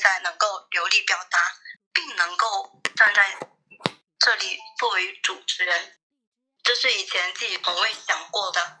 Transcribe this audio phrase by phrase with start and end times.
[0.00, 1.54] 在能够流利表达，
[1.92, 3.38] 并能够站在
[4.18, 6.00] 这里作为主持人，
[6.64, 8.78] 这是以前自己从未想过的。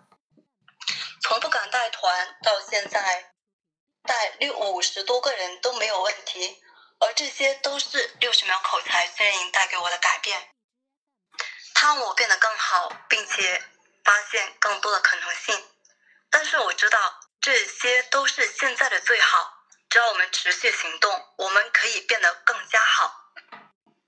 [1.22, 3.34] 从不敢带团到现在，
[4.02, 6.62] 带六五十多个人都没有问题，
[6.98, 10.54] 而这些都是六十秒口才训练营带给我的改变，
[11.74, 13.62] 它让我变得更好，并且
[14.02, 15.62] 发现更多的可能性。
[16.30, 19.59] 但是我知道这些都是现在的最好，
[19.90, 23.32] 只要我们持续行动，我们可以变得更加好。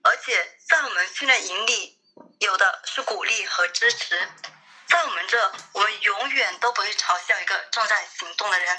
[0.05, 2.01] 而且在我们训练营里，
[2.39, 4.31] 有的是鼓励和支持。
[4.89, 8.79] 在我们这，我们永远都不会嘲笑一个正在行动的人。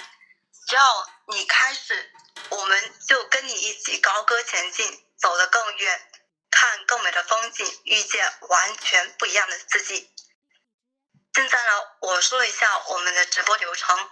[0.66, 2.14] 只要你开始，
[2.50, 6.12] 我们就跟你一起高歌前进，走得更远，
[6.52, 10.10] 看更美的风景，遇见完全不一样的自己。
[11.36, 14.10] 现在呢，我说一下我们的直播流程。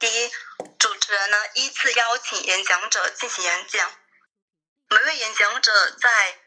[0.00, 0.32] 第一，
[0.78, 3.92] 主持人呢依次邀请演讲者进行演讲，
[4.88, 6.38] 每位演讲者在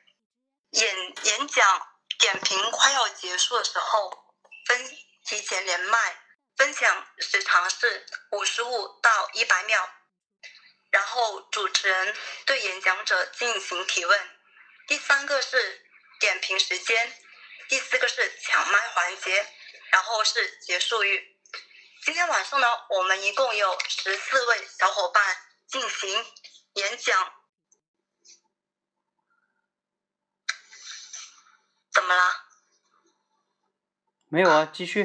[0.71, 1.87] 演演讲
[2.17, 4.23] 点评快要结束的时候。
[4.65, 6.19] 分提前连麦，
[6.57, 9.87] 分享时长是五十五到一百秒，
[10.89, 12.15] 然后主持人
[12.47, 14.29] 对演讲者进行提问。
[14.87, 15.85] 第三个是
[16.19, 17.13] 点评时间，
[17.69, 19.45] 第四个是抢麦环节，
[19.91, 21.32] 然后是结束语。
[22.05, 25.37] 今天晚上呢，我们一共有十四位小伙伴
[25.67, 26.25] 进行
[26.73, 27.33] 演讲。
[31.93, 32.33] 怎么了？
[34.29, 35.03] 没有啊，继续。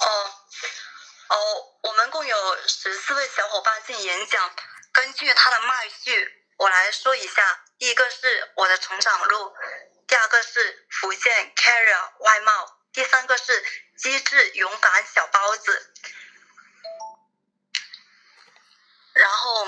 [0.00, 0.06] 哦，
[1.28, 4.54] 哦，我们共有十四位小伙伴进行演讲。
[4.92, 9.56] 根据他的麦序，我来说一下：第一个是我的成长路，
[10.06, 13.62] 第二个是福建 carrier 外贸，第三个是
[13.98, 15.92] 机智勇敢小包子，
[19.12, 19.66] 然后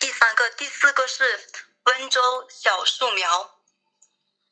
[0.00, 1.48] 第三个、第四个是
[1.84, 3.60] 温州小树苗。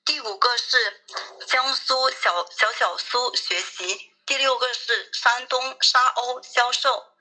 [0.05, 1.05] 第五个是
[1.49, 7.17] 江苏小小小苏学习，第六个是山东沙鸥销售，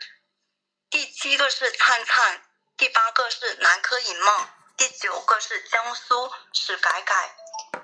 [0.92, 2.48] 第七个是灿灿，
[2.78, 7.36] 第八个是南柯影梦，第九个是江苏史改改，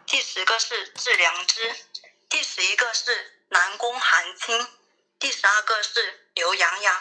[0.05, 1.75] 第十个是致良知，
[2.31, 3.11] 第十一个是
[3.49, 4.65] 南宫寒清，
[5.19, 5.99] 第十二个是
[6.33, 6.95] 刘洋洋，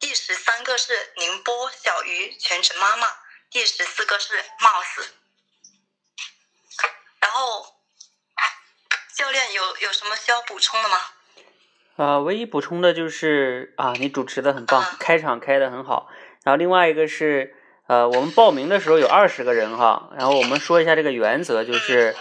[0.00, 3.06] 第十三个是宁波小鱼全职妈妈，
[3.50, 5.08] 第十四个是 Mouse。
[7.20, 7.76] 然后，
[9.14, 10.96] 教练有有什么需要补充的吗？
[11.96, 16.10] 啊，唯一补充的就是啊，你主持的很棒，开场开的很好。
[16.44, 17.54] 然后另外一个是，
[17.88, 20.08] 呃，我们报名的时候有二十个人哈。
[20.16, 22.16] 然后我们说一下这个原则，就是，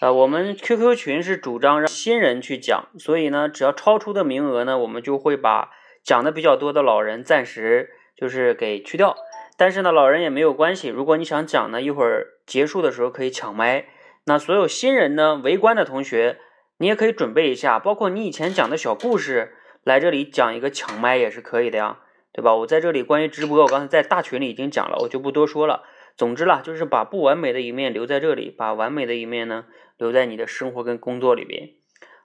[0.00, 5.72] 呃，我们 QQ 群是主张让新人去讲，所以呢，只要超出的名额呢，我们就会把
[6.04, 9.16] 讲的比较多的老人暂时就是给去掉。
[9.56, 13.86] 但是呢，老人也没有关系，如果你想讲呢，一会儿结束的时候可以抢麦。
[14.26, 15.40] 那所有新人呢？
[15.42, 16.38] 围观的同学，
[16.76, 21.98] 你也可以准备一下，包括你以前讲的小故事，来这里讲一个抢麦也是可以的呀，
[22.32, 22.54] 对吧？
[22.54, 25.82] 我在这里关于直播，我刚才在大群里已经讲了，我就不多说了。
[26.18, 31.76] 总之啦，就是把不完美的一面留在这里，把完美的一面呢留在你的生活跟工作里边，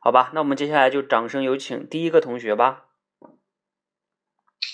[0.02, 0.32] 好吧？
[0.34, 2.86] 那我们接下来就掌声有请第一个同学吧。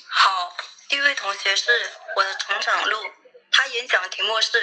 [0.09, 0.53] 好，
[0.87, 1.69] 第一位同学是
[2.15, 2.95] 我的成长路，
[3.51, 4.57] 他演讲的题目是。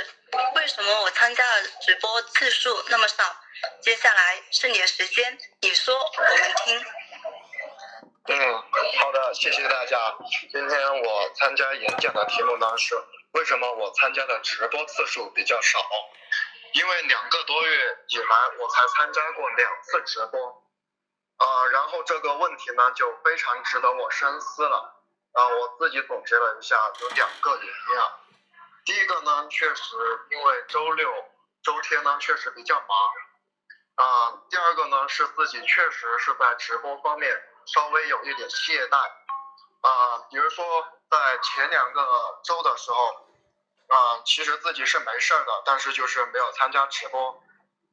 [0.54, 3.22] 为什么我参加的直播次数那么少？
[3.80, 6.78] 接下来是你的时间，你说，我们听。
[8.28, 8.54] 嗯，
[8.98, 9.96] 好的，谢谢大家。
[10.50, 12.96] 今天我参加演讲的题目呢是
[13.36, 15.78] 为什么我参加的直播次数比较少？
[16.72, 18.26] 因为两个多月以来
[18.58, 20.40] 我才参加过两次直播，
[21.38, 25.02] 呃，然后这个问题呢就非常值得我深思了。
[25.32, 28.20] 啊，我自己总结了一下，有两个原因啊。
[28.86, 29.96] 第一个呢，确实
[30.30, 31.12] 因为周六、
[31.62, 43.25] 周天呢确实比较忙，啊，第二个呢是自己确实是在直播方面稍微有一点懈怠，啊，比如说在前两个周的时候，
[43.88, 47.42] 啊，其实自己是没事儿的，但是就是没有参加直播，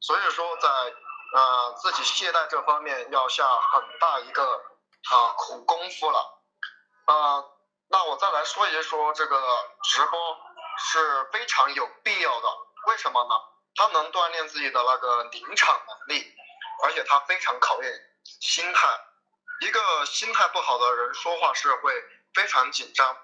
[0.00, 4.42] 所以说在呃自己懈怠这方面要下很大一个
[5.10, 6.42] 啊苦功夫了，
[7.06, 7.44] 啊，
[7.88, 9.38] 那我再来说一说这个
[9.82, 10.18] 直播。
[10.76, 12.48] 是非常有必要的，
[12.88, 13.34] 为什么呢？
[13.76, 16.34] 它能锻炼自己的那个临场能力，
[16.82, 17.92] 而且它非常考验
[18.40, 18.88] 心态。
[19.60, 21.94] 一个心态不好的人说话是会
[22.34, 23.16] 非常紧张，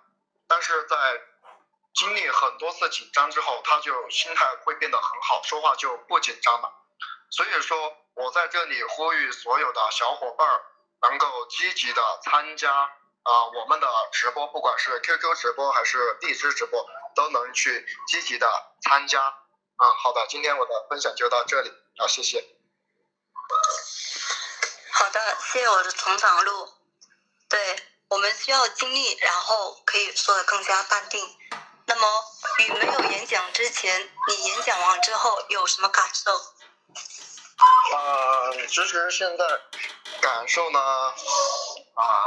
[0.47, 0.97] 但是在
[1.95, 6.73] 经历很多次紧张之后，他就心态会变得很好，说话就不紧张了。
[7.31, 10.63] 所以说我在这里呼吁所有的小伙伴儿
[11.03, 18.49] 能够积极的参加啊，我们的直播，不管是 QQ 直播还是荔枝直播，都能去积极的
[18.83, 19.21] 参加。
[19.21, 22.45] 啊，好的，今天我的分享就到这里，好，谢谢。
[24.93, 26.73] 好的，谢谢我的成长路。
[27.49, 27.77] 对
[28.09, 31.21] 我们需要经历，然后可以做的更加淡定。
[31.91, 32.07] 那么，
[32.61, 36.31] 与没有演讲之前，你演讲完之后有什么感受？
[37.97, 39.45] 啊，其实现在
[40.21, 42.25] 感受呢，啊，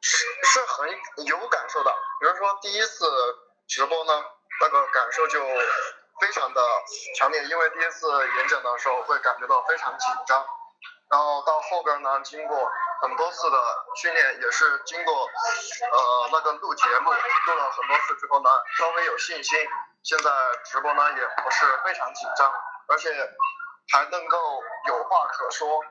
[0.00, 0.90] 是是很
[1.24, 1.94] 有感受的。
[2.18, 3.08] 比如说第一次
[3.68, 4.24] 直播呢，
[4.60, 5.40] 那个感受就
[6.20, 6.60] 非常的
[7.16, 8.08] 强烈，因为第一次
[8.38, 10.44] 演讲的时候会感觉到非常紧张。
[11.08, 12.68] 然后到后边呢，经过
[13.02, 13.56] 很多次的
[13.96, 15.14] 训练，也是经过
[15.92, 19.58] 呃那个录节目录了很多次之后呢，稍微有信心。
[20.02, 20.30] 现在
[20.64, 22.52] 直播呢也不是非常紧张，
[22.88, 23.10] 而且
[23.92, 25.82] 还能够有话可说。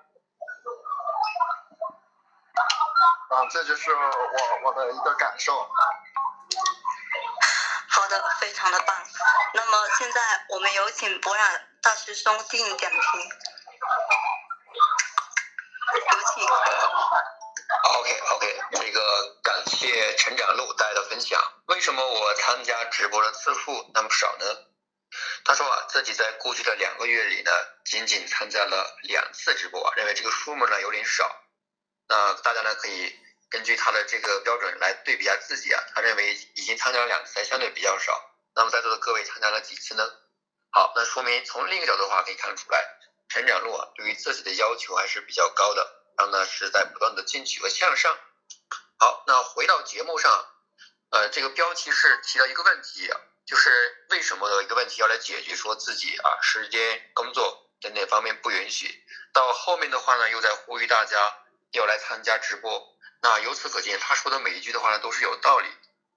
[3.29, 5.67] 啊，这就是我我的一个感受。
[7.89, 8.95] 好的，非常的棒。
[9.53, 11.43] 那么现在我们有请博雅
[11.81, 13.01] 大师兄进行点评。
[17.83, 21.41] OK OK，这个感谢成长路带来的分享。
[21.67, 24.45] 为什么我参加直播的次数那么少呢？
[25.45, 27.51] 他说啊，自己在过去的两个月里呢，
[27.85, 31.33] 仅仅参加了两次直播啊，认为这个数目呢有点少。
[32.07, 33.15] 那大家呢可以
[33.49, 35.81] 根据他的这个标准来对比一下自己啊。
[35.95, 38.21] 他认为已经参加了两次，相对比较少。
[38.55, 40.03] 那么在座的各位参加了几次呢？
[40.71, 42.83] 好，那说明从另一个角度的话可以看得出来。
[43.29, 48.13] 成长路啊，对于自己的要求还是比较高的，然后呢是在不断的进取和向上。
[48.97, 50.45] 好，那回到节目上，
[51.11, 53.09] 呃，这个标题是提到一个问题，
[53.45, 59.01] 就是为什么的一个问题要来解决，说自己啊时间、工作等等方面不允许。
[59.31, 61.33] 到后面的话呢，又在呼吁大家
[61.71, 62.85] 要来参加直播。
[63.21, 65.69] 那由此可见，他说的每一句的话呢都是有道理，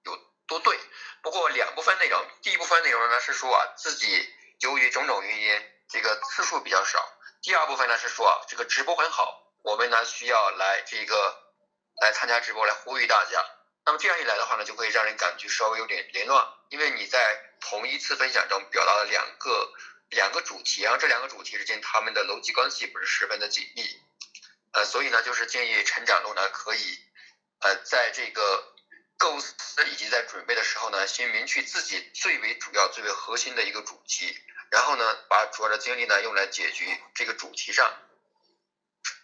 [0.03, 0.77] 有多对。
[1.21, 5.69] 不过两部分内容，第一部分内容呢是说啊自己由于种种原因。
[5.87, 6.99] 这个次数比较少。
[7.41, 11.35] 第二部分呢是说啊，这个直播很好，我们呢需要来这个
[12.01, 13.43] 来参加直播，来呼吁大家。
[13.85, 19.73] 那么这样一来的话呢，就会让人感觉稍微有点凌乱，因为你在同一次分享中表达了两个
[20.09, 23.83] 两个主题，然后这两个主题之间他们的逻辑关系不是十分的紧密。
[24.73, 26.99] 呃，所以呢，就是建议成长路呢可以
[27.59, 28.63] 呃在这个
[29.17, 34.37] 构思以及在准备的时候呢，先明确自己最为主要、最为核心的一个主题。
[34.71, 37.93] 然后呢，把主要的精力呢用来解决这个主题上，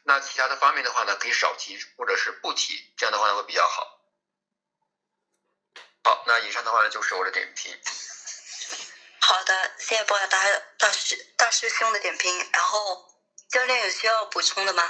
[0.09, 3.99] 那其他的方面的话呢，可以少提或者是不提，这样的话呢会比较好。
[6.03, 7.71] 好，那以上的话呢就是我的点评。
[9.19, 10.39] 好的，谢谢博雅大
[10.79, 12.35] 大师大师兄的点评。
[12.51, 13.05] 然后
[13.49, 14.81] 教练有需要补充的吗？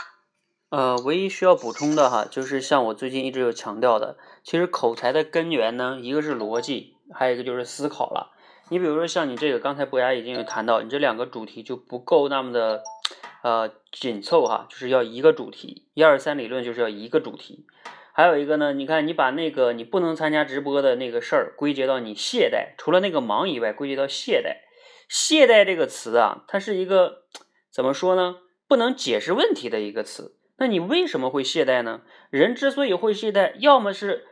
[0.69, 8.31] 呃，唯一需要补充的哈，就是像我最近一直有强调的，其实口才的根源呢，一个是逻辑，还有一个就是思考了。
[8.69, 12.83] 你比如说像你这个，刚才博雅已经有谈到，你这两个主题就不够那么的，
[13.41, 17.65] 呃，紧凑哈，就是要一个主题，一二三理论就是要一个主题。
[18.13, 24.57] 还有一个呢，你看你把那个你不能参加直播的那个事儿归结到你懈怠，除了那个忙以外，归结到懈怠。
[25.07, 27.23] 懈怠这个词啊，它是一个
[27.71, 28.37] 怎么说呢？
[28.67, 30.35] 不能解释问题的一个词。
[30.57, 32.01] 那你为什么会懈怠呢？
[32.29, 34.25] 人之所以会懈怠，要么是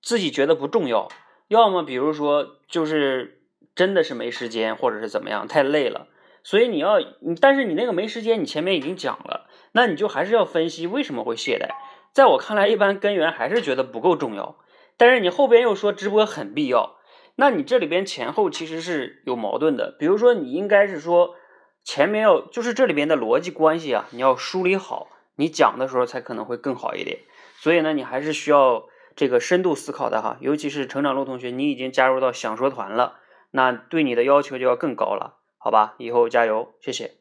[0.00, 1.08] 自己觉得不重要，
[1.48, 3.40] 要么比如说就是。
[3.74, 6.06] 真的是没时间，或者是怎么样，太累了，
[6.44, 11.74] 所以你要你，但是你那个没时间，你前面已经讲了，那你就还是要分析为什么会懈怠。
[12.12, 14.56] 在我看来，一般根源还是觉得不够重要，
[14.96, 16.96] 但是你后边又说直播很必要，
[17.34, 19.96] 那你这里边前后其实是有矛盾的。
[19.98, 21.34] 比如说，你应该是说
[21.82, 27.18] 前面要就是这里边的逻辑关系啊，你要梳理好，你讲的时候才可能会更好一点。
[27.56, 28.84] 所以呢，你还是需要
[29.16, 33.18] 这个深度思考的哈，尤其是成长路同学，你已经加入到想说团了。
[33.50, 35.94] 那对你的要求就要更高了，好吧？
[35.98, 37.16] 以后加油，谢谢。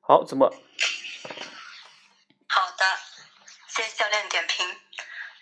[0.00, 0.50] 好，子墨。
[2.48, 2.84] 好的，
[3.68, 4.66] 谢谢教练点评。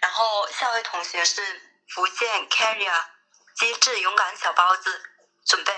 [0.03, 1.41] 然后下位同学是
[1.89, 3.07] 福建 Carrier，
[3.55, 5.11] 机智勇敢小包子，
[5.47, 5.73] 准备。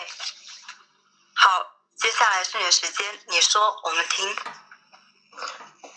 [1.36, 4.36] 好，接下来是你的时间，你说，我们听。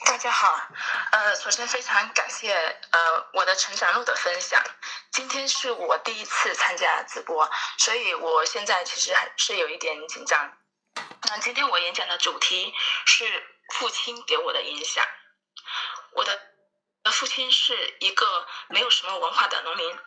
[0.06, 0.68] 大家好，
[1.14, 2.54] 呃，首先非常感谢
[2.92, 4.64] 呃我的成长路的分享。
[5.12, 10.58] 今天是我第一次参加直播，所以我现在其实还是有一点紧张。
[11.24, 12.74] 那今天我演讲的主题
[13.06, 15.06] 是父亲给我的影响。
[16.14, 16.40] 我的
[17.12, 20.00] 父亲是一个没有什么文化的农民，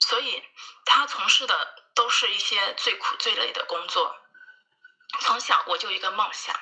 [0.00, 0.44] 所以
[0.84, 4.14] 他从事的都是一些最苦最累的工作。
[5.20, 6.54] 从小我就一个梦想。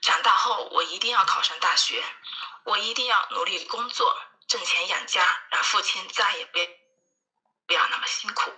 [0.00, 2.02] 长大后，我一定要考上大学，
[2.64, 4.16] 我一定要努力工作，
[4.48, 6.85] 挣钱养家，让父亲再也别
[7.66, 8.52] 不要那么辛苦。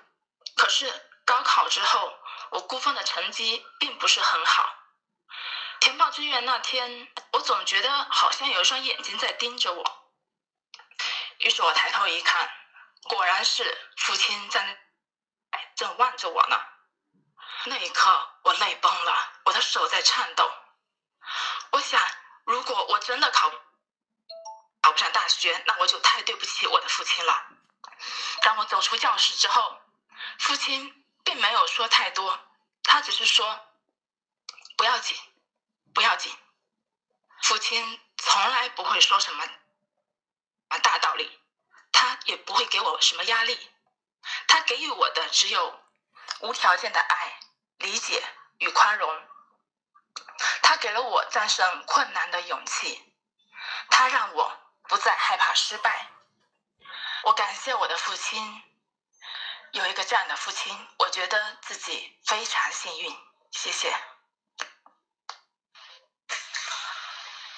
[0.57, 0.93] 可是
[1.25, 2.12] 高考之后，
[2.50, 4.75] 我估分的成绩并不是很好。
[5.81, 10.11] 填报志愿那天，我总觉得好像有一双眼睛在盯着我。
[11.38, 12.50] 于是我抬头一看，
[13.05, 14.65] 果然是父亲在
[15.53, 16.61] 那正望着我呢。
[17.67, 20.50] 那一刻，我泪崩了，我的手在颤抖。
[21.71, 22.00] 我想，
[22.45, 23.50] 如果我真的考
[24.81, 27.47] 考不上大学，那我就太对不起我的父亲了。
[28.43, 29.81] 当我走出教室之后，
[30.39, 32.39] 父亲并没有说太多，
[32.83, 33.69] 他只是说
[34.77, 35.17] ：“不要紧，
[35.95, 36.37] 不要紧。”
[37.43, 39.47] 父亲从来不会说什么
[40.83, 41.41] 大道理，
[41.93, 43.71] 他也不会给我什么压力，
[44.47, 45.81] 他给予我的只有
[46.41, 47.41] 无条件的爱、
[47.79, 48.23] 理解
[48.59, 49.29] 与宽容。
[50.63, 53.15] 他给了我战胜困难的勇气，
[53.91, 56.11] 他让我不再害怕失败。
[57.25, 58.63] 我感谢我的父亲，
[59.73, 63.17] 有一个这样的父亲，我觉得自己非常幸运。
[63.51, 63.95] 谢谢。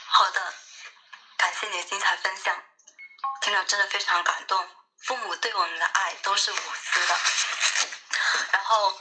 [0.06, 0.54] 好的，
[1.36, 2.62] 感谢你的精彩分享，
[3.42, 4.68] 听了真的非常感动。
[5.04, 7.18] 父母对我们的爱都是无私的。
[8.52, 9.00] 然后，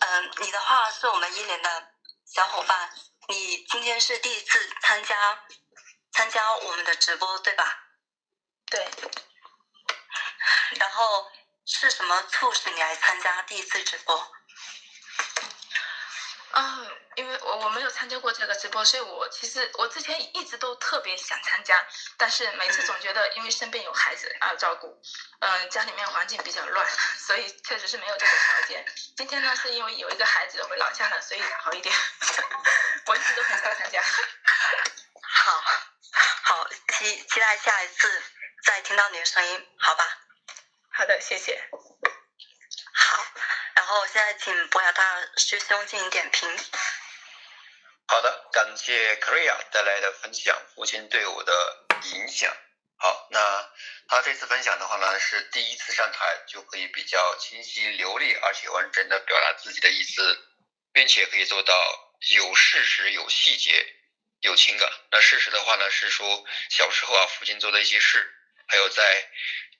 [0.00, 1.94] 嗯，你的话是我们一连的
[2.26, 2.92] 小伙伴。
[3.28, 5.44] 你今天是第一次参加
[6.12, 7.86] 参加我们的直播，对吧？
[8.66, 8.90] 对。
[10.78, 11.30] 然后
[11.66, 14.32] 是什么促使你来参加第一次直播？
[16.52, 16.86] 啊，
[17.16, 21.82] 因为我我没有参加过这个直播，所以我其实我之前一直都特别想参加，
[22.18, 25.00] 但是每次总觉得因为身边有孩子要照顾，
[25.40, 26.86] 嗯，家里面环境比较乱，
[27.16, 28.84] 所以确实是没有这个条件。
[29.16, 31.94] 今天呢，是因为有一个孩子回老家了，所以好一点。
[33.06, 34.02] 我一直都很想参加。
[35.22, 35.64] 好，
[36.42, 38.22] 好，期期待下一次
[38.64, 40.04] 再听到你的声音，好吧？
[41.02, 41.60] 好的，谢谢。
[42.94, 43.26] 好。
[43.74, 46.48] 然后现在请博雅大师兄进行点评。
[48.06, 52.56] 好的，感谢 Korea 带来的分享，父亲对我的影响。
[52.98, 53.68] 好，那
[54.06, 60.38] 他这次分享的话呢，是第一次上台就可以比较清晰流利，而且完整的表达自己的意思，
[60.92, 61.74] 并且可以做到
[62.30, 63.84] 有事实、有细节、
[64.42, 64.88] 有情感。
[65.10, 68.32] 那事实的话呢，是说小时候啊，父亲做的一些事，
[68.68, 69.02] 还有在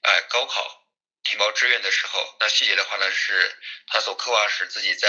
[0.03, 0.82] 哎高考。
[1.25, 5.09] 填报志愿的时候，那细节的话呢，是他所刻画是自己在，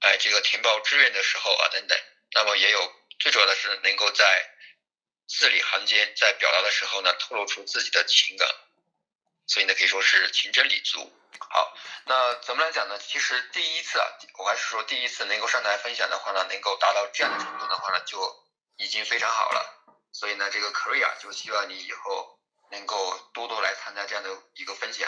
[0.00, 1.98] 哎，这个填报志愿的时候啊，等等。
[2.32, 4.50] 那么也有最主要的是能够在
[5.28, 8.48] 字里行间，在表达的时候呢，透露出自己的情感，
[9.46, 11.12] 所以呢，可以说是情真理足。
[11.38, 11.76] 好，
[12.06, 12.98] 那怎么来讲呢？
[12.98, 14.06] 其实第一次啊，
[14.38, 18.44] 我还是说第一次能够上台分享的话呢，能够达到这样的程度的话呢，就
[18.76, 19.84] 已经非常好了。
[20.12, 22.38] 所以呢，这个 Korea 就希望你以后。
[22.72, 25.06] 能够多多来参加这样的一个分享，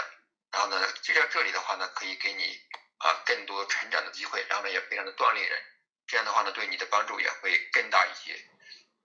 [0.52, 2.60] 然后呢，就在这里的话呢，可以给你
[2.98, 5.62] 啊更多成长的机会，然后呢也非常的锻炼人，
[6.06, 8.38] 这样的话呢对你的帮助也会更大一些。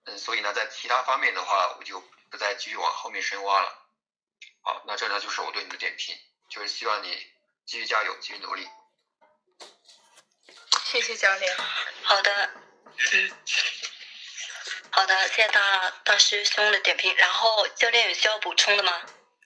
[0.04, 2.00] 嗯，所以呢在其他方面的话，我就
[2.30, 3.88] 不再继续往后面深挖了。
[4.62, 6.14] 好，那这呢就是我对你的点评，
[6.50, 7.32] 就是希望你
[7.64, 8.68] 继续加油，继续努力。
[10.84, 11.56] 谢谢教练。
[12.02, 12.50] 好的。
[13.12, 13.79] 嗯。
[14.92, 15.60] 好的，谢谢大
[16.04, 17.12] 大师兄的点评。
[17.16, 18.90] 然后教练有需要补充的吗？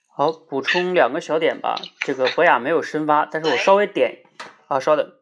[0.07, 1.75] 好，补充两个小点吧。
[2.01, 4.23] 这个博雅没有深挖，但是我稍微点
[4.67, 5.13] 啊，稍等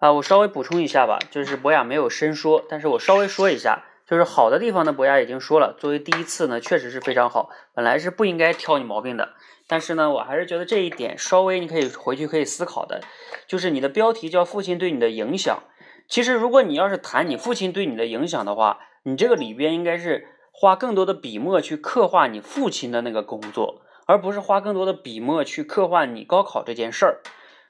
[0.00, 1.18] 啊，我稍微补充一下吧。
[1.30, 5.76] 就是博雅没有深说，但是我稍微说一下，就是好的地方呢，博雅已经说了。
[5.78, 7.50] 作为第一次呢，确实是非常好。
[7.72, 9.34] 本来是不应该挑你毛病的，
[9.68, 13.00] 但是呢，我还是觉得这一点稍微你可以回去可以思考的，
[13.46, 15.62] 就是你的标题叫父亲对你的影响。
[16.08, 27.20] 其实如果你要是谈你父亲对你的影响的话，你这个里边应该是花更多的笔墨去刻画你父亲的那个工作，而不是花更多的笔墨去刻画你高考这件事儿。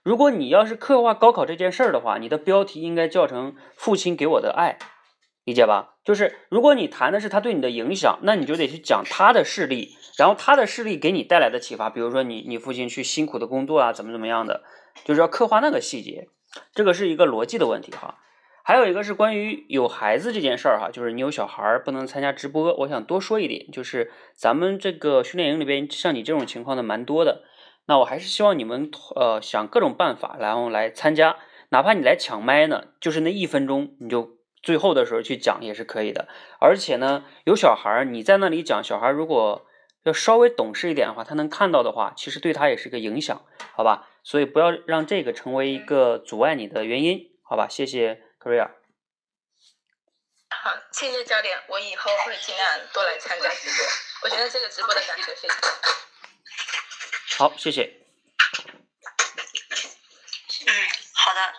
[0.02, 4.78] 如果你要是刻画高考这件事儿的话，你的标题应该叫成“父亲给我的爱”，
[5.44, 5.96] 理解吧？
[6.02, 14.62] 就是如果你谈的是他对你的影响，那你就得去讲他的事例，然后他的事例给你带来的启发，比如说你你父亲去辛苦的工作啊，怎么怎么样的，
[15.04, 16.28] 就是要刻画那个细节，
[16.72, 18.20] 这个是一个逻辑的问题哈。
[18.68, 27.44] 还有一个是关于有孩子这件事儿哈，就是你有小孩儿不能参加直播，我想多说一点，就是咱们这个训练营里边像你这种情况的蛮多的，
[27.86, 31.36] 那我还是希望你们呃想各种办法，然后来参加，
[31.68, 34.30] 哪怕你来抢麦呢，就是那一分钟，你就
[34.60, 36.26] 最后的时候去讲也是可以的。
[36.58, 39.64] 而且呢，有小孩儿你在那里讲，小孩如果
[40.02, 43.42] 要稍微懂事一点的话，他能看到的话，其实对他也是个影响，
[43.76, 44.08] 好吧？
[44.24, 47.68] 所以不要让这个成为一个阻碍你的原因，好吧？
[47.70, 48.22] 谢谢。
[50.48, 53.84] 好，谢谢教练，我以后会尽量多来参加直播。
[54.22, 55.68] 我觉得这个直播的感觉非常好。
[57.38, 57.82] 好，谢谢。
[60.64, 61.54] 嗯，好的，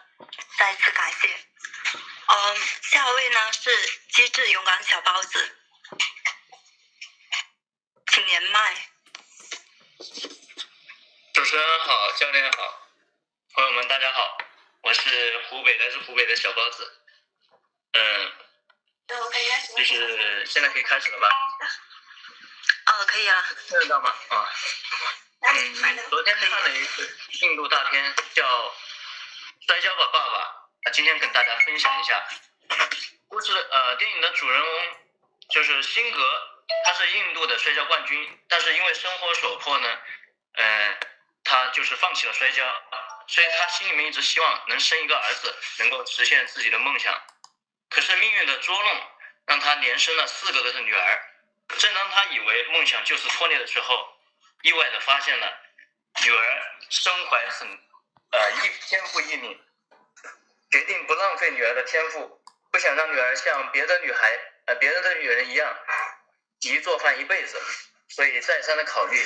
[0.58, 1.27] 再次感谢。
[1.27, 3.70] 嗯，下一位呢是
[4.13, 5.58] 机智勇敢小包子，
[8.13, 8.88] 请连麦。
[11.34, 12.88] 主持人好，教练好，
[13.56, 14.38] 朋友们大家好，
[14.81, 17.01] 我是湖北来自湖北的小包子。
[17.93, 18.31] 嗯，
[19.75, 21.29] 就是现在可以开始了吧？
[22.88, 23.46] 哦，可以啊。
[23.67, 24.10] 听得到吗？
[24.29, 24.50] 啊。
[25.41, 27.03] 嗯，昨天看了一个
[27.41, 28.46] 印度大片，叫
[29.67, 30.34] 《摔跤吧，爸爸》。
[30.88, 32.27] 啊，今天跟大家分享一下
[33.27, 33.51] 故事。
[33.53, 34.98] 呃，电影的主人翁
[35.50, 40.00] 就是辛格，他是印度的摔跤冠军，但是因为生活所迫呢，
[40.53, 40.98] 嗯，
[41.43, 42.63] 他就是放弃了摔跤，
[43.27, 47.13] 所以他心里面一直希望能生一个儿子，能够实现自己的梦想。
[47.89, 49.01] 可是命运的捉弄，
[49.46, 51.22] 让他连生了四个都是女儿。
[51.77, 54.17] 正当他以为梦想就是破裂的时候，
[54.62, 55.60] 意外的发现了
[56.24, 57.67] 女儿身怀很
[58.31, 59.62] 呃一天赋异禀，
[60.72, 62.41] 决定不浪费女儿的天赋，
[62.72, 65.77] 不想让女儿像别的女孩呃别的女人一样，
[66.60, 67.62] 急做饭一辈子，
[68.10, 69.25] 所以再三的考虑，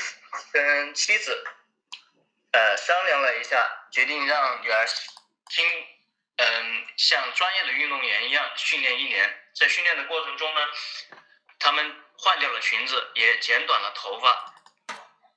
[0.52, 1.44] 跟妻子
[2.52, 4.86] 呃商量了一下，决定让女儿
[5.50, 5.66] 经
[6.38, 10.68] 嗯像专业的运动员一样训练一年，在训练的过程中呢，
[11.60, 14.54] 他们换掉了裙子，也剪短了头发。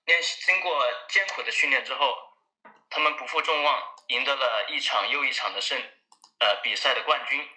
[0.07, 2.15] 练习经过艰苦的训练之后，
[2.91, 5.81] 他们不负众望，赢得了一场又一场的胜，
[6.41, 7.49] 呃比赛的冠军。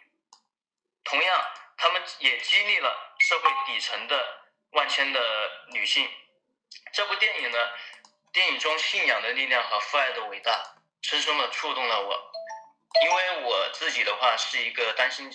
[1.03, 5.19] 同样，他们也激励了社会底层的万千的
[5.71, 6.09] 女性。
[6.93, 7.57] 这部电影呢，
[8.31, 12.31] 电影中信仰的力量和父爱的伟大，深深的触动了我。
[13.03, 15.31] 因为我自己的话是一个担心，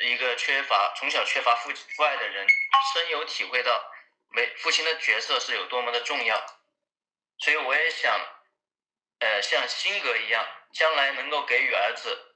[0.00, 2.46] 一个缺乏从小缺乏父父爱的人，
[2.92, 3.90] 深有体会到。
[4.30, 6.44] 没父亲的角色是有多么的重要，
[7.38, 8.20] 所以我也想，
[9.20, 12.34] 呃，像辛格一样，将来能够给予儿子，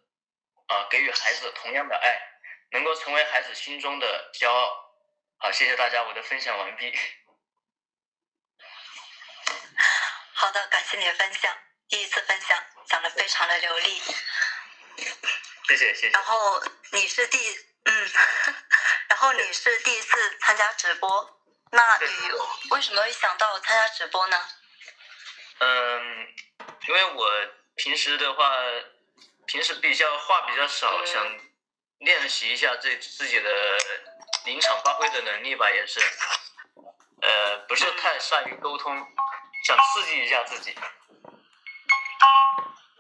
[0.69, 2.21] 啊，给予孩子同样的爱，
[2.71, 4.95] 能够成为孩子心中的骄傲。
[5.39, 6.97] 好，谢谢大家，我的分享完毕。
[10.41, 11.53] 好的，感谢你的分享，
[11.89, 14.01] 第一次分享讲的非常的流利。
[15.67, 16.09] 谢谢谢谢。
[16.11, 18.11] 然后你是第嗯，
[19.11, 21.41] 然后你是第一次参加直播。
[21.73, 22.07] 那你
[22.71, 24.49] 为什么会想到参加直播呢？
[25.59, 26.29] 嗯，
[26.87, 27.29] 因为我
[27.75, 28.49] 平时的话，
[29.49, 31.37] 平时比较话比较少，想
[31.99, 33.51] 练习一下自自己的
[34.45, 35.99] 临场发挥的能力吧，也是，
[37.23, 38.97] 呃，不是太善于沟通，
[39.69, 40.75] 想刺激一下自己。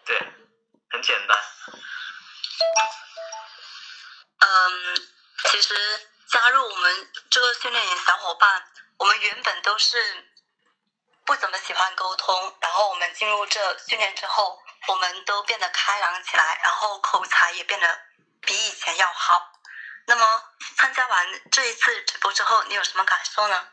[0.04, 0.18] 对，
[0.90, 1.38] 很简单。
[4.40, 4.96] 嗯，
[5.50, 5.74] 其实。
[6.31, 8.62] 加入我们这个训练营小伙伴，
[8.98, 10.31] 我们原本都是
[11.24, 17.98] 不怎么喜欢沟通，然后我们进入这训练之后，我们都变得开朗起来，然后口才也变得
[18.42, 19.50] 比以前要好。
[20.07, 20.42] 那么
[20.76, 23.68] 参加完这一次直播之后，你有什么感受呢？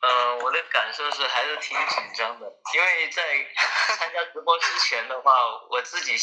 [0.00, 3.22] 嗯，我的感受是还是挺紧张的，因为在
[3.96, 5.32] 参加直播之前的话，
[5.70, 6.16] 我自己。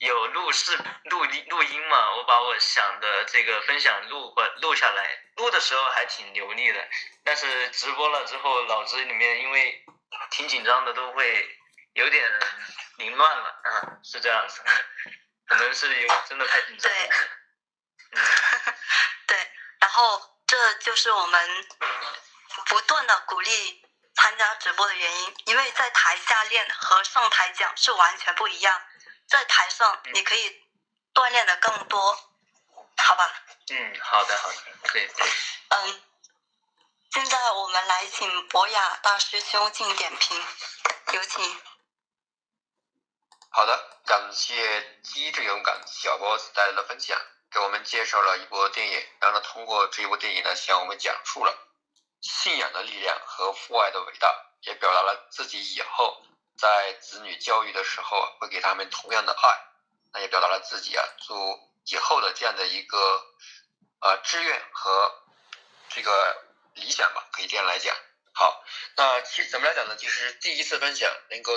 [0.00, 2.16] 有录视录音录音嘛？
[2.16, 6.88] 我把我想的这个分享录过录下来，录的时候还挺流利的，
[7.24, 9.82] 但是直播了之后，脑子里面因为
[10.30, 11.48] 挺紧张的，都会
[11.94, 12.28] 有点
[12.98, 14.60] 凌乱了，嗯，是这样子，
[15.46, 16.92] 可能是有真的太紧张。
[16.92, 17.08] 对，
[19.28, 19.38] 对，
[19.80, 21.66] 然后这就是我们
[22.66, 28.82] 不断的鼓励参加直播的原因，因为在台下练和上台讲是完全不一样。
[29.26, 30.62] 在台上，你可以
[31.14, 32.14] 锻炼的更多，
[32.96, 33.42] 好吧？
[33.70, 35.10] 嗯，好的，好的，可以。
[35.68, 36.02] 嗯，
[37.10, 40.44] 现在我们来请博雅大师兄进点评，
[41.12, 41.60] 有请。
[43.50, 47.18] 好的，感谢机智勇敢小 boss 带来的分享，
[47.50, 51.56] 给我们介绍了一部电影，然后呢，通过这一部电影呢，向我们讲述了
[52.24, 56.22] 信仰的力量和父爱的伟大，也表达了自己以后。
[56.56, 59.60] 在子女教育的时候，会给他们同样的爱，
[60.12, 62.98] 那也表达了自己啊做以后的这样的一个
[64.00, 65.22] 呃志愿和
[65.90, 67.94] 这个理想吧，可以这样来讲。
[68.32, 68.64] 好，
[68.96, 69.96] 那其实怎么来讲呢？
[69.96, 71.52] 其实第一次分享能够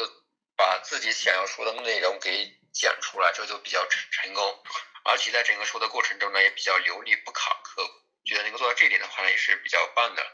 [0.58, 4.64] 把自己想要说的内容给讲出来，这就比较成成功，
[5.06, 7.84] 而且在整个说的过程中呢，也比较流利不卡壳，
[8.28, 10.34] 觉得能够做到这一点的话呢，也是比较棒的。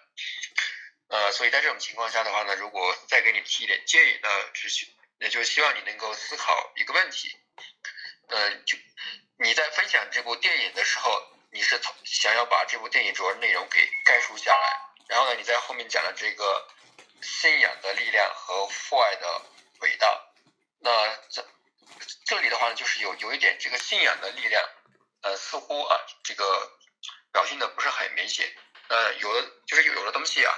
[1.09, 4.87] 呃，所以在这种情况下的话呢，如果再给你提一点建议，那只需，
[5.19, 7.37] 也就是希望你能够思考一个问题，
[8.29, 8.77] 呃，就
[9.37, 16.67] 你在分享这部电影的时候，你是从想要把这部电影主要内容给概述下来，然后呢，你在后面讲了这个
[17.21, 19.41] 信仰的力量和父爱的
[19.81, 20.19] 伟大。
[20.79, 21.47] 那这
[22.25, 24.67] 这里的话呢，就是有有一点这个信仰的力量，
[25.21, 26.71] 呃，似乎啊，这个
[27.33, 28.49] 表现的不是很明显。
[28.87, 30.53] 呃，有的就是有的东西啊，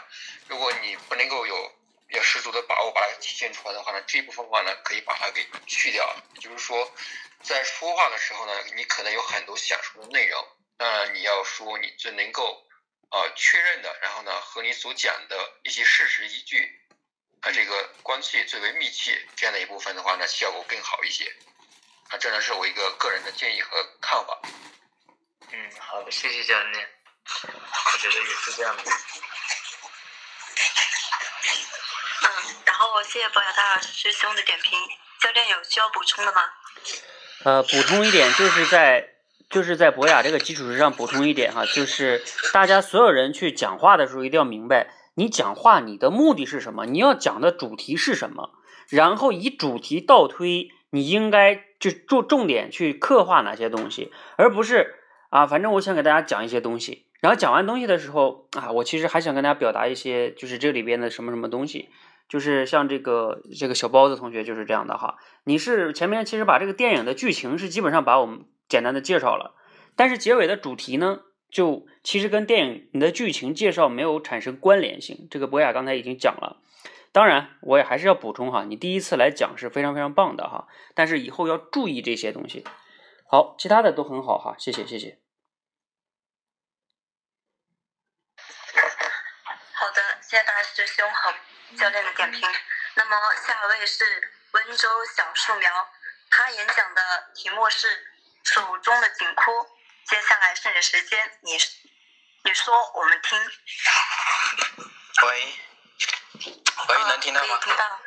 [0.48, 1.72] 如果你不能够有
[2.10, 6.16] 有十足的把握把它体现出来的话呢，这一部分话呢，可以把它给去掉。
[6.40, 6.92] 就是说，
[7.42, 12.68] 在说话的时候呢，你可能有很多想说的内容，那你要说你最能够
[13.10, 16.82] 呃确认的，然后呢，和你所讲的一些事实依据。
[17.42, 21.32] 和这个关系最为密切，这样的一部分的话呢，效果更好一些。
[22.10, 24.42] 啊，这呢是我一个个人的建议和看法。
[25.56, 26.86] 嗯，好的，谢谢教练。
[27.24, 28.84] 我觉得也是这样的。
[32.24, 32.28] 嗯，
[32.66, 34.78] 然后谢谢博雅大师兄的点评。
[35.22, 36.42] 教练有需要补充的吗？
[37.46, 39.14] 呃，补充一点，就是在
[39.50, 44.94] 就是在博雅这个基础之上补充一点哈，就是大家所有人去讲话的时候一定要明白。
[45.14, 46.86] 你讲话，你的目的是什么？
[46.86, 48.52] 你要讲的主题是什么？
[48.90, 55.00] 然后以主题倒推，你应该就重重点去刻画哪些东西，而不是
[55.36, 57.08] 啊，反正我想给大家讲一些东西。
[57.20, 61.90] 然后讲完东西的时候啊，我其实还想跟大家表达一些，就是这里边的什么什么东西，
[62.30, 65.18] 就是像这个这个小包子同学就是这样的哈。
[65.44, 69.56] 你是前面其实把这个电影的剧情是基本上把我们简单的介绍了，
[69.98, 71.20] 但是结尾的主题呢？
[71.52, 76.62] 就其实跟电影你的剧情介绍没有产生关联性，这个博雅刚才已经讲了。
[77.12, 82.64] 当然，我也还是要补充哈，你第一次来讲是非常非常棒的哈，但是以后要注意这些东西。
[83.30, 85.20] 好，其他的都很好哈，谢谢谢谢。
[89.78, 90.02] 好的，
[90.36, 91.34] 谢谢大师兄和
[91.78, 92.42] 教练的点评。
[92.96, 94.04] 那么下一位是
[94.52, 95.90] 温州小树苗，
[96.30, 97.88] 他演讲的题目是
[98.44, 99.66] 手中的紧箍。
[100.06, 101.58] 接下来是你的时间，你
[102.44, 103.40] 你说我们听。
[105.24, 105.54] 喂，
[106.90, 107.58] 喂，能听到吗？
[107.64, 108.00] 听到，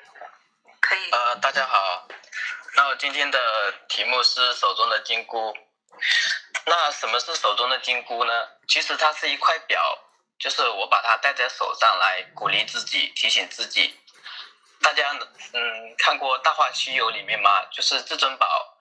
[0.82, 1.10] 可以。
[1.10, 2.08] 呃，大家好，
[2.74, 5.56] 那我今天的题目是手中的金箍。
[6.66, 8.48] 那什么是手中的金箍呢？
[8.68, 9.82] 其实它是一块表，
[10.38, 13.98] 就是我把它戴在手上来鼓励自己，提醒自己。
[14.80, 15.12] 大家
[15.52, 17.64] 嗯看过《大话西游》里面吗？
[17.72, 18.78] 就是至尊宝。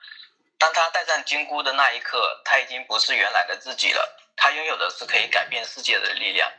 [0.59, 4.33] 当他戴上金箍的那一刻，他已经不是原来的自己了。
[4.35, 6.51] 他拥有的是可以改变世界的力量。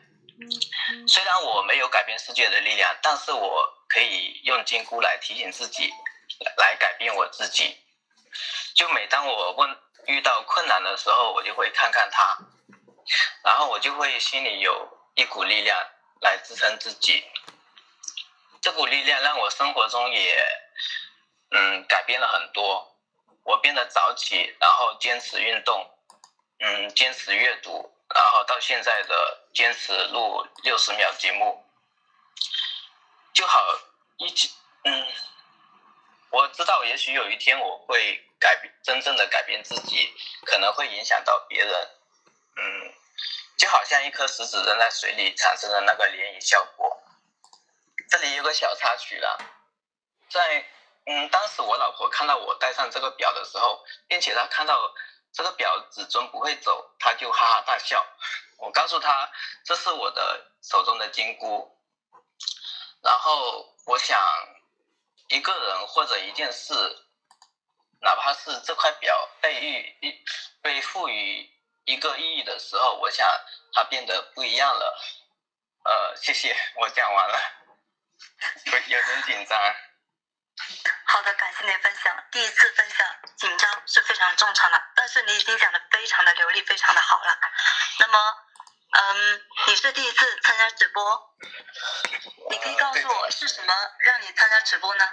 [1.06, 5.90] 虽然我没有改变世界的力量，但是我可以用金箍来提醒自己，
[6.56, 7.76] 来改变我自己。
[8.74, 12.38] 就每当我问遇到困难的时候，我就会看看他，
[13.44, 15.78] 然后我就会心里有一股力量
[16.20, 17.24] 来支撑自己。
[18.60, 20.46] 这股力量让我生活中也
[21.50, 22.94] 嗯改变了很多。
[23.44, 25.90] 我变得早起，然后坚持运动，
[26.58, 31.64] 嗯，坚持阅读，然后到现在的坚持录六十秒节目，
[33.32, 33.64] 就好
[34.18, 34.50] 一起，
[34.84, 35.06] 嗯，
[36.28, 40.12] 我知道也许有一天我会改变，真正的改变自己，
[40.44, 41.88] 可能会影响到别人，
[42.58, 42.94] 嗯，
[43.56, 47.02] 就好像一颗石子扔在水里产生的那个涟漪效果。
[48.10, 49.38] 这里有个小插曲了，
[50.28, 50.64] 在。
[51.10, 54.94] 嗯，当时我老婆看到我戴上这个表的时候，并且她看到
[55.32, 58.06] 这个表指针不会走，她就哈哈大笑。
[58.58, 59.32] 我告诉她
[59.64, 61.74] 这是我的手中的金箍。
[63.00, 64.20] 然后我想，
[65.28, 66.74] 一个人或者一件事，
[68.02, 70.22] 哪怕是这块表被予
[70.60, 71.50] 被赋予
[71.88, 73.26] 一个意义的时候，我想
[73.72, 74.98] 它变得不一样了。
[75.84, 77.40] 呃，谢谢，我讲完了，
[78.88, 79.58] 有点紧张。
[81.06, 82.14] 好的，感谢您分享。
[82.30, 83.06] 第一次分享，
[83.38, 87.38] 紧张是非常正常的，但是你已经讲的非常的流利，非常的好了。
[88.00, 88.18] 那么，
[88.90, 91.34] 嗯，你是第一次参加直播，
[92.50, 95.10] 你可以告诉我是什么让你参加直播呢？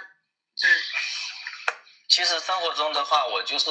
[0.62, 0.82] 嗯，
[2.10, 3.70] 其实生活中的话，我就是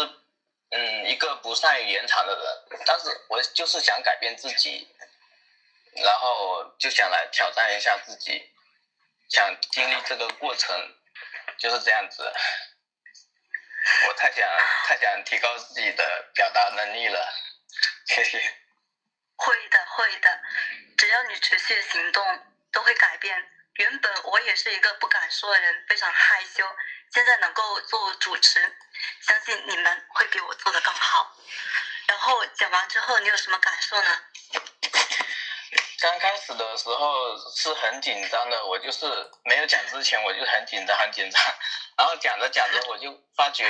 [0.75, 4.87] 嗯一个不善于言谈的人，但是我就是想改变自己，
[6.03, 8.51] 然后就想来挑战一下自己，
[9.29, 10.75] 想经历这个过程。
[11.57, 12.33] 就是这样子，
[14.07, 14.45] 我太想
[14.85, 17.33] 太想提高自己的表达能力了，
[18.07, 18.39] 谢谢。
[19.37, 20.41] 会的，会的，
[20.97, 22.39] 只要你持续行动，
[22.73, 23.37] 都会改变。
[23.75, 26.65] 原本我也是一个不敢说的人，非常害羞，
[27.13, 28.59] 现在能够做主持，
[29.21, 31.35] 相信你们会比我做的更好。
[32.07, 34.19] 然后讲完之后，你有什么感受呢？
[35.99, 39.05] 刚开始的时候是很紧张的，我就是
[39.45, 41.41] 没有讲之前我就很紧张很紧张，
[41.97, 43.65] 然后讲着讲着我就发觉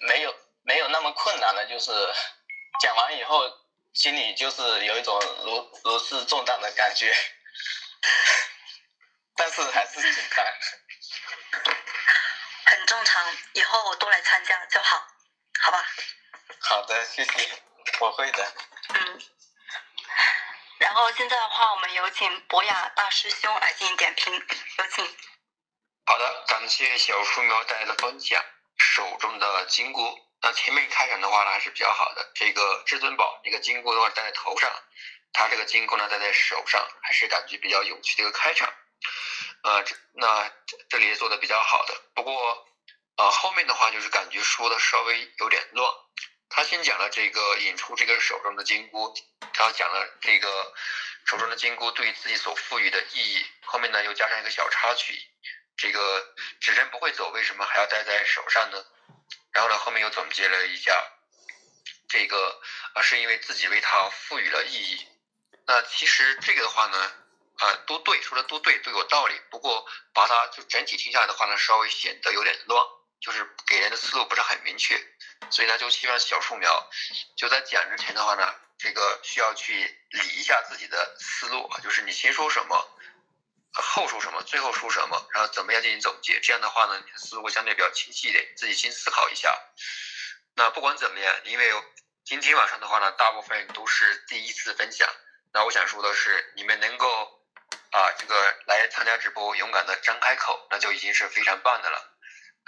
[0.00, 1.90] 没有没有那么困难了，就是
[2.80, 3.42] 讲完以后
[3.92, 7.14] 心里就是有一种如如释重担的感觉，
[9.36, 10.46] 但是还是紧张。
[12.88, 13.22] 很正常，
[13.52, 15.06] 以后我多来参加就好，
[15.60, 15.84] 好吧？
[16.60, 17.62] 好的，谢谢，
[18.00, 18.52] 我会的。
[18.94, 19.20] 嗯。
[20.78, 25.04] 然后现在的话，我们有请博雅大师兄来进行点评，有请。
[26.06, 28.42] 好的，感谢小树苗带来的分享。
[28.78, 32.32] 手中的金箍，那前面开场的话呢还是比较好的。
[32.34, 34.72] 这个至尊宝，这个金箍的话戴在头上，
[35.34, 38.72] 他这个金箍呢戴在手上，还是感觉比较有趣的一个开场。
[39.62, 40.50] 呃，这那
[40.88, 41.94] 这里也做的比较好的。
[42.14, 42.67] 不过，
[43.18, 45.92] 啊，后面的话就是感觉说的稍微有点乱。
[46.48, 49.12] 他先讲了这个引出这个手中的金箍，
[49.52, 50.72] 他讲了这个
[51.26, 53.44] 手中的金箍对于自己所赋予的意义。
[53.64, 55.18] 后面呢又加上一个小插曲，
[55.76, 58.84] 这个指针不会走，为什么还要戴在手上呢？
[59.50, 61.04] 然后呢后面又总结了一下，
[62.08, 62.60] 这个
[62.94, 65.08] 啊是因为自己为它赋予了意义。
[65.66, 67.12] 那其实这个的话呢。
[67.58, 69.34] 啊，都对，说的都对，都有道理。
[69.50, 72.86] 不过把它就整体听下来的话呢，稍微显得有点乱，
[73.20, 74.98] 就是给人的思路不是很明确。
[75.50, 76.90] 所以呢，就希望小树苗
[77.36, 82.90] 就在讲之前的话呢，这个需要去理一下自己的思路啊，就是你先说什么，
[83.72, 86.40] 后说什么，最后说什么，然后怎么样进行总结。
[86.40, 89.56] 这样的话呢，你的思路相对比较清晰一点，自己先思考一下。
[90.54, 91.72] 那不管怎么样，因为
[92.24, 95.08] 今天晚上的话呢，大部分都是第一次分享。
[95.52, 97.34] 那我想说的是，你们能够。
[97.90, 102.17] 啊，这个来参加直播，勇敢的张开口，那就已经是非常棒的了。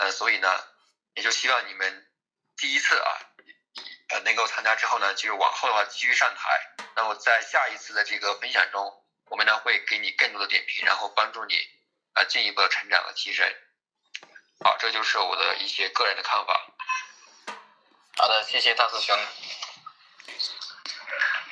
[0.00, 0.64] 呃，所以呢，
[1.14, 2.10] 也就希望你们
[2.56, 3.20] 第一次啊，
[4.08, 6.48] 呃，能够参加之后呢，就是往后的话继续上台。
[6.96, 11.54] 那么在下一次的这个分享中，我们呢会给你更多的点评，然后帮助你
[12.14, 13.46] 啊进一步的成长和提升。
[14.64, 16.66] 好，这就是我的一些个人的看法。
[18.16, 19.16] 好的，谢谢大师兄。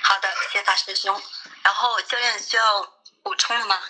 [0.03, 1.23] 好的，谢谢大师兄。
[1.63, 2.95] 然后教练需要。
[3.21, 3.83] 补充了吗？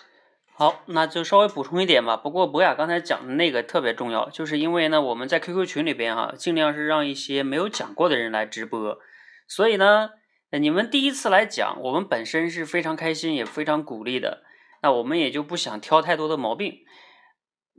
[0.59, 2.17] 好，那就稍微补充一点吧。
[2.17, 8.99] 不过博雅刚才讲的那个特别重要，就是因为呢，我们在 QQ 群里边哈，尽量是让一些没有讲过的人来直播。
[9.47, 10.11] 所以呢，
[10.51, 14.43] 你们第一次来讲，我们本身是非常开心，也非常鼓励的。
[14.83, 16.79] 那我们也就不想挑太多的毛病，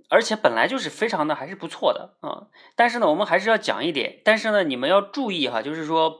[0.09, 2.47] 而且本来就是非常的还是不错的啊。
[2.77, 4.21] 但是呢，我们还是要讲一点。
[4.23, 6.15] 但是呢，你们要注意哈，就是说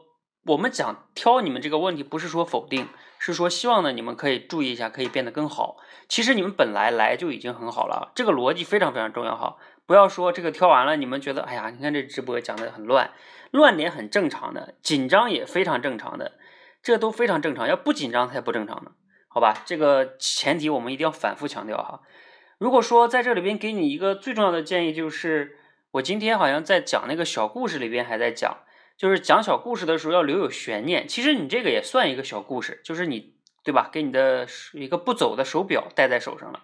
[0.47, 2.89] 我们讲挑你们这个问题，不是说否定。
[3.19, 5.77] 是说希望呢，你们可以注意一下，可以变得更好。
[6.07, 9.57] 其实你们本来来就已经很好了，这个逻辑非常非常重要哈。
[9.85, 13.11] 不要说这个挑完了，你们觉得哎呀，你看这直播讲的很乱，
[13.51, 16.31] 乱点很正常的，紧张也非常正常的，
[16.81, 17.67] 这都非常正常。
[17.67, 18.91] 要不紧张才不正常呢，
[19.27, 19.53] 好吧？
[19.65, 22.01] 这个前提我们一定要反复强调哈。
[22.57, 25.57] 如果说在这里边给你一个最重要的建议，就是
[25.91, 28.59] 我今天好像在讲那个小故事里边还在讲。
[28.99, 33.33] 就是讲小故事的时候要留有悬念，其实你这个也算一个小故事，就是你
[33.63, 33.89] 对吧？
[33.89, 36.63] 给你的一个不走的手表戴在手上了，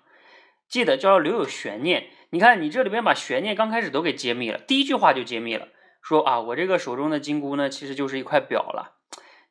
[0.68, 2.10] 记得就要留有悬念。
[2.32, 5.70] 你看你这里边把悬念刚开始都给揭秘了，第一句话就揭秘了，
[6.02, 8.98] 说啊，我这个手中的金箍呢，其实就是一块表了。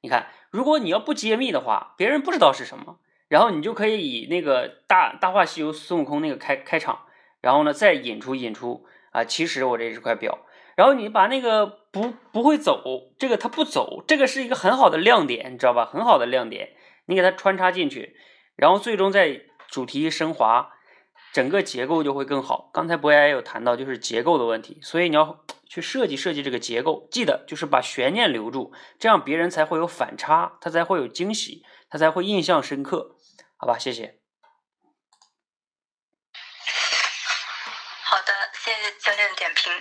[0.03, 7.07] 你看，如果你要不揭秘的话，别人不知道是什么，然后你就可以以那个大大话西游孙悟空那个开开场，
[7.40, 10.40] 然后呢再引出引出啊，其实我这是块表。
[10.76, 15.87] 然后你把那个不不会走，这个它不走，这个是一个很好的亮点，你知道吧？
[15.87, 18.16] 很好的亮点，你给它穿插进去，
[18.56, 20.72] 然后最终在主题升华，
[21.32, 22.70] 整个结构就会更好。
[22.72, 33.16] 刚才博雅也有谈到，就是结构的问题，所以你要 去设计设计这个结构，记得就是把悬念留住，这样别人才会有反差，他才会有惊喜，他才会印象深刻，
[33.56, 33.78] 好吧？
[33.78, 34.20] 谢谢。
[38.04, 39.72] 好的，谢谢教练的点评。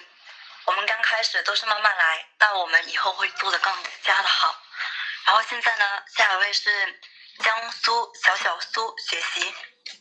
[0.66, 4.62] 我们刚开始都是慢慢来，但我以后会做的更加的好。
[5.26, 7.02] 然后现在呢，下一位是
[7.40, 9.54] 江苏小小苏学习，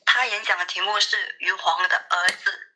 [0.05, 2.69] 他演讲的题目是鱼皇的儿子。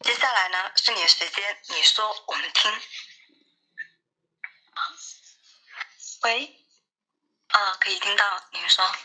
[0.00, 2.80] 接下来呢是你的时间，你说我们听。
[6.22, 6.66] 喂，
[7.48, 8.96] 啊，可以听到，您说。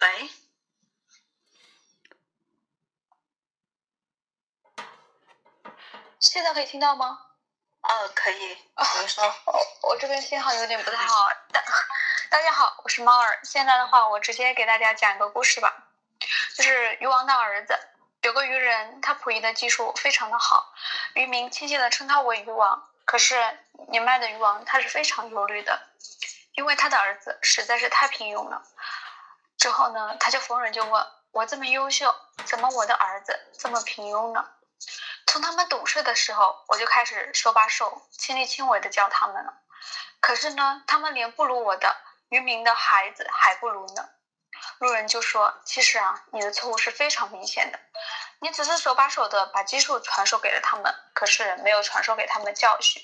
[0.00, 0.30] 喂，
[6.20, 7.26] 现在可以听到吗？
[7.82, 8.36] 哦，可以。
[8.36, 9.24] 您说，
[9.82, 11.28] 我这边信号有点不太好。
[11.52, 11.60] 大
[12.30, 13.40] 大家好，我是猫儿。
[13.42, 15.88] 现在的话，我直接给大家讲一个故事吧。
[16.54, 17.76] 就是渔王的儿子，
[18.22, 20.72] 有个渔人，他捕鱼的技术非常的好，
[21.14, 22.88] 渔民亲切的称他为渔王。
[23.04, 23.58] 可是
[23.88, 25.88] 年迈的渔王他是非常忧虑的，
[26.52, 28.62] 因为他的儿子实在是太平庸了。
[29.58, 32.14] 之后呢，他就逢人就问我这么优秀，
[32.46, 34.48] 怎么我的儿子这么平庸呢？
[35.26, 39.52] 从他们懂事的时候，我就开始手把手、亲力亲为的教他们了。
[40.20, 41.96] 可是呢，他们连不如我的
[42.28, 44.08] 渔民的孩子还不如呢。
[44.78, 47.78] 路人就说：“其实啊，你的错误是非常明显的。
[48.40, 53.02] 你只是手把手的把技术传授给了他们，可是没有传授给他们教训。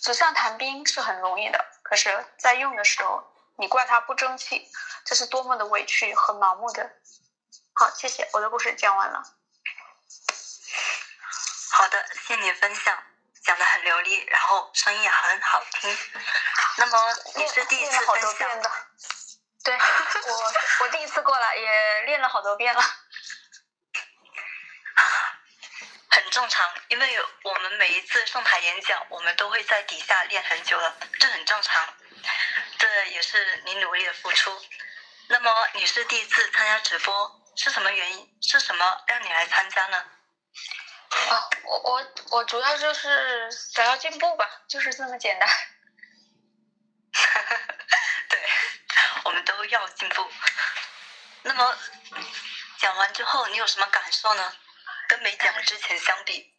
[0.00, 4.70] 纸上谈兵是很容易的，可是，在用的时候，你怪他不争气，
[5.04, 6.90] 这是多么的委屈和盲目的。”
[7.74, 9.22] 好，谢谢，我的故事讲完了。
[11.72, 13.02] 好的，谢谢你分享，
[13.44, 15.98] 讲的很流利，然后声音也很好听。
[16.76, 18.70] 那么你是第一次分享的？
[19.64, 22.82] 对，我我第一次过来，也练了好多遍了。
[26.10, 31.94] 很正常，因为我们每一次上台演讲，我们都会在底下练很久了，这很正常。
[32.82, 34.60] 这也是你努力的付出。
[35.28, 38.36] 那么你是第一次参加直播，是什么原因？
[38.42, 39.98] 是什么让你来参加呢？
[39.98, 45.48] 啊，我我我主要就是想要进步吧，就是这么简单。
[48.28, 48.40] 对，
[49.26, 50.28] 我们都要进步。
[51.42, 51.78] 那么
[52.78, 54.56] 讲完之后，你有什么感受呢？
[55.06, 56.52] 跟没讲之前相比？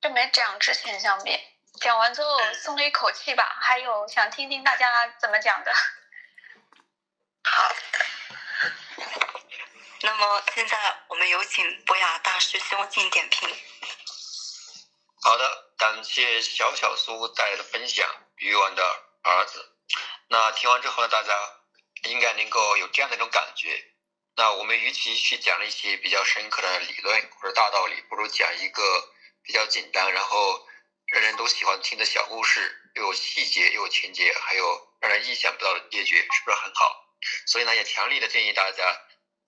[0.00, 1.38] 跟没讲之前相比，
[1.80, 3.56] 讲完之后松了一口气吧。
[3.60, 5.72] 还有想听听大家怎么讲的。
[7.44, 7.76] 好的。
[10.02, 13.48] 那么现在我们有请博雅大师兄进行点评。
[15.20, 18.82] 好的，感谢小小苏带来的分享，鱼丸的
[19.22, 19.74] 儿子。
[20.28, 21.32] 那听完之后呢，大家
[22.04, 23.84] 应该能够有这样的一种感觉。
[24.36, 28.82] 那我们与其去讲一些比较深刻的理论或者大道理，不如讲一个
[29.42, 30.64] 比较简单，然后
[31.08, 37.04] 人人都喜欢听的小故事，又有细节，又有情节，还有让人意想不到的结局，是不是很好？
[37.46, 38.84] 所以呢，也强烈的建议大家。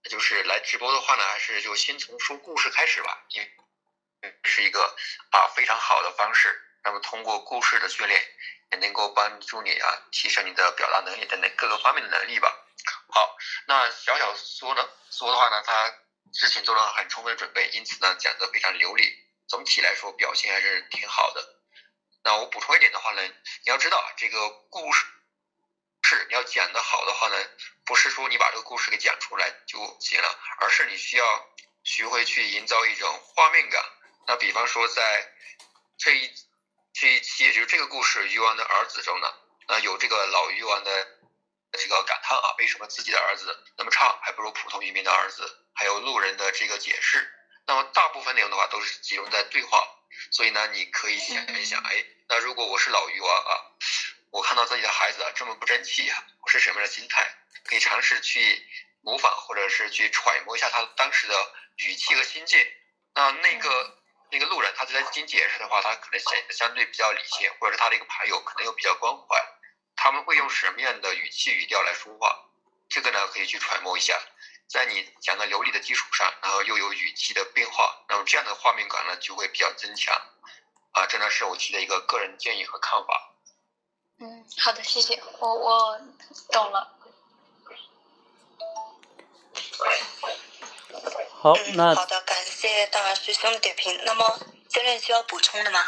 [0.08, 4.96] 就是来直播的话呢，还是就先从说故事开始吧，因为是一个
[5.30, 6.58] 啊非常好的方式。
[6.82, 8.18] 那么通过故事的训练，
[8.72, 12.50] 也能够帮助你啊提升你的表达能力等等各个方面的能力吧。
[13.10, 15.94] 好，那小小说呢说的话呢，他
[16.32, 19.04] 之前做了很充分的准备，因此呢讲的非常流利，
[19.50, 21.44] 总体来说表现还是挺好的。
[22.22, 25.04] 那我补充一点的话呢，你要知道这个故事。
[26.02, 27.36] 是你要讲的好的话呢，
[27.84, 31.48] 不是说你把这个故事给讲出来就行了，而是你需要
[31.82, 33.84] 学会去营造一种画面感。
[34.28, 35.32] 那比方说在
[35.98, 36.30] 这一
[36.92, 39.32] 这一期，就是这个故事鱼丸的儿子中呢，
[39.66, 41.18] 那有这个老鱼丸的
[41.72, 45.66] 这个感叹啊，为什么自己的儿子那么差，还不如普通渔民的儿子？
[45.74, 47.28] 还有路人的这个解释。
[47.70, 49.86] 那么大部分内容的话都是集中在对话，
[50.32, 53.62] 所以呢，你可以想一想，哎，那如果我是老鱼王啊。
[54.32, 57.32] 我看到自己的孩子啊这么不争气啊，我是什么样的心态？
[57.62, 58.66] 可以尝试去
[59.02, 62.58] 模仿，或者是去揣摩一下他当时的语气和心境。
[63.14, 63.98] 那那个
[64.32, 69.36] 那个路人，他在进行解释的话，他可能显得相对比较理性，或者是他的一个牌友可能又比较关怀。
[69.94, 72.36] 他们会用什么样的语气语调来说话？
[72.88, 74.20] 这个呢可以去揣摩一下，
[74.70, 80.14] 在你讲的流利的基础上，然后又有语气的变化，那么这样的画面感呢就会比较增强。
[80.92, 83.34] 啊，这呢是我提的一个个人建议和看法。
[84.20, 86.00] 嗯，好的，谢谢，我我
[86.52, 86.96] 懂了。
[91.32, 94.00] 好，那好的，感谢大师兄的点评。
[94.04, 95.80] 那么教练需要补充的吗？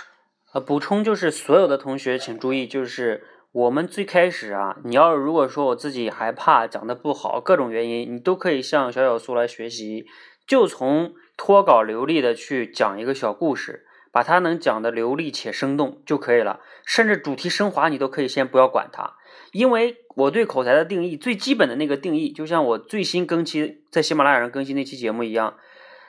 [0.52, 10.06] 呃，补充就是所有的同学请注意，就是我们最开始啊，你要如果说我自己害怕讲的不好，各种原因，你都可以向小小苏来学习，
[10.46, 13.86] 就从脱稿流利的去讲一个小故事。
[14.10, 19.14] 把它能讲的流利且生动就可以了，甚至主题升华你都可以先不要管它，
[19.52, 25.56] 因为我对口才的定义最基本的那个定义，就像我最新更新在喜马拉雅上更新那期节目一样，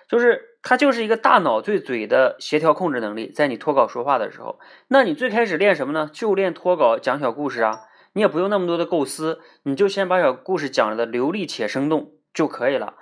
[0.10, 6.10] 就是它就是一个大脑对嘴的协调控制能力，在你脱稿说话的时候，那你最开始练什么呢？
[6.12, 7.82] 就练脱稿讲小故事啊，
[8.14, 12.96] 你也不用那么多的构思，你就先把小故事讲的流利且生动就可以了，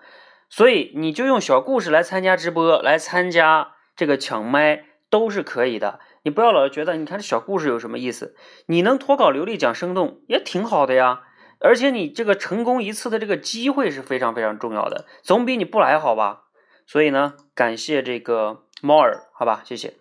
[0.50, 4.88] 所以你就用小故事来参加直播，来参加这个抢麦。
[5.12, 8.34] 都是可以的，你不要老觉得，你看这小故事有什么意思？
[8.68, 11.24] 你能脱稿流利讲生动也挺好的呀，
[11.60, 16.44] 而且你这个成功一次的这个机会是非常非常重要的，总比你不来好吧？
[16.92, 19.98] 所以呢，感谢这个猫儿，好吧，谢谢。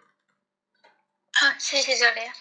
[1.39, 2.35] 好，谢谢教练。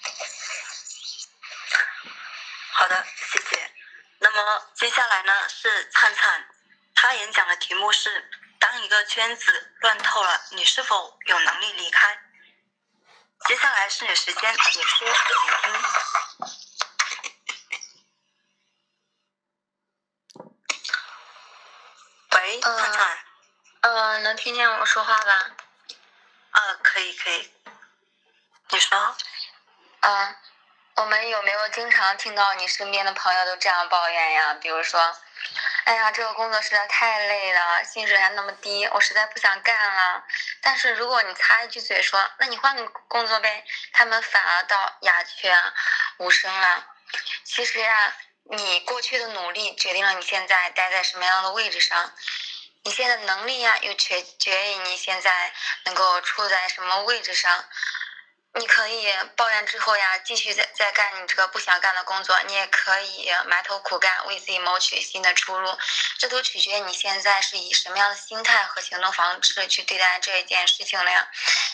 [2.71, 3.71] 好的，谢谢。
[4.17, 6.49] 那么接下来呢是灿灿，
[6.95, 8.27] 他演讲的题目是：
[8.57, 12.19] 当一个圈子乱透了，你是否有能力离开？
[13.47, 15.13] 接下来是你时间，也是聆
[15.63, 15.83] 听。
[22.31, 23.28] 喂，灿灿。
[24.19, 25.51] 能听见我说话吧？
[26.51, 27.51] 啊，可以可以。
[28.69, 29.15] 你说。
[30.01, 30.35] 嗯，
[30.95, 34.53] 我们有没有经常听到你身边的朋友都这样抱怨呀？
[34.53, 35.17] 比如说，
[35.83, 40.23] 哎呀，这个工作实在太累了，薪水还那么低，我实在不想干了。
[40.61, 45.53] 但是如果你插一句嘴说，那你换个工作呗，他们反而到鸦雀
[46.17, 46.85] 无声了。
[47.43, 52.13] 其实呀，你过去的努力决定了你现在待在什么样的位置上，
[52.83, 55.53] 你现在能力呀又决决于你现在
[55.85, 57.65] 能够处在什么位置上。
[58.57, 65.77] 你可以抱怨之后呀，继续再再干你这个不想干的工作，你也可以埋头苦干，为自己谋取新的出路。
[66.17, 71.27] 这都取决于你现在是以什么样的心态和行动方式去对待这一件事情了呀。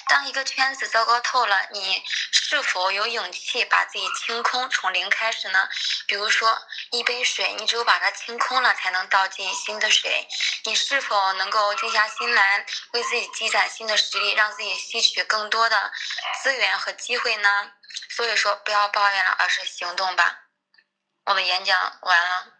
[0.08, 5.68] 当一个圈子糟糕透了，你是否有勇气把自己清空，从零开始呢？
[6.06, 6.62] 比如说
[6.92, 10.28] 一杯水，你只有把它清空了，才能倒进新的水。
[10.66, 15.92] 你是否能够静下心来，为自己积攒新的实力，让自己吸取更多的
[16.44, 16.65] 资源？
[16.72, 17.72] 和机会呢？
[18.10, 20.42] 所以说不要抱怨了，而是行动吧。
[21.26, 22.54] 我的演讲完了。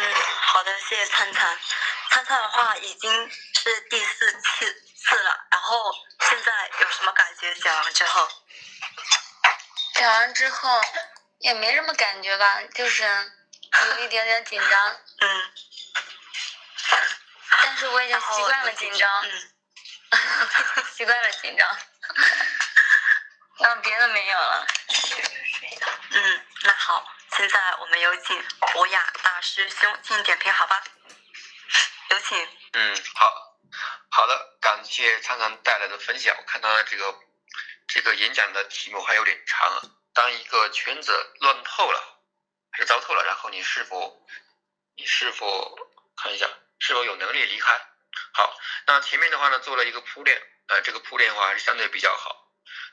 [0.00, 1.58] 嗯，好的，谢谢灿灿。
[2.10, 5.92] 灿灿的话已经是第四次次了，然后
[6.28, 7.54] 现在有什么感觉？
[7.54, 8.28] 讲完之后？
[9.94, 10.80] 讲完之后
[11.38, 13.02] 也没什么感觉吧，就是
[13.86, 15.00] 有一点点紧张。
[15.20, 15.52] 嗯。
[17.62, 19.22] 但是我已经习惯了紧张。
[19.24, 19.52] 嗯。
[20.96, 21.78] 习惯了紧张，
[23.58, 24.66] 嗯，别的没有了。
[26.10, 27.06] 嗯，那好，
[27.36, 28.42] 现在我们有请
[28.72, 30.82] 博雅大师兄进行点评，好吧？
[32.10, 32.48] 有请。
[32.72, 33.58] 嗯，好，
[34.10, 36.34] 好的，感谢灿灿带来的分享。
[36.36, 37.14] 我看他这个
[37.86, 39.82] 这个演讲的题目还有点长啊。
[40.14, 42.18] 当一个圈子乱透了，
[42.72, 44.26] 还是糟透了，然后你是否
[44.96, 45.78] 你是否
[46.16, 46.48] 看一下
[46.78, 47.87] 是否有能力离开？
[48.32, 48.56] 好，
[48.86, 52.44] 那前面的话呢，做了一个铺垫，呃，这个铺垫的话还是相对比较好。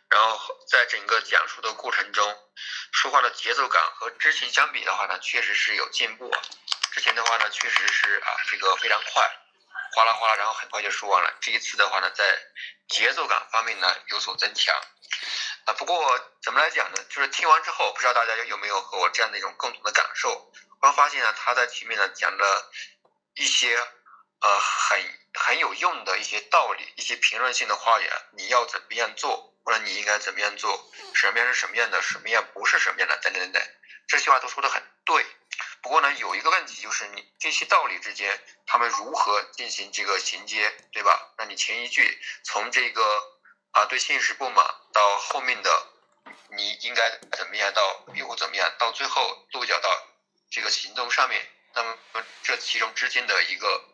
[0.09, 0.39] 然后
[0.69, 2.37] 在整个讲述的过程中，
[2.91, 6.41] 说话的节奏感和之前相比的话呢，确实是有进步啊。
[6.93, 9.29] 之前的话呢，确实是啊，这个非常快，
[9.95, 11.33] 哗啦哗啦，然后很快就说完了。
[11.41, 12.37] 这一次的话呢，在
[12.87, 14.75] 节奏感方面呢有所增强。
[15.65, 17.03] 啊，不过怎么来讲呢？
[17.09, 20.51] 就是听完之后，不知道大家有没有和我这样的一种共同的感受？
[20.81, 22.71] 我发现呢，他在前面呢讲的
[23.33, 23.75] 一些。
[24.45, 25.01] 呃，很
[25.33, 33.63] 很有用的一些道理，一些评论性的话语，你要怎么样做，或者你应该怎么样做，什么样是什么样的，什么样不是什么样的，等等等等，
[34.07, 35.25] 这些话都说的很对。
[35.81, 41.33] 不过呢，有一个问题就是你这些道理之间，他们如何进行这个衔接，对吧？
[41.39, 43.03] 那你前一句从这个
[43.71, 45.87] 啊对现实不满，到后面的
[46.55, 49.89] 你应该怎么样，到又会怎么样，到最后落脚到
[50.51, 51.97] 这个行动上面，那么
[52.43, 53.89] 这其中之间的一个。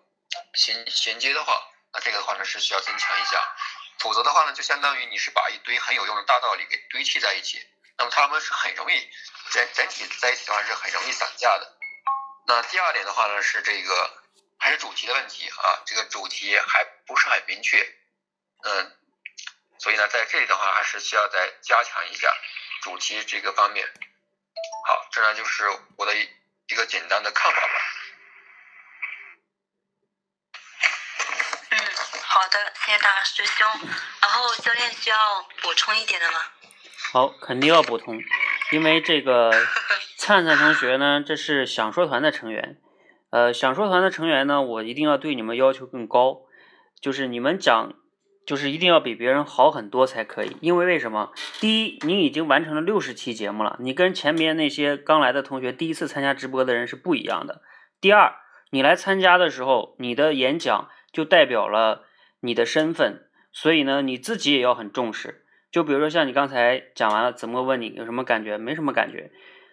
[0.54, 1.62] 衔衔接的话，
[1.94, 3.56] 那这个的话呢是需要增强一下，
[4.00, 7.66] 否则的话呢就相当于你是把一堆很有用的大道理给堆砌在一起，
[7.98, 9.10] 那么他们是很容易
[9.52, 11.78] 整整体在一起的话是很容易散架的。
[12.48, 14.24] 那第二点的话呢是这个
[14.60, 17.82] 还是主题的问题啊，这个主题还不是很明确，
[18.64, 18.98] 嗯，
[19.80, 22.28] 所以呢在这里的话还是需要再加强一下
[22.82, 23.88] 主题这个方面。
[24.88, 27.74] 好，这呢就是我的一个简单的看法吧。
[32.34, 33.68] 好的，谢谢大师兄。
[34.22, 35.18] 然后教练需要
[35.62, 36.38] 补充一点的吗？
[37.12, 38.18] 好，肯定要补充，
[38.72, 39.52] 因为这个
[40.18, 42.78] 灿灿同学呢，这是想说团的成员。
[43.32, 46.44] 呃，想说团的成员呢，我一定要对你们要求更高，
[47.02, 47.96] 就是你们讲，
[48.46, 50.56] 就是一定要比别人好很多才可以。
[50.62, 51.34] 因为为什么？
[51.60, 57.62] 第一，你已经完成了六十期节目了，你跟前面那些刚来的同学、第一次参加直播的人是不一样的。
[58.00, 58.36] 第二，
[58.70, 62.06] 你来参加的时候，你的演讲就代表了。
[62.42, 65.46] 你的身份，所以呢，你自己也要很重视。
[65.72, 69.32] 就比如说像你刚才讲完了，子墨问你有什么感觉，没什么感觉，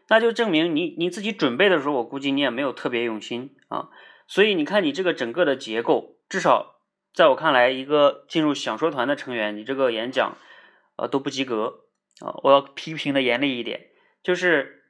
[0.09, 3.89] 那就证明你你自己准备的时候，我估计你也没有特别用心啊。
[4.29, 6.77] 所以你看你这个整个的结构，至少
[7.13, 10.37] 在我看来，一个进入想说团的成员，你这个演讲，
[10.97, 11.81] 呃都不及格
[12.21, 12.39] 啊。
[12.45, 13.89] 我要批评的严厉一点，
[14.23, 14.85] 就是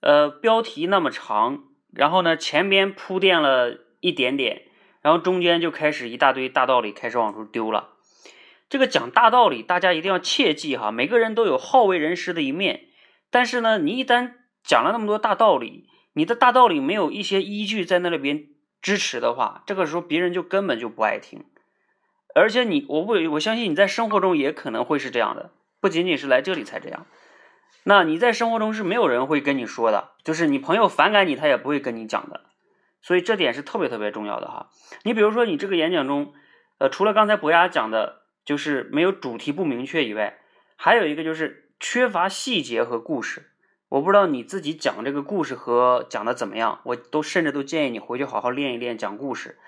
[0.00, 1.64] 呃标题那么长，
[1.94, 4.66] 然后呢前边铺垫了一点点。
[5.02, 7.90] 然后中间就开始一大堆大道理开始往出丢了。
[8.70, 12.84] 这个讲大道理，大家一定要切记哈，每个人都有好为人师的一面。
[13.30, 14.32] 但是呢，你一旦
[14.64, 18.46] 讲了那么多大道理，你的大道理没有一些依据在那里边
[18.80, 21.44] 支持的话，这个时候别人就根本就不爱听。
[22.34, 25.50] 而且你，我不，我相信你在生活中也可能会是这样的，
[25.80, 27.06] 不仅仅是来这里才这样。
[27.84, 32.51] 那你在生活中是没有人会跟你说的，就是你朋友反感你，他也不会跟你讲的。
[33.02, 34.70] 所以这点是特别特别重要的哈。
[35.02, 36.32] 你比如说你这个演讲中，
[36.78, 40.38] 呃，除了刚才博雅讲的，就是没有主题不明确以外，
[40.76, 43.50] 还有一个就是缺乏细节和故事。
[43.88, 49.58] 我不知道你自己讲这个故事和讲的怎么样，我都甚至都建议你回去好好练一练讲故事。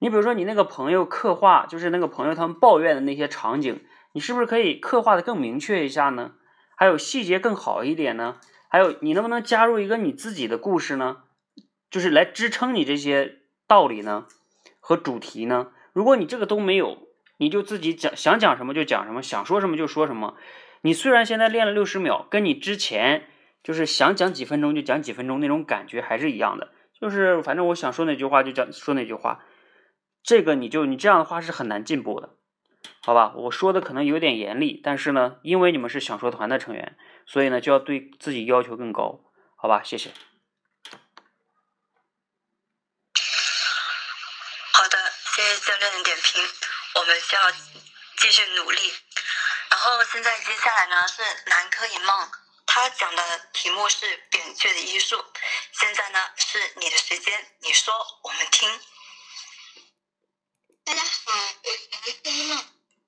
[0.00, 3.82] 你比如说你那个朋友刻画，就是那个朋友他们抱怨的那些场景，
[4.12, 6.32] 你是不是可以刻画的更明确一下呢？
[6.76, 8.36] 还有细节更好一点呢？
[8.68, 11.18] 还有你能不能加入一个你自己的故事呢？
[11.90, 14.26] 就是来支撑你这些道理呢
[14.78, 15.72] 和主题呢？
[15.92, 20.36] 如果你这个都没有，你就自己讲想讲什么就讲什么，想说什么就说什么。
[20.82, 23.26] 你虽然现在练了六十秒，跟你之前。
[23.62, 29.44] 就是想讲几分钟就讲几分钟那种感觉还是一样的，就是反正我想说哪句话就讲说哪句话，
[30.22, 32.30] 这个你就你这样的话是很难进步的，
[33.02, 33.34] 好吧？
[33.36, 39.20] 我说的可能有点严厉，但是呢，因为你们是想说团的成员，所以呢就要对自己要求更高，
[39.56, 39.82] 好吧？
[39.82, 40.08] 谢谢。
[44.72, 44.96] 好的，
[45.50, 46.48] 谢谢教练的点评，
[46.94, 47.50] 我们需要
[48.18, 48.94] 继续努力。
[49.68, 52.30] 然后现在接下来呢是南柯一梦。
[52.66, 55.20] 他讲的题目是扁鹊的医术，
[55.72, 57.92] 现在呢是你的时间，你说
[58.22, 58.80] 我们听。
[60.84, 61.32] 大家好，
[61.64, 62.64] 我是南柯一梦，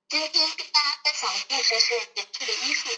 [0.09, 2.89] 今天跟大家分享的故事是扁鹊的医术。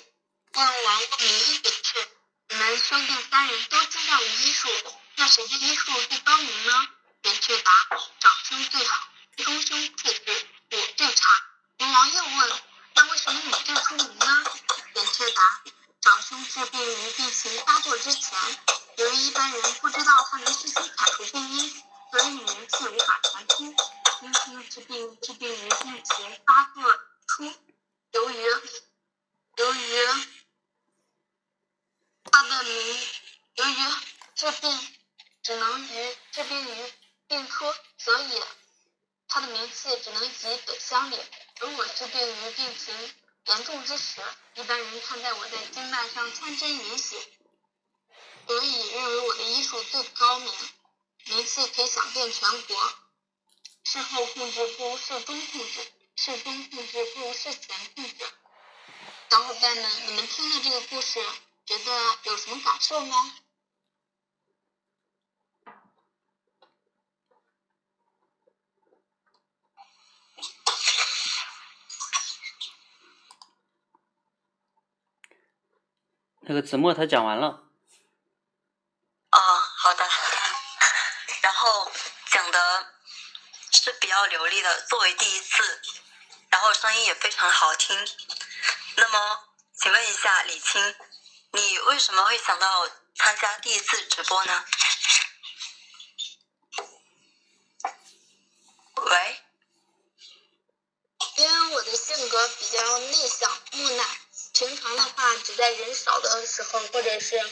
[0.53, 2.07] 问完过名医扁鹊，
[2.49, 4.69] 你们兄弟三人都惊讶于医术，
[5.17, 6.87] 那谁的医术最高明呢？
[7.21, 7.71] 扁鹊答：
[8.19, 9.07] 掌声最好，
[9.37, 11.29] 中兄次之，我最差。
[11.77, 12.61] 龙王又问：
[12.95, 14.43] 那为什么你最出名呢？
[14.93, 15.61] 扁鹊答。
[15.99, 18.39] 长兄治病于病情发作之前，
[18.95, 23.75] 由于一般人不知道他能事先铲除病因，所以名气无法传出。
[24.19, 27.53] 中兄治病治病于病情发作初，
[28.11, 28.41] 由于
[29.57, 30.07] 由于
[32.31, 32.99] 他的名，
[33.55, 33.75] 由于
[34.35, 34.95] 治病
[35.43, 36.93] 只能于治病于
[37.27, 37.65] 病初，
[37.97, 38.41] 所以
[39.35, 41.19] 他的名气只能及北乡里。
[41.59, 43.13] 而我治病于病情
[43.47, 44.21] 严重之时。
[44.53, 47.17] 一般人看在我在经脉上穿针引血，
[48.47, 50.53] 所以认为我的医术最高明，
[51.25, 52.93] 名气可以响遍全国。
[53.83, 58.25] 事后控制不如事中控制，事中控制不如事前控制。
[59.29, 61.21] 小伙伴们，你们听了这个故事，
[61.65, 63.35] 觉得有什么感受吗？
[76.47, 77.47] 那个子墨他讲完了。
[79.31, 79.39] 哦，
[79.77, 80.07] 好的。
[81.41, 81.91] 然后
[82.31, 82.93] 讲的
[83.71, 85.81] 是比较流利的，作为第一次，
[86.49, 87.97] 然后声音也非常好听。
[88.95, 89.43] 那么，
[89.75, 90.95] 请问一下李青，
[91.51, 94.65] 你为什么会想到参加第一次直播呢？
[98.95, 99.41] 喂？
[101.37, 104.05] 因为我的性格比较内向、木讷。
[104.55, 107.49] 平常的话，只在人少的时候，或者是和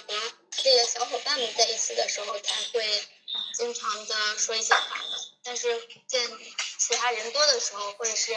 [0.51, 3.08] 自己的小伙伴们在一起的时候，才会
[3.56, 4.97] 经常的说一些话。
[5.43, 6.30] 但是见
[6.78, 8.34] 其他人多的时候，或者是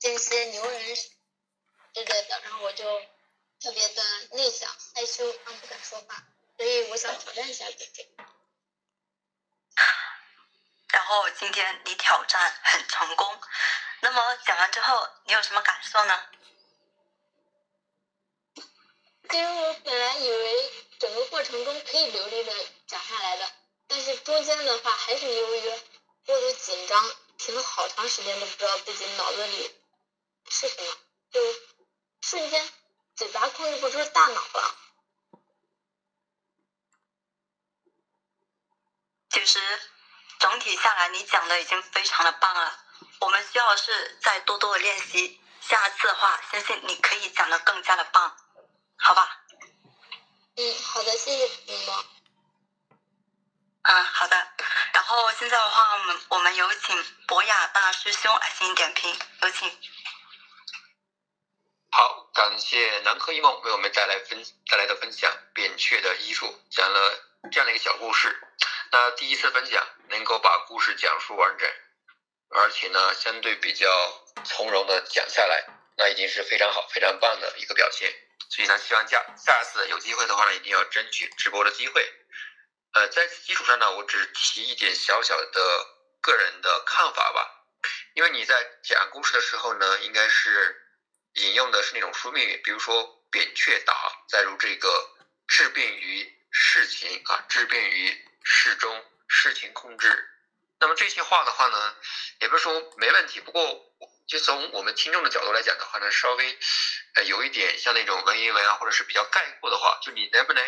[0.00, 1.12] 见一些牛人之
[1.94, 2.84] 类的，然后我就
[3.60, 4.02] 特别的
[4.32, 6.24] 内向、害羞，不敢说话。
[6.56, 8.08] 所以我想挑战一下自己。
[10.88, 13.40] 然后今天你挑战很成功，
[14.00, 16.20] 那么讲完之后，你有什么感受呢？
[19.30, 22.52] 其实我本来以为整个过程中可以流利的
[22.88, 23.48] 讲下来的，
[23.86, 25.60] 但是中间的话还是由于
[26.26, 29.72] 过度紧张，停了好长时间都不知道自己脑子里
[30.48, 30.96] 是什么，
[31.30, 31.40] 就
[32.22, 32.72] 瞬间
[33.14, 34.74] 嘴巴控制不住大脑了。
[39.30, 39.60] 其实
[40.40, 42.84] 整体下来你讲的已经非常的棒了，
[43.20, 48.36] 我们需要的是再多多的练习，下次的话相信你可以讲的更加的棒。
[49.02, 49.44] 好吧。
[50.56, 51.94] 嗯，好的，谢谢你们。
[53.82, 54.36] 嗯，好的。
[54.92, 59.70] 然后现在的话，我们我们有请博雅大师兄来进行点评，有请。
[61.92, 67.18] 好，感谢南柯一梦为我们带来分带来的分享，扁鹊的医术，讲了
[67.50, 68.38] 这样的一个小故事。
[68.92, 71.68] 那第一次分享能够把故事讲述完整，
[72.50, 73.88] 而且呢，相对比较
[74.44, 75.64] 从容的讲下来，
[75.96, 78.12] 那已经是非常好、非常棒的一个表现。
[78.50, 82.12] 所以呢，希望下下次有机会的话呢，一定要争取直播的机会。
[82.92, 85.86] 呃，在此基础上呢，我只提一点小小的
[86.20, 87.56] 个人的看法吧。
[88.14, 90.76] 因为你在讲故事的时候呢，应该是
[91.34, 93.94] 引用的是那种书面语，比如说扁鹊答，
[94.28, 95.10] 再如这个
[95.46, 100.28] 治病于事情啊，治病于事中，事情控制。
[100.80, 101.96] 那么这些话的话呢，
[102.40, 103.62] 也不是说没问题，不过
[104.30, 106.56] 就从我们听众的角度来讲的话呢，稍微
[107.16, 110.64] 呃有一点像那种文言文啊，或者是比较概括的话，就你能不能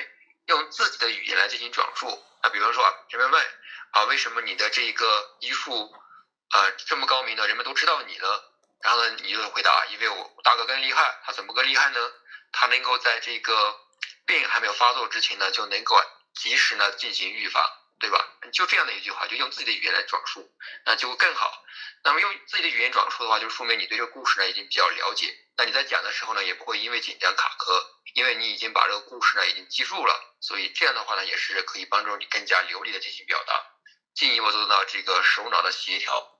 [0.46, 2.08] 用自己的语言来进行转述？
[2.40, 3.46] 啊，比方说啊，人们问
[3.92, 5.94] 啊，为什么你的这个医术
[6.48, 7.46] 啊这么高明呢？
[7.46, 8.26] 人们都知道你呢？
[8.82, 12.12] 然后呢，你就回答，因为我大哥更厉害，他怎么个厉害呢？
[12.50, 13.76] 他能够在这个
[14.26, 15.94] 病还没有发作之前呢，就能够
[16.34, 17.64] 及时呢进行预防，
[18.02, 18.18] 对吧？
[18.52, 20.52] 就这样的一句话，就用自己的语言来转述，
[20.84, 21.64] 那就会更好。
[22.02, 25.32] 那么用自己的语言转述的话，就说明你对这个故事呢已经比较了解。
[25.56, 30.34] 那你在讲的时候呢，也不会因为紧张卡壳，因为你已经把这个故事呢已经记住了。
[30.40, 33.54] 所以这样的话呢，也是可以帮助你更加流利的进行表达，
[34.14, 36.36] 进一步做到这个手脑的协调。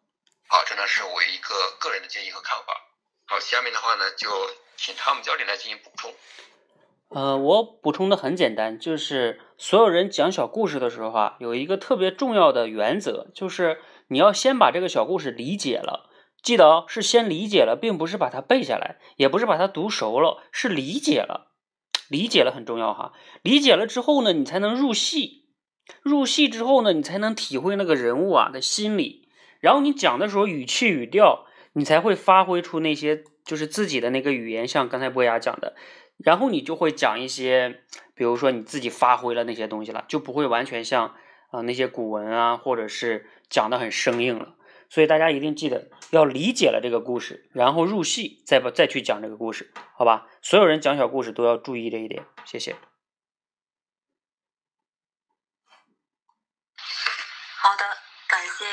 [0.48, 2.80] 好，这呢是我一个个人的建议和看法。
[3.26, 6.12] 好，下面的话呢，就请汤姆教练来进行补充。
[7.14, 16.08] 呃，我补充的很简单，就是所有人讲小故事的时候啊，有一个特别重要的原则，就是你要先把这个小故事理解了。
[16.42, 21.52] 记得哦，是先理解了，并不是把它背下来，也不是把它读熟了，是理解了。
[22.08, 25.46] 理解了很重要哈，理解了之后呢，你才能入戏。
[26.02, 29.28] 入戏之后呢，你才能体会那个人物啊的心理。
[29.60, 35.74] 然后你讲的时候，语气语调，你才会发挥出那些就是自己的那个语言，像刚才波雅讲的。
[36.24, 37.82] 然后你就会讲一些，
[38.14, 41.16] 比如说你自己发挥了那些东西了，就不会完全像
[41.50, 44.54] 啊那些古文啊，或者是讲的很生硬了。
[44.88, 50.28] 所以大家一定记得要理解了这个故事，然后入戏，再不再去讲这个故事，好吧？
[50.42, 52.76] 所有人讲小故事都要注意这一点，谢谢。
[57.56, 57.84] 好的，
[58.28, 58.64] 感谢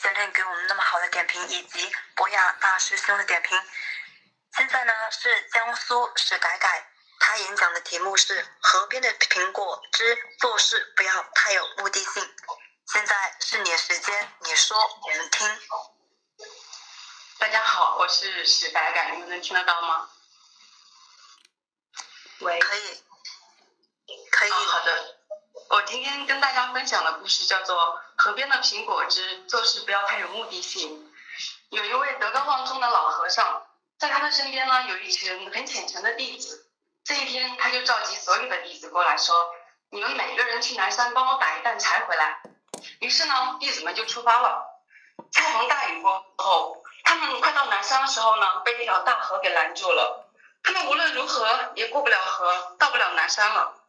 [0.00, 3.58] 教练给我们那么好的点评，以及博雅大师兄的点评。
[4.56, 6.86] 现在呢是江苏史改改，
[7.18, 12.22] 他演讲的题目是《河边的苹果之做事不要太有目的性》。
[12.92, 15.48] 现在是你的时间，你说我们听。
[17.38, 20.10] 大家好，我是史改改，你们能听得到吗？
[22.40, 23.04] 喂，可以，
[24.32, 24.50] 可以。
[24.50, 25.18] 好的，
[25.70, 27.76] 我今天跟大家分享的故事叫做
[28.16, 31.08] 《河边的苹果之做事不要太有目的性》。
[31.70, 33.66] 有一位德高望重的老和尚。
[34.00, 36.70] 在他的身边呢，有一群很虔诚的弟子。
[37.04, 39.36] 这一天，他就召集所有的弟子过来说
[39.92, 42.40] ：“你们每个人去南山帮我打一担柴回来。”
[43.00, 44.64] 于是呢，弟子们就出发了。
[45.30, 50.32] 恰逢大雨过后，他们快到南山的时候呢，被一条大河给拦住了。
[50.62, 53.82] 他们无论如何也过不了河，到不了南山了。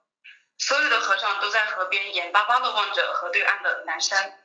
[0.58, 4.38] 所有的和尚都在河边眼巴巴地望着河对岸的南山。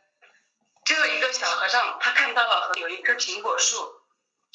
[0.84, 4.00] 只有一个小和尚，他看到了河有一棵苹果树。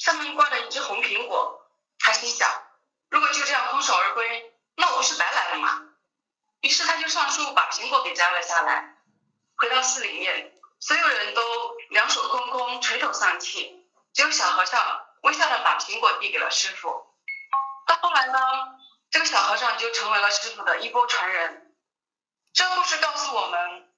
[0.02, 1.64] 上面挂着一只红苹果，
[2.00, 2.50] 他心想，
[3.08, 5.80] 如果就这样空手而归，那我不是白来了吗？
[6.60, 8.96] 于是他就上树把苹果给摘了下来。
[9.58, 11.40] 回到寺里面，所有人都
[11.90, 16.88] 两手空空，垂头丧气，只有小和尚微笑的把苹果递给了师傅。
[17.86, 18.40] 到后来呢，
[19.08, 21.76] 这个小和尚就成为了师傅的衣钵传人。
[22.52, 23.88] 这故事告诉我们，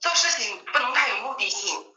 [0.00, 1.94] 做事情不能太有目的性。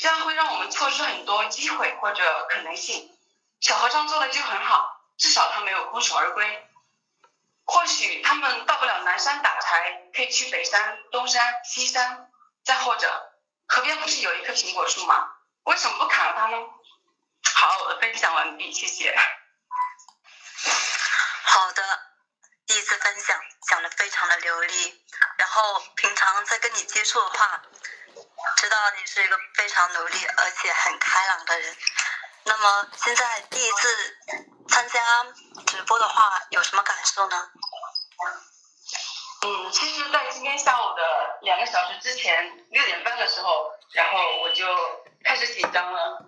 [0.00, 3.14] 这样会让我们错失很多机会或者可能性。
[3.60, 6.66] 小和尚做的就很好，至少他没有空手而归。
[7.66, 12.30] 或许他们到不了南山打柴，可以去北山、东山、西山。
[12.64, 13.32] 再或者，
[13.66, 15.32] 河边不是有一棵苹果树吗？
[15.64, 16.56] 为什么不砍了它呢？
[17.54, 19.14] 好，我的分享完毕，谢谢。
[21.42, 21.82] 好的，
[22.66, 23.38] 第一次分享
[23.68, 25.04] 讲的非常的流利，
[25.36, 27.62] 然后平常在跟你接触的话。
[28.56, 31.76] 知道你是一个非常努力而且很开朗的人。
[32.44, 34.18] 那么现在第一次
[34.68, 35.00] 参加
[35.66, 37.50] 直播的话，有什么感受呢？
[39.42, 44.66] 嗯，其实，在今天下午的两个小时之前，六点半的时候，然后我就
[45.24, 46.26] 开始紧张了，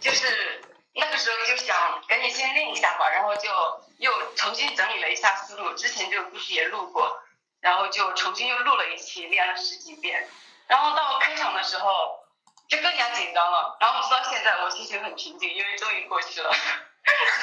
[0.00, 0.62] 就是
[0.94, 3.50] 那个时候就想赶紧先练一下吧，然后就
[3.98, 7.22] 又重新整理了一下思路，之前这个故事也录过，
[7.60, 10.28] 然后就重新又录了一期，练了十几遍。
[10.66, 12.26] 然后到开场的时候
[12.68, 16.54] 就更加紧张了，然后直到现在我心情很平静，因为终于过去了。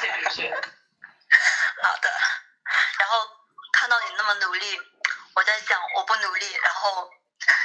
[0.00, 0.60] 谢主持人。
[1.82, 2.10] 好的。
[2.98, 3.28] 然后
[3.72, 4.80] 看到你那么努力，
[5.34, 7.10] 我在想我不努力，然后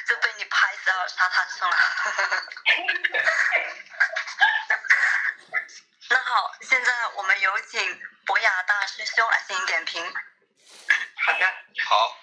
[0.07, 1.77] 就被你拍死到沙滩上了。
[6.09, 10.13] 那好，现在我们有请博雅大师兄来进行点评。
[11.25, 11.53] 好的。
[11.87, 12.17] 好。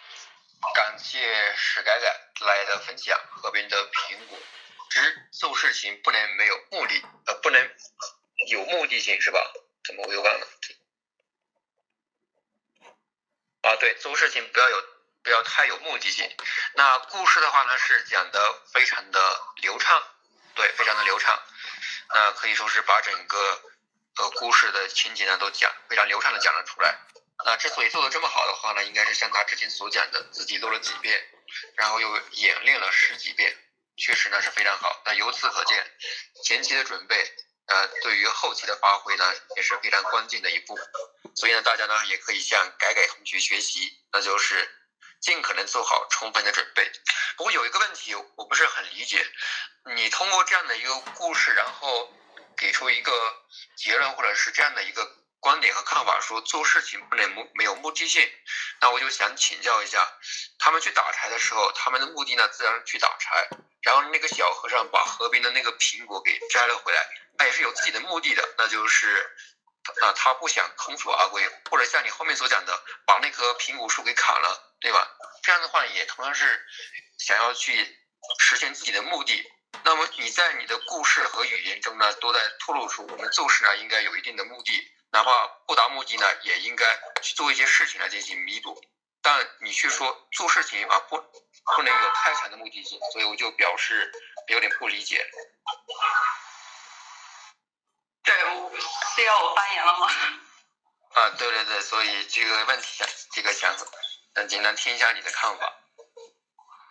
[0.74, 3.20] 感谢史改改来的分享。
[3.30, 4.39] 河边的苹果，
[4.91, 7.70] 之做事情不能没有目的，呃，不能
[8.49, 9.41] 有目的性是吧？
[9.85, 10.49] 怎么我又忘了？
[13.62, 14.85] 啊，对，做事情不要有
[15.22, 16.30] 不要太有目的性。
[16.74, 20.03] 那故事的话呢，是讲的非常的流畅，
[20.55, 21.43] 对，非常的流畅。
[22.11, 23.62] 那可以说是把整个
[24.16, 26.99] 呃故事的情节呢都讲非常流畅的讲了出来。
[27.45, 31.26] 那之所以做的这么好的话呢，应该是像他之前所讲的，自己录了几遍，
[31.76, 33.57] 然后又演练了十几遍，
[33.96, 35.02] 确实呢是非常好。
[35.05, 35.86] 那由此可见，
[36.44, 37.16] 前期的准备，
[37.66, 40.78] 呃，对于后期的发挥呢也是非常关键的一步。
[41.34, 44.68] 所以呢，大家呢也可以向改改同学学习，那就是
[45.20, 46.90] 尽可能做好充分的准备。
[47.36, 49.26] 不过有一个问题，我不是很理解，
[49.96, 52.12] 你通过这样的一个故事，然后
[52.57, 53.12] 给出一个
[53.76, 55.24] 结论，或者是这样的一个。
[55.45, 58.26] 观点和看法说做事情不能目没有目的性，
[58.80, 60.11] 那我就想请教一下，
[60.59, 63.51] 他们去打柴的时候，他们的目的呢自然去打柴，
[63.82, 67.07] 然后那个小和尚把河边的那个苹果给摘了回来，
[67.38, 69.36] 那也是有自己的目的的，那就是
[70.01, 75.07] 啊他不想空手而归，或者像你后面所讲的，把那棵苹果树给砍了，对吧？
[75.42, 76.66] 这样的话也同样是
[77.18, 77.99] 想要去
[78.38, 79.45] 实现自己的目的。
[79.82, 84.72] 那么你在你的故事和语言中呢，都在透露出我们做事呢应该有一定的目的。
[85.15, 86.85] 哪怕不达目的呢，也应该
[87.23, 88.83] 去做一些事情来进行弥补。
[89.23, 94.12] 但你却说做事情啊，不不能有太强的目的性，所以我就表示
[94.49, 95.25] 有点不理解。
[98.25, 98.35] 对，
[99.15, 100.09] 是要我发言了吗？
[101.15, 103.73] 啊，对对对，所以这个问题，这个想，
[104.35, 105.73] 嗯，简单听一下你的看法。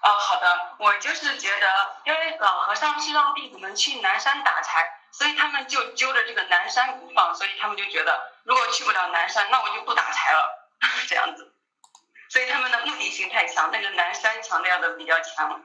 [0.03, 5.01] 哦，好的，我就是觉得，因为老和尚是让弟子们去南山打柴。
[5.13, 10.69] 所以他们就揪着这个南山不放，所以他们就觉得如果去不了南山，那我就不打柴了，
[11.07, 11.53] 这样子。
[12.29, 15.63] 所以他们的目的性太强，那个南山强调的比较强。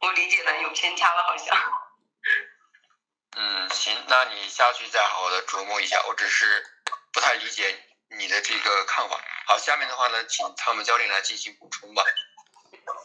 [0.00, 1.56] 我理解的有偏差了，好像。
[3.36, 6.64] 嗯，行，那你下去再好好的琢磨一下，我只是
[7.12, 9.20] 不太理解你的这个看法。
[9.46, 12.02] 好，下面的话呢，请汤姆教练来进行补充吧。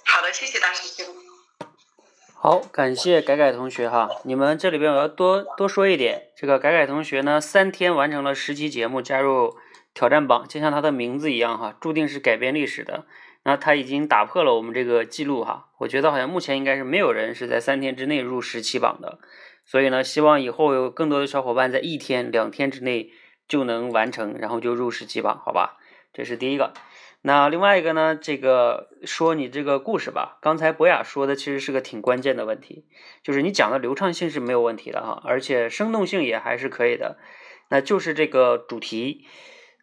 [0.06, 1.33] 好的，谢谢大师兄。
[2.46, 9.56] 好，感谢改改同学哈，你们这里边我要多多说一点，这个改改同学呢，三天完成了十期节目，加入
[9.94, 13.06] 挑战榜，就像他的名字一样哈，注定是改变历史的。
[13.44, 19.20] 那他已经打破了我们这个记录哈，我觉得好像目前应该是没有人是在三天之内入十期榜的，
[19.64, 23.12] 所以呢，希望以后有更多的小伙伴在一天、两天之内
[23.48, 25.78] 就能完成，然后就入十期榜，好吧？
[26.12, 26.74] 这是第一个。
[27.26, 28.18] 那另外一个呢？
[28.22, 32.84] 这个说你这个故事吧，刚才博雅说的其实是个挺关键的问题，
[33.24, 37.18] 就是你讲的流畅性是没有问题的哈，而且生动性也还是可以的。
[37.70, 39.26] 那就是这个主题，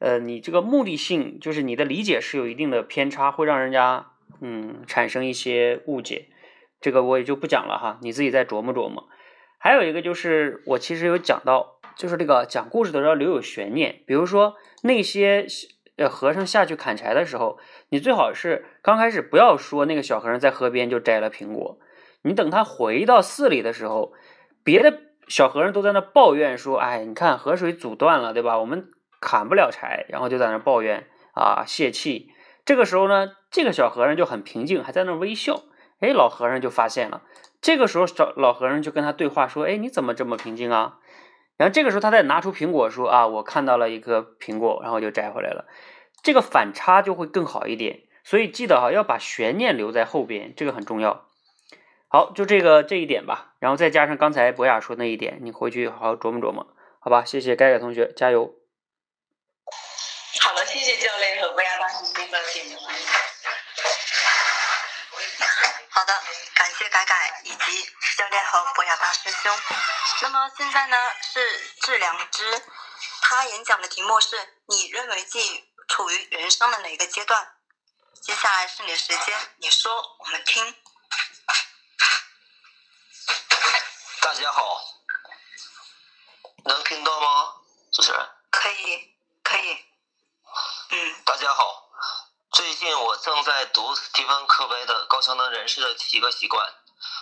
[0.01, 4.11] 呃，你这个目的性，就是你的理解是有一定的偏差，会让人家
[4.43, 6.29] 嗯产生一些误解。
[6.83, 9.09] 这个我也就不讲了哈，你自己再琢磨琢磨。
[9.57, 15.47] 还有一个就是我其实有讲到，就是这个讲故事的时候留有悬念，比如说那些。
[16.01, 17.59] 这和尚下去砍柴的时候，
[17.91, 21.79] 你最好是刚开始不要说那个小和尚在河边就摘了苹果，
[22.23, 24.15] 你等他回到寺里的时候，
[24.65, 24.99] 别的
[25.29, 28.59] 小和尚都在那抱怨说：“哎，你看河水阻断了，对吧？
[28.59, 28.89] 我们
[29.21, 32.31] 砍不了柴。”然后就在那抱怨啊，泄气。
[32.65, 35.65] 这个时候呢，这个小和尚就很平静，还在那微笑。
[35.99, 37.25] 哎，老和尚就发现了。
[37.61, 40.97] 这个时候，小老和尚就跟他对话说：“哎，你怎么这么平静啊？”
[41.61, 45.67] 然后这个时候，他再拿出苹果说：“啊，我看到了一颗苹果，然后就摘回来了。”
[46.25, 48.01] 这个反差就会更好一点。
[48.25, 51.27] 所以记得哈，要把悬念留在后边，这个很重要。
[52.09, 53.53] 好，就这个这一点吧。
[53.59, 56.67] 然后再加上刚才博雅说那一点，你回去好好琢磨琢磨，
[56.99, 57.27] 好吧？
[57.27, 58.55] 谢谢盖盖同学，加油。
[60.41, 62.79] 好的，谢谢教练和博雅大师兄的点评。
[66.01, 66.23] 好的，
[66.55, 69.55] 感谢改改以及教练和博雅大师兄。
[70.23, 72.63] 那么现在呢是致良知，
[73.21, 77.55] 他演讲的题目是你认为自己处于人生的哪个阶段？
[78.23, 80.75] 接下来是你的时间，你说，我们听。
[84.23, 84.81] 大家好，
[86.65, 87.57] 能听到吗？
[87.93, 88.27] 主持人？
[88.51, 89.85] 可以，可以。
[90.93, 91.23] 嗯。
[91.27, 91.90] 大家好，
[92.53, 96.67] 最近我正在读斯蒂芬·科维的《高效能人士的七个习惯》，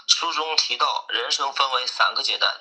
[0.06, 2.58] 书中提到人生分为三个阶段。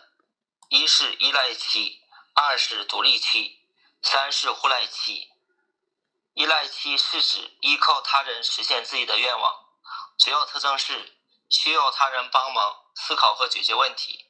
[0.67, 2.01] 一是依赖期，
[2.33, 3.65] 二是独立期，
[4.01, 5.31] 三是互赖期。
[6.33, 9.65] 依赖期是指依靠他人实现自己的愿望，
[10.19, 11.17] 主要特征是
[11.49, 14.25] 需要他人帮忙思考和解决问题。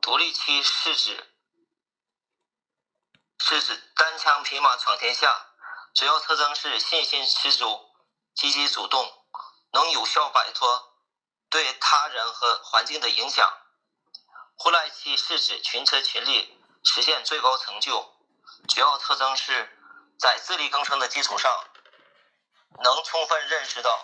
[0.00, 1.34] 独立期是指
[3.38, 5.51] 是指单枪匹马闯天下，
[5.94, 7.90] 主要特征是信心十足、
[8.34, 9.26] 积极主动，
[9.72, 10.94] 能有效摆脱
[11.50, 13.52] 对他人和环境的影响。
[14.56, 18.14] 互赖期是指群策群力实现最高成就，
[18.68, 19.78] 主要特征是
[20.18, 21.52] 在自力更生的基础上，
[22.82, 24.02] 能充分认识到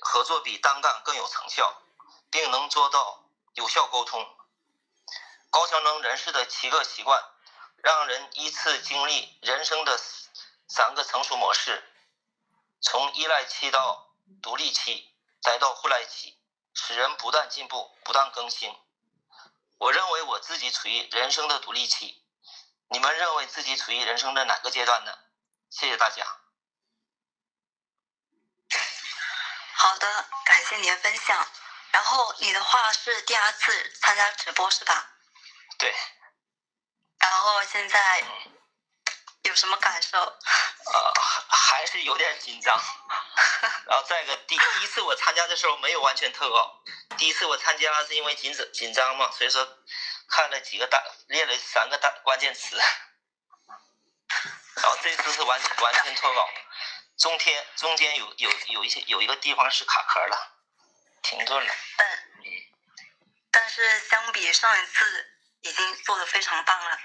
[0.00, 1.82] 合作比单干更有成效，
[2.30, 3.24] 并能做到
[3.54, 4.24] 有效沟通。
[5.50, 7.20] 高效能人士的七个习惯，
[7.78, 9.98] 让人依次经历人生的
[10.68, 11.82] 三个成熟模式，
[12.80, 16.38] 从依赖期到独立期，再到互赖期，
[16.74, 18.74] 使人不断进步、不断更新。
[19.78, 22.24] 我认为我自己处于人生的独立期，
[22.88, 25.18] 你们认为自己处于人生的哪个阶段呢？
[25.70, 26.24] 谢谢大家。
[29.74, 31.46] 好的，感谢你的分享。
[31.92, 35.12] 然后你的话是第二次参加直播是吧？
[35.78, 35.94] 对。
[37.18, 38.24] 然后现在
[39.46, 40.18] 有什么感受？
[40.18, 41.12] 呃，
[41.48, 42.76] 还是有点紧张。
[43.86, 46.82] 然后再一个，第第一次我参加的时候没有完全特稿，
[47.16, 49.66] 第一次我参加是因为紧张紧张嘛，所以说
[50.28, 52.76] 看了几个大列了三个大关键词。
[54.76, 56.48] 然后这次是完完全脱稿，
[57.18, 60.52] 中间中间有有有一些有一个地方是卡壳了，
[61.22, 61.72] 停顿了。
[61.72, 62.04] 嗯。
[63.50, 65.26] 但是相比上一次，
[65.62, 66.98] 已经做的非常棒了。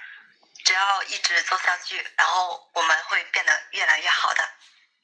[0.64, 4.50] 只要一直做下去，然后我们会变得越来越好的，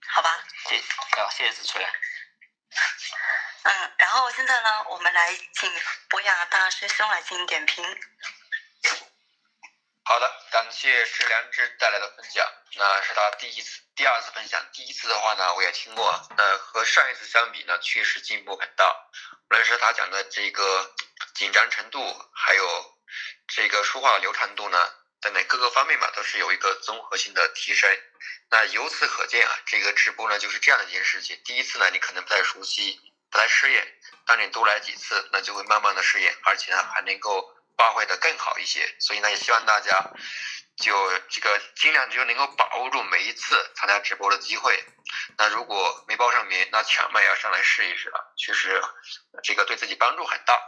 [0.07, 0.43] 好吧？
[0.69, 0.77] 谢
[1.21, 1.83] 啊，谢谢子春。
[3.63, 5.71] 嗯，然后现在呢，我们来请
[6.09, 7.83] 博雅大师兄来进行点评。
[10.03, 12.45] 好的，感谢志良之带来的分享，
[12.75, 14.63] 那是他第一次、第二次分享。
[14.71, 18.85] 第一次的话呢，我也听过，呃，和上一次相比呢，确实进步很大。
[19.49, 20.95] 无论是他讲的这个
[21.35, 21.99] 紧张程度，
[22.33, 22.97] 还有
[23.47, 24.77] 这个说话的流畅度呢。
[25.19, 27.89] 等等各个方面嘛，都是有一个综合性的提升。
[28.49, 31.41] 那由此可见啊，这个直播呢就是这样的一件事情。
[31.43, 32.99] 第一次呢，你可能不太熟悉，
[33.29, 33.81] 不太适应；
[34.25, 38.95] 当你多来几次，那就会慢慢的适应，而且呢还能够发挥的更好一些。
[38.99, 40.11] 所以呢，也希望大家
[40.77, 44.85] 就这个尽量就能够把握住每一次参加直播的机会。
[45.37, 48.81] 那如果没报上名，那千万要上来试一试啊，确实
[49.43, 50.61] 这个对自己帮助很大。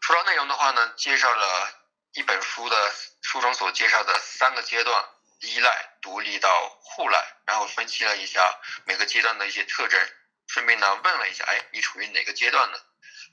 [0.00, 1.74] 除了内容的话呢，介绍了。
[2.14, 5.08] 一本书的书中所介绍的三个阶段：
[5.40, 10.00] 依赖、独立到互赖，然后分析了一下每个阶段的一些特征，
[10.48, 12.78] 顺便呢问了一下，哎，你处于哪个阶段呢？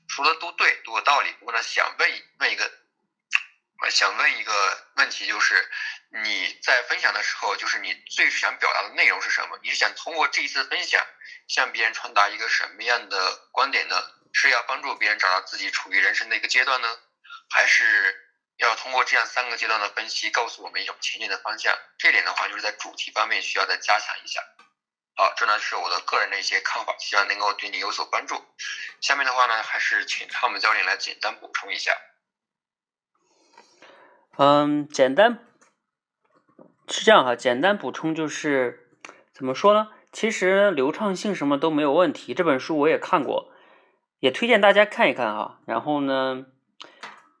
[0.08, 1.32] 说的都对，都有道理。
[1.40, 2.70] 不过呢，想问问一个，
[3.90, 5.68] 想问一个问题，就是
[6.10, 9.58] 你在分享的时候，就是你最想表达的内容是什么？
[9.62, 11.04] 你是想通过这一次分享，
[11.48, 14.00] 向别人传达一个什么样的观点呢？
[14.32, 16.98] 是要帮助别人找到自己处于人生的一个阶段呢，
[17.50, 18.22] 还是？
[18.58, 21.74] 要通过这样三个阶段的分析，告诉我们一种前进的方向。
[21.98, 24.40] 这点的话，就是在主题方面需要再加强一下。
[25.14, 28.42] 好，这呢是我的个人的一些看法，希望能够对你有所帮助。
[29.00, 31.92] 下面的话呢，还是请汤姆教练来简单补充一下。
[34.38, 35.46] 嗯，简单
[36.88, 38.90] 是这样哈，简单补充就是
[39.32, 39.90] 怎么说呢？
[40.12, 42.32] 其实流畅性什么都没有问题。
[42.32, 43.52] 这本书我也看过，
[44.18, 45.60] 也推荐大家看一看哈。
[45.66, 46.46] 然后呢？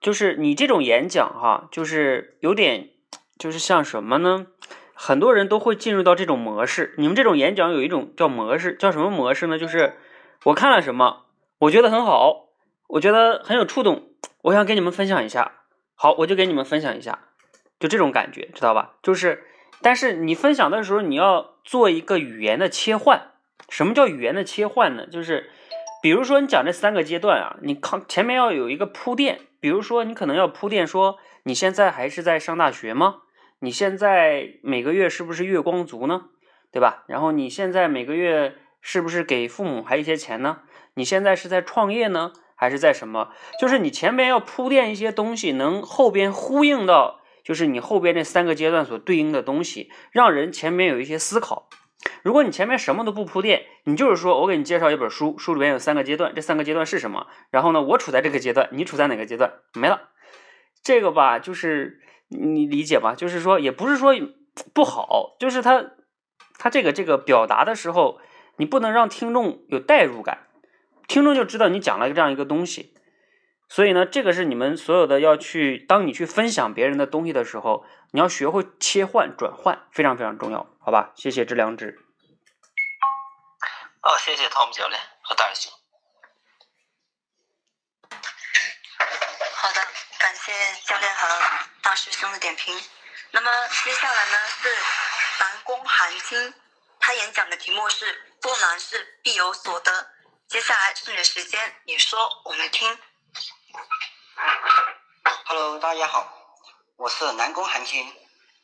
[0.06, 2.90] 就是你这种演讲哈，就是有点，
[3.40, 4.46] 就是像什么呢？
[4.94, 6.94] 很多人都会进入到这种模式。
[6.96, 9.58] 你们这种演讲有一种叫模式，叫什么模式呢？
[9.58, 9.94] 就是
[10.44, 11.24] 我看了什么，
[11.58, 12.50] 我觉得很好，
[12.86, 14.10] 我觉得很有触动，
[14.42, 15.62] 我想给你们分享一下。
[15.96, 17.18] 好，我就给你们分享一下，
[17.80, 18.92] 就这种感觉，知道吧？
[19.02, 19.42] 就是，
[19.82, 23.32] 但是你分享的时候，你要做一个语言的切换。
[23.68, 25.04] 什么叫语言的切换呢？
[25.08, 25.50] 就是，
[26.06, 29.40] 比如说你讲这三个阶段啊，你看前面要有一个铺垫。
[29.58, 33.22] 比如说，你可能要铺垫说，你现在还是在上大学吗？
[33.58, 36.26] 你现在每个月是不是月光族呢？
[36.70, 37.02] 对吧？
[37.08, 40.58] 然后你现在每个月是不是给父母还一些钱呢？
[40.94, 43.32] 你现在是在创业呢，还是在什么？
[43.60, 51.68] 就是你前面要铺垫一些东西，能后边呼应到，就是你后边这三个阶段所对应的东西，让人前面有一些思考。
[52.22, 57.26] 如果你前面什么都不铺垫，你就是说我给你介绍一本书，书里面有三个阶段，这三个阶段是什么？
[57.50, 59.54] 然后呢，我处在这个阶段，你处在哪个阶段？
[59.74, 60.10] 没了，
[60.82, 63.14] 这个吧，就是你理解吧？
[63.16, 64.14] 就是说，也不是说
[64.74, 65.92] 不好，就是他
[66.58, 68.18] 他这个这个表达的时候，
[68.56, 70.46] 你不能让听众有代入感，
[71.08, 72.92] 听众就知道你讲了这样一个东西。
[73.68, 77.84] 所以呢，这个是你们所有的要去，当你去分享别人的东西的时候，
[78.16, 81.12] 你要学会切换转换，非常非常重要，好吧？
[81.16, 82.00] 谢谢知良知。
[84.00, 85.72] 哦，谢谢汤姆教练和大师兄。
[89.54, 89.86] 好的，
[90.18, 90.50] 感谢
[90.86, 91.28] 教练和
[91.82, 92.74] 大师兄的点评。
[93.32, 93.50] 那么
[93.84, 94.74] 接下来呢是
[95.40, 96.54] 南宫寒青，
[96.98, 100.10] 他演讲的题目是“做难事必有所得”。
[100.48, 102.98] 接下来是你的时间，你说，我们听。
[105.44, 106.32] Hello，大家好，
[106.98, 108.10] 我是南宫寒青。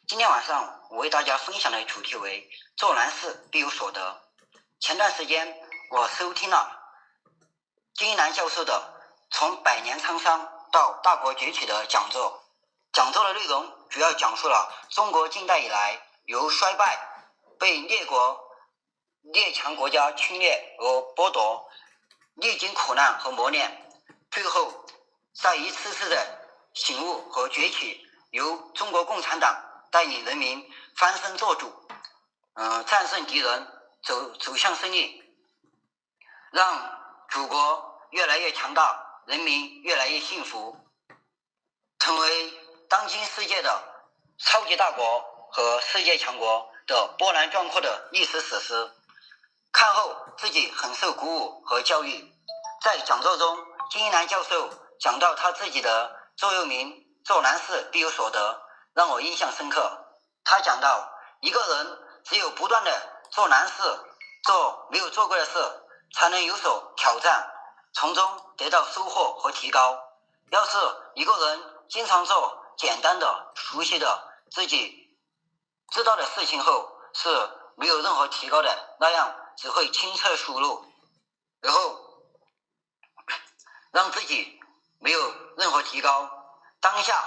[0.09, 4.22] 今天晚上我为大家分享的主题为“做难事必有所得”。
[4.80, 5.55] 前段时间
[5.91, 6.80] 我收听了
[7.95, 8.72] 金一南教授的
[9.37, 12.43] 《从百年沧桑到大国崛起》的讲座，
[12.95, 16.99] 讲座的内容主要讲述了中国近代以来由衰败、
[17.59, 18.41] 被列国、
[19.20, 21.68] 列强国家侵略和剥夺，
[22.37, 23.93] 历经苦难和磨练，
[24.30, 24.87] 最后
[25.35, 26.26] 在一次次的
[26.72, 29.55] 醒悟和崛起，由中国共产党
[29.91, 30.66] 带领人民
[30.97, 31.70] 翻身做主，
[32.55, 33.66] 嗯、战胜敌人，
[34.03, 35.22] 走走向胜利，
[36.51, 40.78] 让祖国越来越强大，人民越来越幸福，
[41.99, 42.55] 成为
[42.89, 43.83] 当今世界的
[44.39, 45.20] 超级大国
[45.53, 48.91] 和世界强国的波澜壮阔的历史史诗。
[49.72, 52.33] 看后自己很受鼓舞和教育。
[52.80, 53.59] 在讲座中，
[53.91, 58.62] 金一南教授讲到他自己的座右铭“做难事必有所得”，
[58.95, 59.99] 让我印象深刻。
[60.45, 61.09] 他讲到，
[61.41, 63.83] 一个人只有不断的做难事，
[64.45, 65.53] 做没有做过的事，
[66.14, 67.51] 才能有所挑战，
[67.95, 69.99] 从中得到收获和提高。
[70.51, 70.77] 要是
[71.14, 75.16] 一个人经常做简单的、熟悉的、自己
[75.91, 77.29] 知道的事情后，是
[77.77, 80.85] 没有任何提高的，那样只会轻车熟路，
[81.61, 81.99] 然后
[83.93, 84.61] 让自己
[84.99, 86.29] 没有任何提高。
[86.83, 87.24] 当下，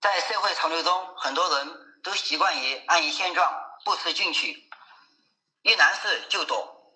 [0.00, 3.54] 在社会潮流中，很多人都习惯于安于现状，
[3.84, 4.70] 不思进取，
[5.60, 6.94] 遇难事就躲，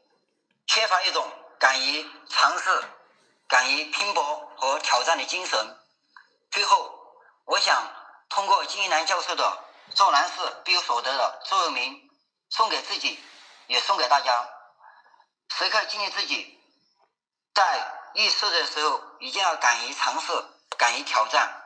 [0.66, 2.84] 缺乏一种敢于尝试、
[3.46, 5.78] 敢于拼搏和挑战的精神。
[6.50, 6.90] 最后，
[7.44, 7.86] 我想
[8.30, 9.64] 通过金一南教授的
[9.94, 12.10] “做难事必有所得”的座右铭，
[12.48, 13.22] 送给自己，
[13.66, 14.48] 也送给大家，
[15.50, 16.58] 时刻激励自己，
[17.52, 20.32] 在遇事的时候一定要敢于尝试、
[20.80, 21.62] 敢于挑战、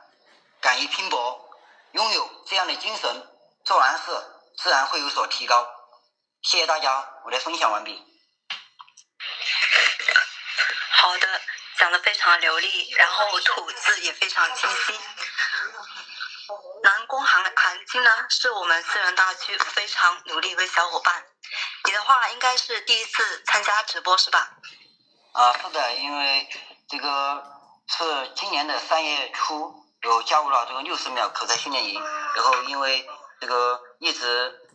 [0.59, 1.49] 敢于拼搏，
[1.93, 3.25] 拥有这样的精神，
[3.63, 4.11] 做完事
[4.57, 5.65] 自然会有所提高。
[6.41, 8.05] 谢谢大家，我的分享完毕。
[10.91, 11.41] 好的，
[11.77, 14.99] 讲的非常流利，然后吐字也非常清晰。
[16.83, 21.25] 南宫韩韩金呢，是我们思源大区非常努力一位小伙伴。
[21.85, 24.51] 你的话应该是第一次参加直播是吧？
[25.31, 26.49] 啊，是的，因为
[26.89, 27.54] 这个
[27.87, 32.01] 是今年的三月初，有加入了这个六十秒口才训练营，
[32.35, 33.07] 然后因为
[33.39, 34.69] 这个一直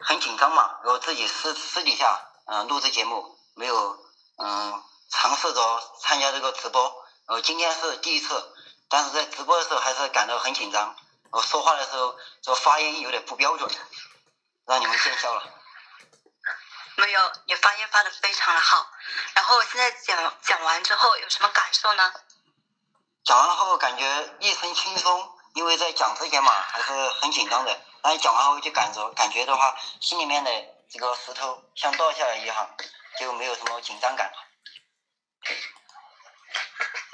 [0.00, 3.98] 很紧张嘛，然后自己私私底下嗯、录制节目，没有
[4.36, 6.82] 嗯尝试着参加这个直播，
[7.26, 8.54] 然后今天是第一次，
[8.88, 10.94] 但是在直播的时候还是感到很紧张，
[11.30, 13.70] 我说话的时候这发音有点不标准，
[14.66, 15.42] 让你们见笑了。
[16.96, 18.86] 没有，你发音发的非常的好。
[19.34, 22.12] 然后现在讲讲完之后有什么感受呢？
[23.24, 30.50] 讲完后感觉一身轻松，因为在讲之前嘛还是很紧张的，但是讲完后就感觉感觉的话，心里面的
[30.90, 32.76] 这个石头像倒下来一样，
[33.18, 34.36] 就没有什么紧张感了。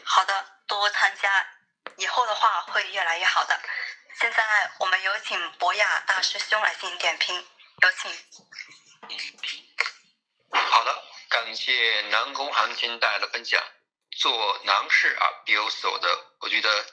[0.04, 1.46] 好的，多参加，
[1.96, 3.60] 以后的话会越来越好的。
[4.20, 7.36] 现在我们有请博雅大师兄来进行点评，
[7.82, 8.10] 有请。
[10.52, 13.62] 好的，感谢南宫韩青带来的分享。
[14.20, 16.26] 做难事啊，必有所得。
[16.40, 16.86] 我觉得，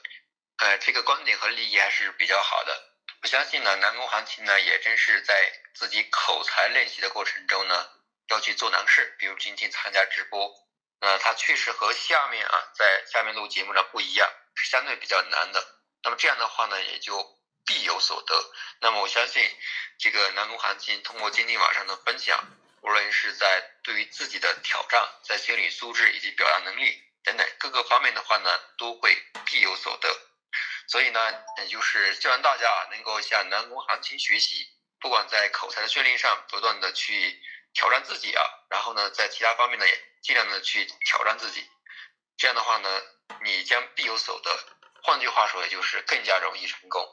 [0.56, 2.82] 呃，这个观点和立意还是比较好的。
[3.20, 7.86] 我相信呢，南宫韩青呢，也正是在自己口才练习的过程中呢，
[8.28, 10.50] 要去做难事，比如今天参加直播，
[11.02, 15.62] 那他确实和下面啊，在下面录节目呢不一样，是相对比较难的。
[16.02, 18.50] 那么这样的话呢，也就必有所得。
[18.80, 19.46] 那么我相信，
[19.98, 22.42] 这个南宫韩青通过今天晚上的分享，
[22.80, 29.14] 无论是在对于自己的挑战，在心理素质以及表达能力等等各个方面的话呢，都会
[29.44, 30.08] 必有所得。
[30.86, 31.20] 所以呢，
[31.58, 34.66] 也就是希望大家啊能够向南宫韩青学习，
[34.98, 37.38] 不管在口才的训练上不断的去
[37.74, 41.68] 挑战自己啊，然后呢，在其他方面呢也尽量的去挑战自己。
[42.38, 43.02] 这样的话呢，
[43.42, 44.58] 你将必有所得。
[45.02, 47.06] 换句话说，也就是更加容易成功。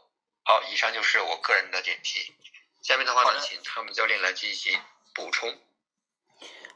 [0.45, 2.33] 好，以上就是我个人的点评。
[2.81, 4.81] 下面的话呢，请他们教练来进行
[5.13, 5.61] 补充。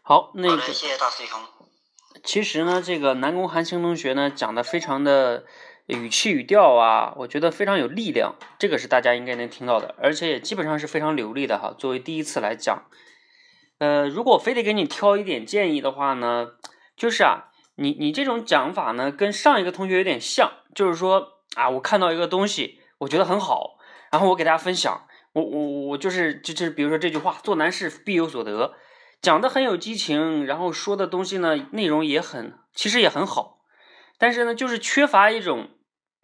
[0.03, 1.68] 好，那个好的，谢谢大师兄。
[2.23, 5.45] 其实呢，这个南宫韩青同学呢讲的非常的
[5.87, 11.73] 语气语调啊，我觉得非常有力量，这个是大家应该能听到的，而且也基本上是非常流利的哈。
[11.77, 12.83] 作为第一次来讲，
[13.79, 16.49] 呃，如果非得给你挑一点建议的话呢，
[16.95, 23.77] 就是啊，你你这种讲法呢，跟上一个同学有点像，就是说啊，我看到一个东西，我觉得很好，
[24.11, 28.75] 然后我给大家分享，我我我就是就是比如说这句话，做难事必有所得。
[29.21, 33.59] 讲的很有激情，然后说的东西呢，内容也很，其实也很好，
[34.17, 35.69] 但是呢，就是缺乏一种，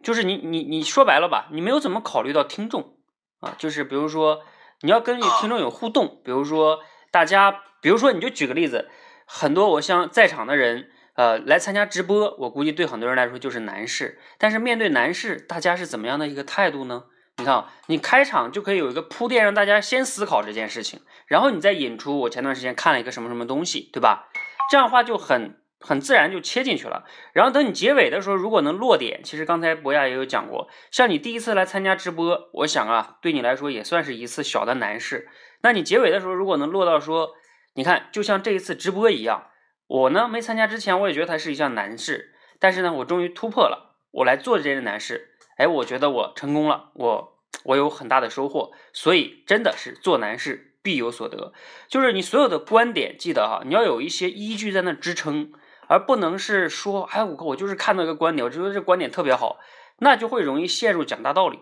[0.01, 2.97] 就是你你你说白了吧，你没有怎么考虑到听众
[3.41, 4.43] 啊，就是比如说
[4.81, 6.79] 你要跟你听众有互动，比如说
[7.11, 8.89] 大家，比如说你就举个例子，
[9.25, 14.19] 很多我像在场的人，呃，来参加直播，我估计对很多人来说就是难事。
[14.37, 17.05] 但是面对难事，大家是怎么样的一个态度呢？
[17.37, 24.29] 你看，你开场就可以有一个铺垫，让大家先思考这件事情，然后你再引出我前段时间看了一个什么什么东西，对吧？
[24.71, 27.03] 这样的话就很很自然就切进去了。
[27.33, 35.27] 然后等你结尾的时候，如果能落点，其实刚才博雅也有讲过，像你第一次来参加直播，我想啊，对你来说也算是一次小的难事。
[35.61, 37.31] 那你结尾的时候，如果能落到说，
[37.73, 39.47] 你看，就像这一次直播一样，
[39.87, 45.34] 我呢没参加之前，我也觉得它是一项难事，但是呢，我终于突破了，我来做这件难事。
[45.55, 51.53] 哎，我觉得我成功了，我我有很大的收获，所以真的是做难事必有所得。
[51.87, 55.51] 就是你所有的观点，记得哈，你要有一些依据在那支撑，
[55.87, 59.59] 而不能是说，哎，我我就是看到一个观点，我觉得这观点特别好，
[59.99, 61.59] 那就会容易陷入讲大道理。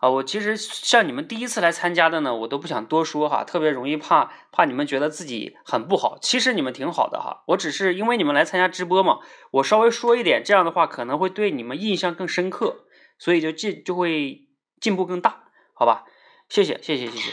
[0.00, 9.18] 啊，我其实像你们第一次来参加的呢，我都不想多说哈，特别容易怕怕你们觉得自己很不好，其实你们挺好的哈，我只是因为你们来参加直播嘛，
[9.50, 12.86] 我稍微说一点，这样的话可能会对你们印象更深刻，
[13.18, 14.48] 所以就进就会
[14.80, 15.44] 进步更大，
[15.74, 16.04] 好吧？
[16.48, 17.32] 谢谢谢谢谢谢。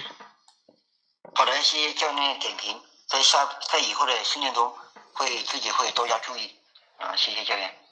[1.33, 2.75] 好的，谢谢教练点评，
[3.07, 4.73] 在下在以后的训练中
[5.13, 6.51] 会自己会多加注意
[6.97, 7.86] 啊，谢谢教练。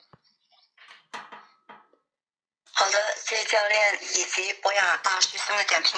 [2.78, 5.98] 好的，谢谢教练以及博雅大师兄的点评。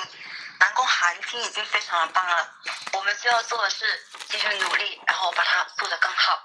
[0.60, 2.56] 南宫寒听已经非常的棒了，
[2.94, 6.40] 我们需要做的是继续努力，然后把它做得更好。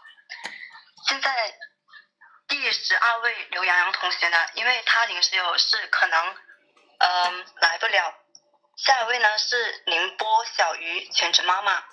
[1.06, 1.54] 现在
[2.48, 6.36] 第十二位刘洋洋同学呢，因为他临时有事，可能
[6.98, 8.14] 嗯来不了。
[8.78, 11.84] 下一位呢是宁波小鱼全职妈妈，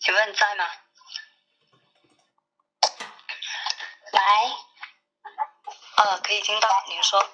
[0.00, 0.70] 请问在吗？
[4.12, 4.65] 来。
[5.96, 7.26] 呃，可以听到，您说。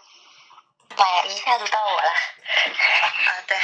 [0.96, 2.08] 哎，一下子到我了。
[2.08, 3.58] 啊，对，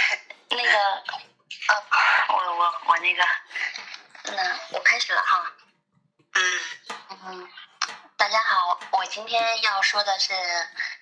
[0.50, 3.24] 那个，啊，我我我那个，
[4.24, 5.52] 那我开始了哈。
[6.34, 6.60] 嗯
[7.26, 7.48] 嗯，
[8.16, 10.32] 大家好，我今天要说的是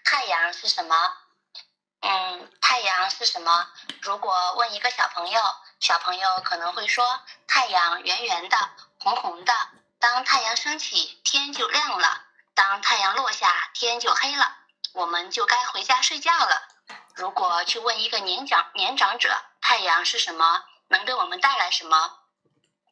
[0.05, 1.16] 太阳是什么？
[2.01, 3.66] 嗯，太阳是什么？
[4.03, 5.40] 如果问一个小朋友，
[5.80, 9.55] 小朋友可能会说太阳圆圆的，红红的。
[9.99, 12.26] 当太阳升起，天就亮了。
[12.57, 14.57] 当太阳落下，天就黑了，
[14.95, 16.63] 我们就该回家睡觉了。
[17.15, 22.19] 如果去问一个年长年长者，太阳是什么，能给我们带来什么，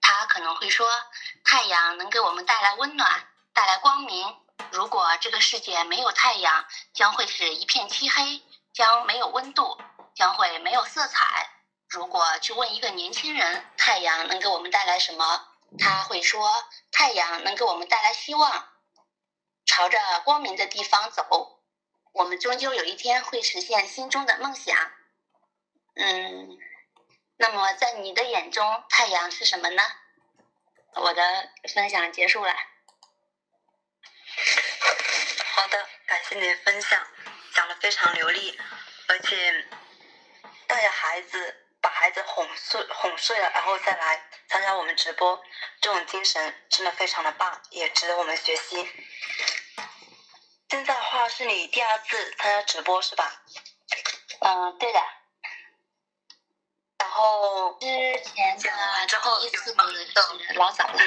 [0.03, 0.87] 他可能会说，
[1.47, 4.37] 太阳能给我们带来温暖，带来光明。
[4.71, 8.43] 如果这个世界没有太阳，将会是一片漆黑，
[8.75, 9.81] 将没有温度，
[10.15, 11.49] 将会没有色彩。
[11.89, 15.49] 如果去问一个年轻人，太阳能给我们带来什么，
[15.79, 16.53] 他会说，
[16.93, 18.69] 太阳能给我们带来希望。
[19.67, 21.61] 朝着光明的地方走，
[22.13, 24.77] 我们终究有一天会实现心中的梦想。
[25.97, 26.59] 嗯，
[27.37, 29.83] 那么在你的眼中，太阳是什么呢？
[30.95, 32.55] 我的分享结束了。
[35.55, 37.07] 好的，感谢你的分享，
[37.55, 38.59] 讲的非常流利，
[39.09, 39.67] 而且
[40.67, 45.45] 带着孩子把孩子哄睡哄睡了，然后再来参加我们直播，
[45.83, 48.91] 这种精神真的非常的棒，也值得我们学习。
[50.71, 53.43] 现在的话是你第二次参加直播是吧？
[54.41, 54.99] 嗯，对的。
[57.01, 57.87] 然后之
[58.23, 60.99] 前讲完之后第一次是老早了。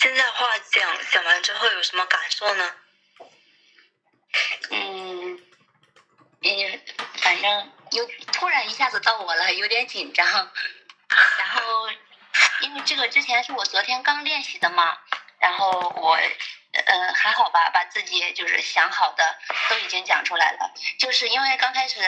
[0.00, 2.74] 现在话讲讲完之后有什么感受呢？
[4.70, 5.40] 嗯，
[6.44, 6.80] 嗯，
[7.16, 10.26] 反正有突然一下子到我了，有点紧张。
[11.38, 11.88] 然后，
[12.60, 14.98] 因为这个之前是我昨天刚练习的嘛。
[15.38, 16.18] 然后我，
[16.72, 19.38] 呃，还好吧，把自己就是想好的
[19.68, 20.72] 都已经讲出来了。
[20.98, 22.00] 就是因为刚开始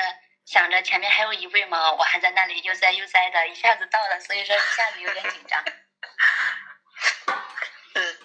[0.45, 5.65] 想着前面还有一位嘛，我还在那里悠哉悠哉的，一下子到了，所以说一下子有点紧张。
[7.95, 8.17] 嗯，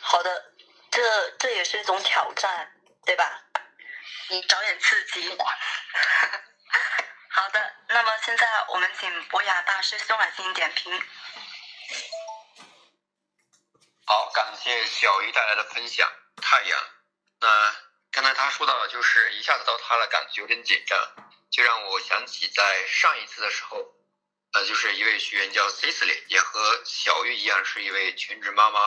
[0.00, 0.52] 好的，
[0.90, 2.72] 这这也是一种挑战，
[3.04, 3.42] 对吧？
[4.28, 5.28] 你找点刺激。
[5.36, 5.44] 的。
[7.30, 11.02] 好的，那么现在我们请博雅大师兄来进行点评。
[14.06, 16.10] 好，感谢小鱼带来的分享。
[16.40, 16.78] 太阳，
[17.40, 17.76] 那
[18.10, 20.98] 刚才他说到的就是一下子到他了，感觉有点紧张，
[21.50, 23.94] 就让我想起在上一次的时候，
[24.52, 28.80] 呃，就是一位学员叫 Cecily，也和小玉一样是一位全职妈妈。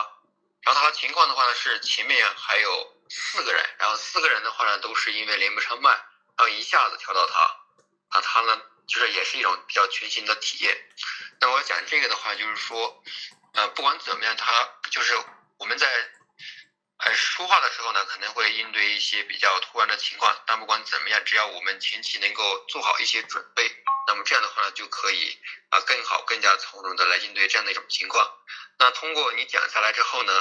[0.62, 7.40] 然后她的情况的话呢是前面还有四个人，然后四个人的话呢都是因为连不上麦，然后一下子调到他，
[8.08, 10.74] 啊，他呢就是也是一种比较全新的体验。
[11.40, 13.02] 那我讲这个的话就是说。
[13.52, 15.12] 呃，不管怎么样，他就是
[15.58, 16.08] 我们在
[16.98, 23.68] 呃，说话的时候呢，可能会应对一些比较突然的情况，但不管怎么样，只要我们前期能够做好一些准备，
[24.06, 25.36] 那么这样的话呢，就可以
[25.70, 28.24] 啊更好、更加从容的来应对这样的一种情况。
[28.78, 30.32] 那通过你讲下来之后呢，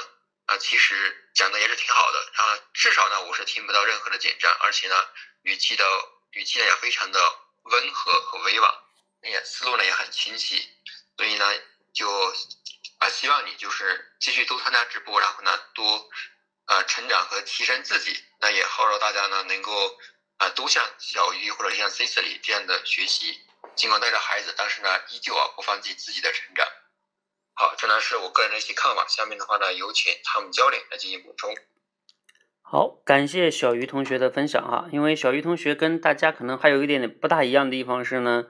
[0.49, 4.95] 啊，其实讲的也是挺好的，啊，至少呢我是听不到任何的紧张，而且呢
[5.43, 5.85] 语气的
[6.31, 7.19] 语气也非常的
[7.63, 8.73] 温和和委婉，
[9.23, 10.67] 也思路呢也很清晰，
[11.17, 11.45] 所以呢
[11.93, 12.09] 就
[12.97, 16.09] 啊希望你就是继续多参加直播，然后呢多。
[16.71, 19.99] 呃，成长和提升自己，那也号召大家呢，能够
[20.37, 23.41] 啊，都像小鱼或者像 c i c e l y 这样的学习，
[23.75, 26.67] 尽管带着孩子，但是呢，依旧啊，不放弃自己的成长。
[27.61, 29.05] 好，这呢是我个人的一些看法。
[29.05, 31.53] 下面的话呢，有请他们教练来进行补充。
[32.61, 34.87] 好，感谢小鱼同学的分享哈。
[34.93, 38.45] 因为小鱼同学跟大家可能还有一点点不大一样的地方是呢，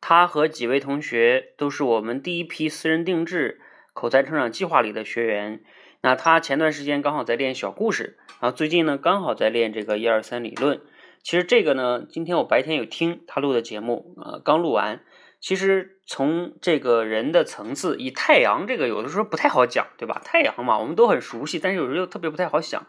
[0.00, 3.60] 他和几位同学都是我们第一批私人定制
[3.92, 5.62] 口才成长计划里的学员。
[6.00, 10.80] 那他前段时间刚好在练小故事，然后最近呢刚好在练这个一二三理论。
[11.22, 15.04] 其实这个呢，今天我白天有听他录的节目，呃，刚录完。
[15.44, 20.18] 其实从这个人的层次，以太阳这个有的时候不太好讲，对吧？
[20.24, 22.86] 太阳嘛，我们都很熟悉，但是有时候又特别不太好想。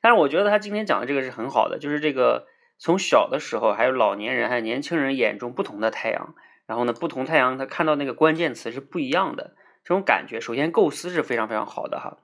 [0.00, 2.46] 但是我觉得他今天讲的这个是很好的，就是这个
[2.78, 9.54] 从小的时候，还有老年人还有年轻人眼中不同的太阳，然后呢，不同太阳他看到那个关键词是不一样的。
[9.84, 12.16] 这种感觉，首先构思是非常非常好的哈。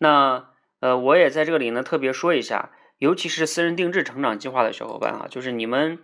[0.00, 0.48] 那
[0.80, 6.00] 呃，我也在这里呢特别说一下，尤其是私人定制成长计划的小伙伴哈，就是你们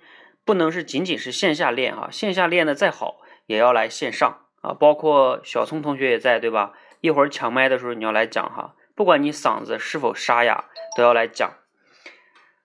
[0.48, 4.72] 不能是仅仅是线下练啊，线下练的再好也要来线上啊。
[4.72, 6.72] 包括小聪同学也在对吧？
[7.02, 10.64] 一会儿抢麦的时候你要来讲哈，不管你嗓子是否沙哑，
[10.96, 11.52] 都要来讲。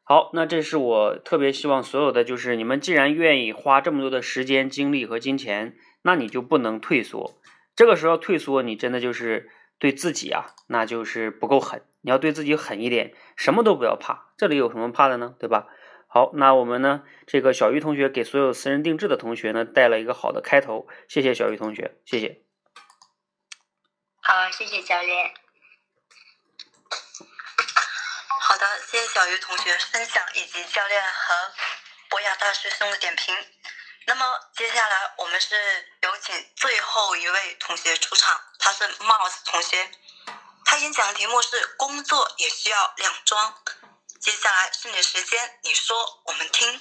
[0.05, 7.35] 好，那这是我特别希望所有的，就是你们既然愿意花这么多的时间、精力和金钱，那你就不能退缩。
[7.75, 11.81] 这个时候退缩，你真的就是对自己啊，那就是不够狠。
[11.99, 14.31] 你要对自己狠一点，什么都不要怕。
[14.37, 15.35] 这里有什么怕的呢？
[15.37, 15.67] 对吧？
[16.13, 20.87] 好，那我们呢，这个小鱼同学给所有私人定制的同学呢，带了一个好的开头。
[21.09, 22.43] 谢谢小鱼同学，谢谢。
[24.21, 25.33] 好，谢谢教练。
[28.41, 31.51] 好的，谢谢小鱼同学分享以及教练和
[32.11, 33.35] 博雅大师兄的点评。
[34.05, 34.23] 那么
[34.55, 35.55] 接下来我们是
[36.03, 39.89] 有请最后一位同学出场，他是 Mouse 同学，
[40.63, 43.55] 他演讲的题目是“工作也需要两装”。
[44.23, 46.79] 接下来是你的时间，你说我们听。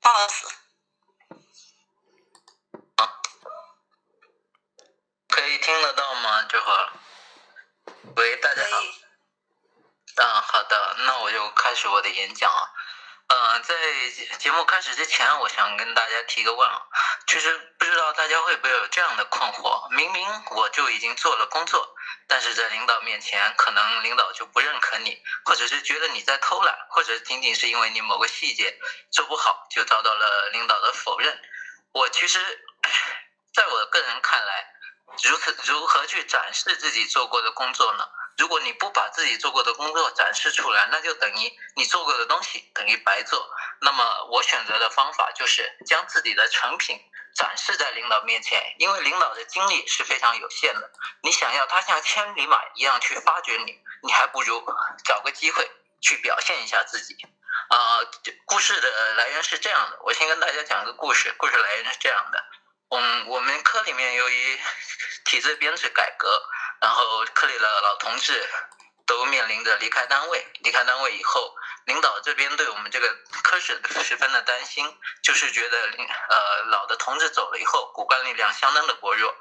[0.00, 0.46] 不好意思。
[2.94, 3.20] 啊
[5.26, 6.44] 可以听得到吗？
[6.44, 6.92] 这会儿，
[8.14, 8.80] 喂，大家好。
[10.14, 12.70] 嗯，好的，那我就开始我的演讲啊。
[13.26, 13.74] 嗯，在
[14.38, 16.86] 节目开始之前，我想跟大家提个问啊，
[17.26, 21.93] 就是不知道大家会不会有这样的困惑：明明我就已经做了工作，
[22.26, 28.78] 但是在领导面前，可能领导就不认可你，或者是觉得你在偷懒，或者仅仅是因为你某个细节
[29.10, 31.38] 做不好，就遭到了领导的否认。
[31.92, 32.38] 我其实，
[33.52, 34.66] 在我个人看来，
[35.22, 38.08] 如此如何去展示自己做过的工作呢？
[38.36, 43.48] 如果你不把自己做过的工作展示出来，那就等于你做过的东西等于白做。
[43.80, 46.98] 那么我选择的方法就是将自己的成品
[47.34, 50.90] 展示在领导面前，因为领导的精力是非常有限的。
[51.22, 54.64] 你想要他像千里马一样去发掘你，你还不如
[55.04, 55.68] 找个机会
[56.00, 57.16] 去表现一下自己。
[57.68, 57.98] 啊，
[58.44, 61.34] 故事的来源是这样的，我先跟大家讲个故事。
[61.38, 62.44] 故事来源是这样的。
[62.90, 64.60] 嗯，我们科里面由于
[65.24, 66.42] 体制编制改革，
[66.80, 68.48] 然后科里的老同志
[69.06, 70.46] 都面临着离开单位。
[70.60, 71.56] 离开单位以后，
[71.86, 73.08] 领导这边对我们这个
[73.42, 75.78] 科室十分的担心，就是觉得
[76.28, 79.34] 呃老的同志走了以后，骨干力量相当的薄弱。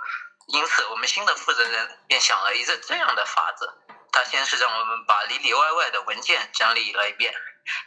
[0.47, 3.69] 因此，我们新的负责人便想了一个这样的法子，
[4.11, 7.33] 他先是让我们把里里外外的文件整理了一遍。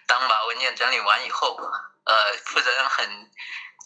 [0.07, 1.59] 当把文件整理完以后，
[2.05, 3.31] 呃，负责人很。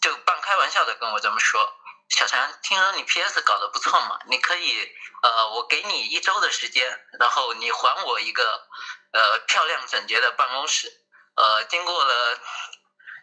[0.01, 1.75] 就半开玩笑的跟我这么说，
[2.09, 4.17] 小陈，听说你 PS 搞得不错嘛？
[4.25, 4.91] 你可以，
[5.21, 8.67] 呃，我给你一周的时间，然后你还我一个，
[9.11, 10.91] 呃，漂亮整洁的办公室。
[11.35, 12.39] 呃，经过了，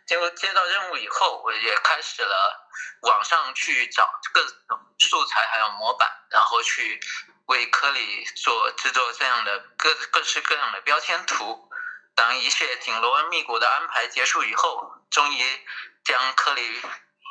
[0.07, 2.69] 经过接到任务以后，我也开始了
[3.03, 7.01] 网上去找各种素材还有模板，然后去
[7.47, 11.71] 为科里做制作这样的各各式各样的标签图。
[12.15, 15.67] 当一切紧锣密鼓的安排结束以后，终于。
[16.05, 16.81] 将科里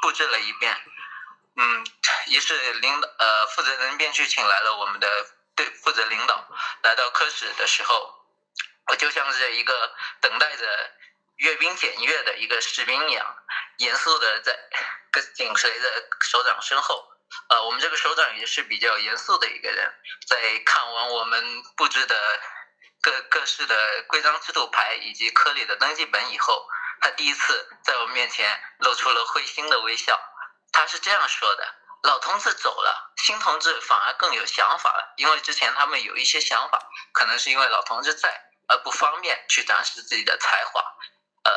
[0.03, 0.79] 布置了一遍，
[1.55, 1.83] 嗯，
[2.27, 5.09] 于是领导呃负责人便去请来了我们的
[5.55, 6.47] 对负责领导，
[6.83, 8.16] 来到科室的时候，
[8.87, 10.91] 我就像是一个等待着
[11.37, 13.37] 阅兵检阅的一个士兵一样，
[13.77, 14.57] 严肃的在
[15.11, 17.07] 跟紧随着首长身后，
[17.49, 19.93] 呃，我们这个首长也是比较严肃的一个人，
[20.27, 22.39] 在看完我们布置的
[23.01, 26.67] 各各式的规章制度牌以及科里的登记本以后，
[27.01, 30.19] 他第一次在我面前露出了会心的微笑。
[30.71, 36.79] 他是这样说的：“老同志走了，新同志反而更有想法了，因为之前他们有一些想法，
[37.13, 40.81] 可能是因为老同志在而不方便去展示自己的才华。”
[41.43, 41.51] 呃，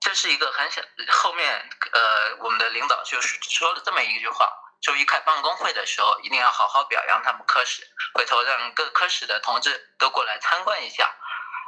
[0.00, 0.82] 这是一个很小。
[1.12, 4.50] 后面呃，我们的领导就是说了这么一句话：
[4.82, 11.14] 周一开办公会的时候，一定要好好表扬他们科室，回头让各科室的同志都过来参观一下。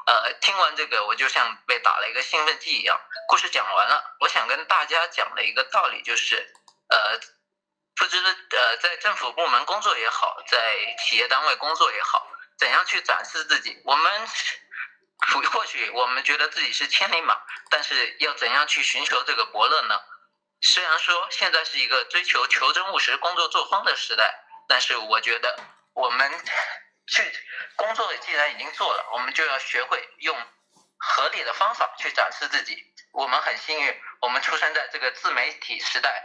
[0.07, 2.99] 呃，听完这个，我就像被打了一个兴奋剂一样。
[3.29, 6.55] 故事讲完了，我想跟大家讲的一个道理就是。
[6.91, 7.21] 呃，
[7.95, 12.27] 不知呃，在政府部门工作也好，在企业单位工作也好，
[12.57, 13.83] 怎样去展示自己？
[13.85, 14.27] 我们
[15.53, 17.37] 或许我们觉得自己是千里马，
[17.71, 20.01] 但是要怎样去寻求这个伯乐呢？
[20.61, 25.59] 虽然说现在是一个追求求真务实、工作作风的时代，但是我觉得
[25.93, 26.33] 我们
[27.07, 27.23] 去
[27.77, 30.37] 工作既然已经做了，我们就要学会用
[30.97, 32.77] 合理的方法去展示自己。
[33.13, 36.25] 我们很幸运，我们出生在这个自媒体时代。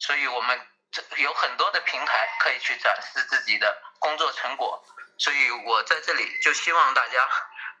[0.00, 0.60] 所以我们
[0.90, 4.84] 这有很多的平台可以去展示自己的工作成果，
[5.18, 7.28] 所以我在这里就希望大家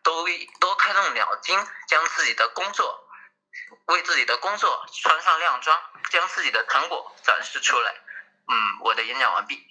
[0.04, 0.24] 都
[0.60, 1.58] 多开动脑筋，
[1.88, 3.08] 将自己的工作
[3.86, 7.92] 为自己的工作穿上亮装，将自己的成果展示出来。
[8.46, 9.66] 嗯，我的演讲完毕。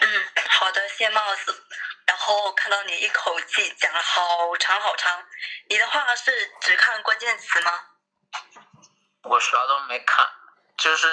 [0.00, 1.66] 嗯，好的，谢帽子。
[2.06, 5.26] 然后看到你一口气讲了好长好长，
[5.68, 7.86] 你的话是只看关键词吗？
[9.22, 10.30] 我啥都没看，
[10.76, 11.08] 就是，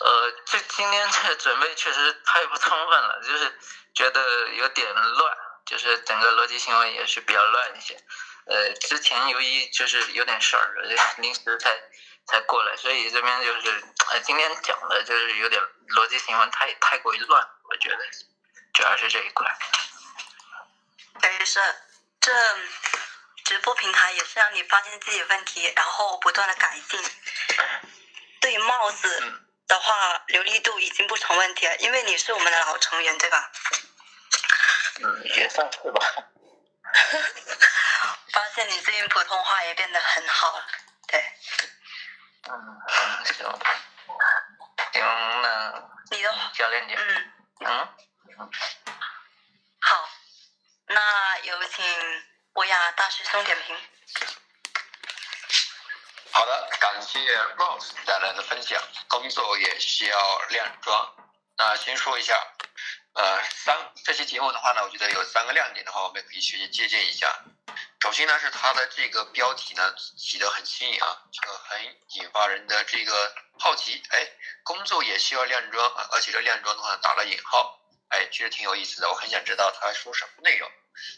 [0.00, 3.58] 呃，这今天这准备确实太不充分了，就是
[3.96, 7.98] 觉得有点乱，就是整个逻辑行为也是比较乱一些。
[8.46, 10.74] 呃，之前由于就是有点事儿，
[11.16, 11.76] 临时才
[12.28, 15.60] 才过来，所以这边就是，呃，今天讲的就是有点
[15.96, 17.98] 逻辑行为太太过于乱，我觉得
[18.74, 19.58] 主要是这一块。
[21.22, 21.58] 没事，
[22.20, 22.32] 这。
[23.46, 27.00] 直播平台也是让你发现自己的问题，然后不断的改进。
[28.40, 33.48] 对于帽子的话，流利度已经不成问题了，因为你是我们的老成员，对吧？
[35.02, 36.00] 嗯，也算是吧。
[38.32, 40.66] 发现你最近普通话也变得很好了，
[41.08, 41.22] 对。
[42.48, 42.82] 嗯，
[43.24, 43.58] 行。
[44.92, 45.82] 行，那。
[46.10, 46.94] 你的教练姐。
[46.96, 47.32] 嗯。
[47.60, 48.50] 嗯。
[49.80, 50.08] 好，
[50.86, 51.84] 那有请。
[52.52, 53.76] 博雅大师兄点评。
[56.30, 57.18] 好的，感谢
[57.58, 58.82] Rose 带来的分享。
[59.08, 61.14] 工作也需要亮装。
[61.58, 62.34] 那先说一下，
[63.16, 63.74] 呃，三
[64.04, 67.26] 这期节目的话呢，我觉得有三个亮点的话，我们可以学习借鉴一下。
[68.02, 74.02] 首先呢，是它的这个标题呢起得很新颖啊，这个很引发人的这个好奇。
[74.10, 74.28] 哎，
[74.64, 77.80] 工作也需要亮装啊，而且这亮装的话打了引号，
[78.10, 79.08] 哎，其实挺有意思的。
[79.08, 80.70] 我很想知道他说什么内容。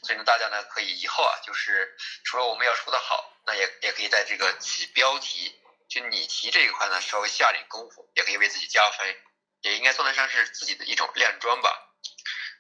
[0.05, 9.16] 所以呢，大家呢可以以后啊，就是除了我们要说的好，那也也可以在这个起标题、就拟题这一块呢稍微下点功夫，也可以为自己加分，
[9.62, 11.87] 也应该算得上是自己的一种亮装吧。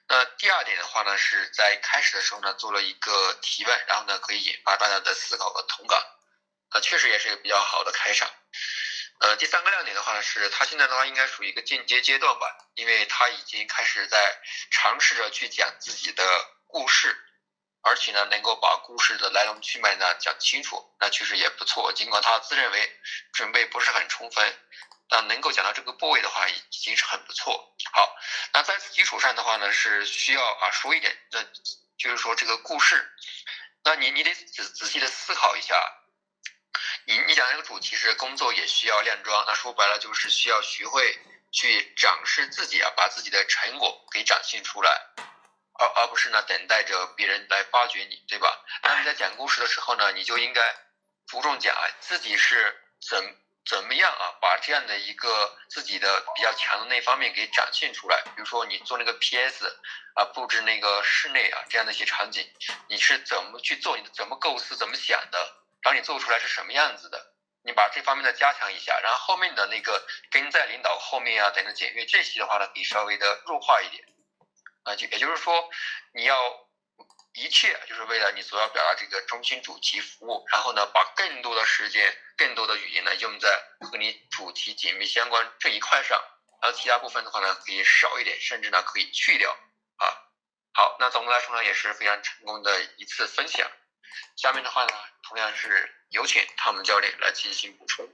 [0.08, 6.02] 那第二点的话呢，是在开始的时候呢做了一个提问，然后呢可以引发大家的思考和同感，
[6.70, 8.28] 啊，确实也是一个比较好的开场。
[9.20, 14.40] 呃，第三个亮点的话呢，是他现在的话应该属于一个进阶阶段吧，因为他已经开始在
[14.70, 16.24] 尝试着去讲自己的。
[16.70, 17.16] 故事，
[17.80, 21.94] 而且呢，能够把故事的来龙去脉呢讲清楚，那确实也不错。
[21.94, 23.00] 尽管他自认为
[23.32, 24.54] 准备不是很充分，
[25.10, 27.74] 那能够讲到这个部位的话，已经是很不错。
[27.92, 28.16] 好，
[28.52, 31.42] 那在此基础上的话呢，是需要啊说一点，那
[31.96, 33.10] 就是说这个故事，
[33.84, 35.74] 那你你得仔仔细的思考一下，
[37.06, 41.18] 你你讲这个主题是工作也需要亮装，那说白了就是需要学会
[41.52, 44.90] 去展示自己啊，把自己的成果给展现出来。
[45.80, 48.64] 而而不是呢，等待着别人来发掘你，对吧？
[48.82, 50.60] 那你在讲故事的时候呢，你就应该
[51.28, 53.36] 着重讲啊，自己是怎
[53.68, 58.22] 怎么样啊，把这样的一个自己的比较强的那方面给展现出来。
[58.22, 59.66] 比如说你做那个 PS
[60.14, 62.50] 啊，布置那个室内啊，这样的一些场景，
[62.88, 63.96] 你是怎么去做？
[63.98, 64.74] 你怎么构思？
[64.74, 65.38] 怎么想的？
[65.82, 67.34] 然后你做出来是什么样子的？
[67.62, 74.02] 你把这方面的加强一下，然后后面的那个跟在领导后面啊，等等检阅这些的话呢，可以稍微的弱化一点。
[74.84, 75.68] 啊，就也就是说，
[76.14, 76.34] 你要
[77.34, 83.48] 一切就是为了你所要表达这个中心主题服务，然后呢，把更多的时间、更多的语言呢用在
[83.80, 86.20] 和你主题紧密相关这一块上，
[86.60, 89.50] 然后其他部分的话呢可以少一点，甚至呢可以去掉
[89.96, 90.06] 啊。
[90.72, 93.70] 好，那总的来说呢也是非常成功的一次分享。
[94.36, 94.90] 下面的话呢，
[95.22, 98.08] 同样是有请汤姆教练来进行补充。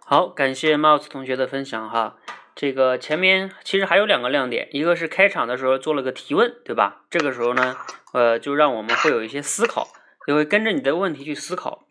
[0.00, 2.16] 好，感谢 Mouse 同学的分享哈。
[2.60, 7.04] 这个前面其实还有两个亮点，一个是开场的时候做了个提问，对吧？
[7.08, 7.76] 这个时候呢，
[8.12, 9.86] 呃，就让我们会有一些思考，
[10.26, 11.86] 就会跟着你的问题去思考。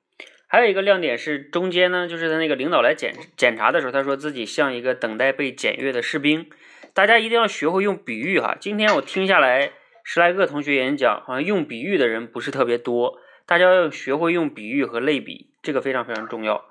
[0.45, 6.49] 还有一个亮点是中间呢，就是他那个领导来检检查的时候，他说自己像一个等待被检阅的士兵。
[6.93, 8.57] 大家一定要学会用比喻哈。
[8.59, 9.71] 今天我听下来
[10.03, 13.21] 十来个同学演讲，好像用比喻的人不是特别多。
[13.45, 16.65] 大家要学会用比喻和类比，这个非常非常重要。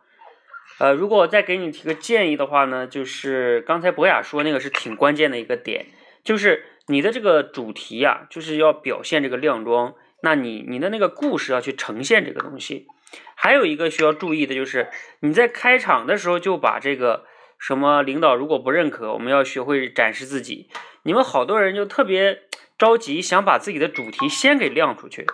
[0.78, 5.86] 呃，如果我再给你提个建议的话呢，就是刚才博雅说那个是挺关键的一个点，
[6.22, 12.86] 就是你的这个主题呀，就是要表现这个亮装，那你你的那个故事要去呈现这个东西。
[13.34, 14.88] 还有一个需要注意的就是
[15.20, 17.24] 你在开场的时候就把这个
[17.58, 20.68] 什么领导如果不认可，我们要学会展示自己。
[21.04, 22.42] 你们好多人就特别
[22.76, 25.24] 着急，想把自己的主题先给亮出去，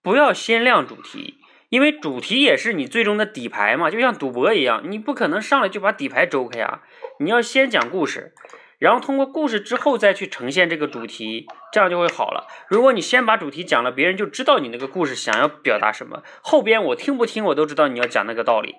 [0.00, 1.38] 不要先亮主题。
[1.70, 6.82] 因为主题也是你最终的底牌嘛，就像赌博一样，你不可能上来就把底牌周开啊！
[7.20, 8.34] 你要先讲故事，
[8.78, 12.48] 然后通过故事之后再去呈现这个主题，这样就会好了。
[12.68, 18.74] 如果你先把主题讲了，别人就知道你那个故事想要表达什么，后边我听不听我都知道你要讲那个道理。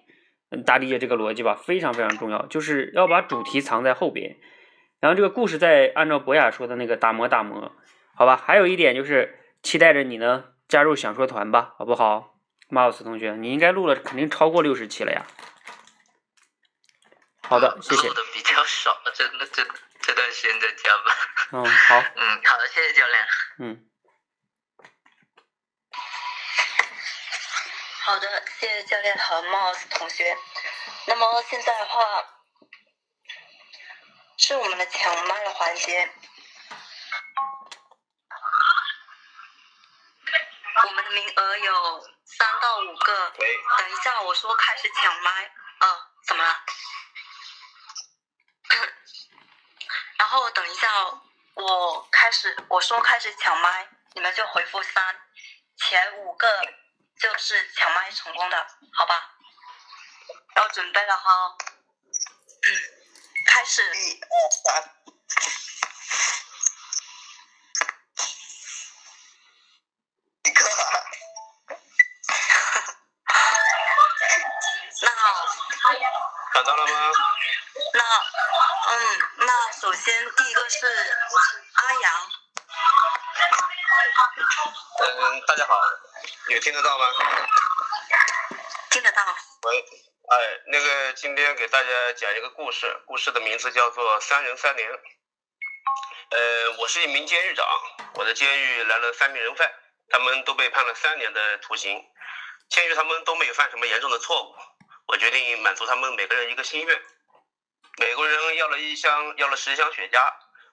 [0.65, 1.55] 大家理解这个逻辑吧？
[1.55, 4.35] 非常非常重要，就是要把主题藏在后边，
[4.99, 7.71] 然后这个故事再按照博雅说的那个打磨打磨，
[8.13, 8.35] 好吧？
[8.35, 12.30] 还有一点就是期待着你呢加入想说团吧，好不好
[12.71, 15.27] ？Mouse 同学，你应该录了，肯定超过六十期了呀。
[17.43, 18.07] 好的，谢谢。
[18.07, 19.67] 录的比较少，这那这
[20.01, 21.17] 这段时间在加班。
[21.51, 22.01] 嗯，好。
[22.15, 23.27] 嗯，好的，谢谢教练。
[23.59, 23.85] 嗯。
[28.03, 30.37] 好的，谢谢教练和 Mouse 同学。
[31.07, 32.01] 那么现在的话，
[34.37, 36.09] 是我们的抢麦的环节。
[40.87, 43.29] 我们的名额有三到五个。
[43.31, 45.53] 等一下，我说开始抢麦。
[45.79, 46.63] 啊，怎么了？
[50.17, 50.87] 然后等一下，
[51.55, 55.21] 我开始我说开始抢麦，你们就回复三，
[55.77, 56.47] 前五个
[57.19, 59.35] 就是抢麦成功的，好吧？
[60.55, 61.57] 要准备了哈。
[62.63, 62.69] 嗯
[63.47, 63.81] 开始。
[63.83, 64.27] 一二
[64.63, 64.95] 三。
[76.63, 77.11] 找到了吗？
[77.93, 78.03] 那，
[78.93, 80.85] 嗯，那首先第一个是
[81.73, 82.31] 阿阳。
[84.99, 85.73] 嗯，大家好，
[86.49, 87.05] 有听得到吗？
[88.91, 89.23] 听得到。
[89.63, 89.79] 喂，
[90.29, 94.87] 哎，那个今天给大家讲一个故事，故事的名字叫做《三人三年》。
[96.29, 97.65] 呃，我是一名监狱长，
[98.13, 99.67] 我的监狱来了三名人犯，
[100.09, 101.99] 他们都被判了三年的徒刑，
[102.69, 104.55] 鉴于他们都没有犯什么严重的错误。
[105.11, 107.01] 我决定满足他们每个人一个心愿。
[107.99, 110.17] 美国人要了一箱，要了十箱雪茄；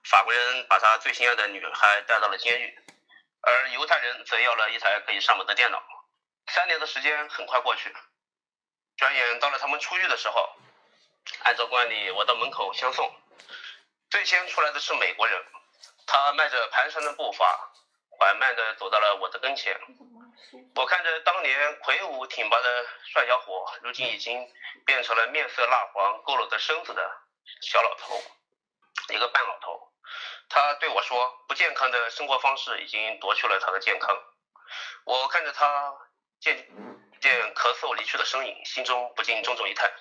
[0.04, 2.78] 法国人把他最心爱的女孩带到了监狱，
[3.42, 5.82] 而犹太人则要了一台可以上网的电脑。
[6.46, 7.92] 三年的时间很快过去，
[8.96, 10.54] 转眼到了他们出狱的时候。
[11.42, 13.12] 按照惯例，我到门口相送。
[14.08, 15.44] 最先出来的是美国人，
[16.06, 17.72] 他迈着蹒跚的步伐，
[18.10, 19.76] 缓慢地走到了我的跟前。
[20.74, 24.48] 我看着当年魁梧挺拔的帅小伙，如今已经
[24.86, 27.22] 变成了面色蜡黄、佝偻着身子的
[27.60, 28.14] 小老头，
[29.10, 29.92] 一个半老头。
[30.48, 34.16] 他对我说：“不健康的生活方式已经夺去了他的健康。”
[35.04, 35.94] 我看着他
[36.40, 36.56] 渐
[37.20, 39.92] 渐咳嗽离去的身影，心中不禁重重一叹。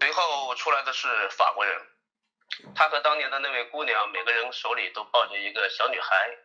[0.00, 1.86] 随后出来的是法国人，
[2.74, 6.38] 他和当年的那位姑娘，每个人手里都抱着一个小女孩。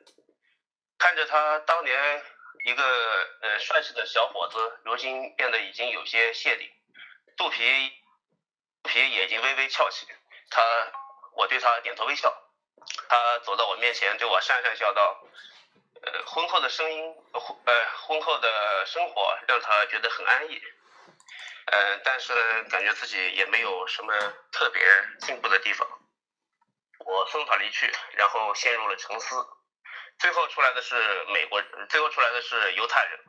[0.97, 2.25] 看着他当年。
[2.63, 2.83] 一个
[3.41, 6.71] 呃帅气的小伙子，如今变得已经有些泄力，
[7.37, 7.91] 肚皮
[8.83, 10.07] 皮也已经微微翘起。
[10.49, 10.61] 他，
[11.33, 12.31] 我对他点头微笑。
[13.09, 15.23] 他走到我面前，对我讪讪笑道
[16.01, 17.15] ：“呃，婚后的声音，
[17.65, 20.61] 呃，婚后的生活让他觉得很安逸。
[21.67, 24.13] 呃，但是呢，感觉自己也没有什么
[24.51, 24.81] 特别
[25.21, 25.87] 进步的地方。”
[27.05, 29.35] 我送他离去，然后陷入了沉思。
[30.21, 33.19] 最后出来的是美国人，最后出来的是犹太人。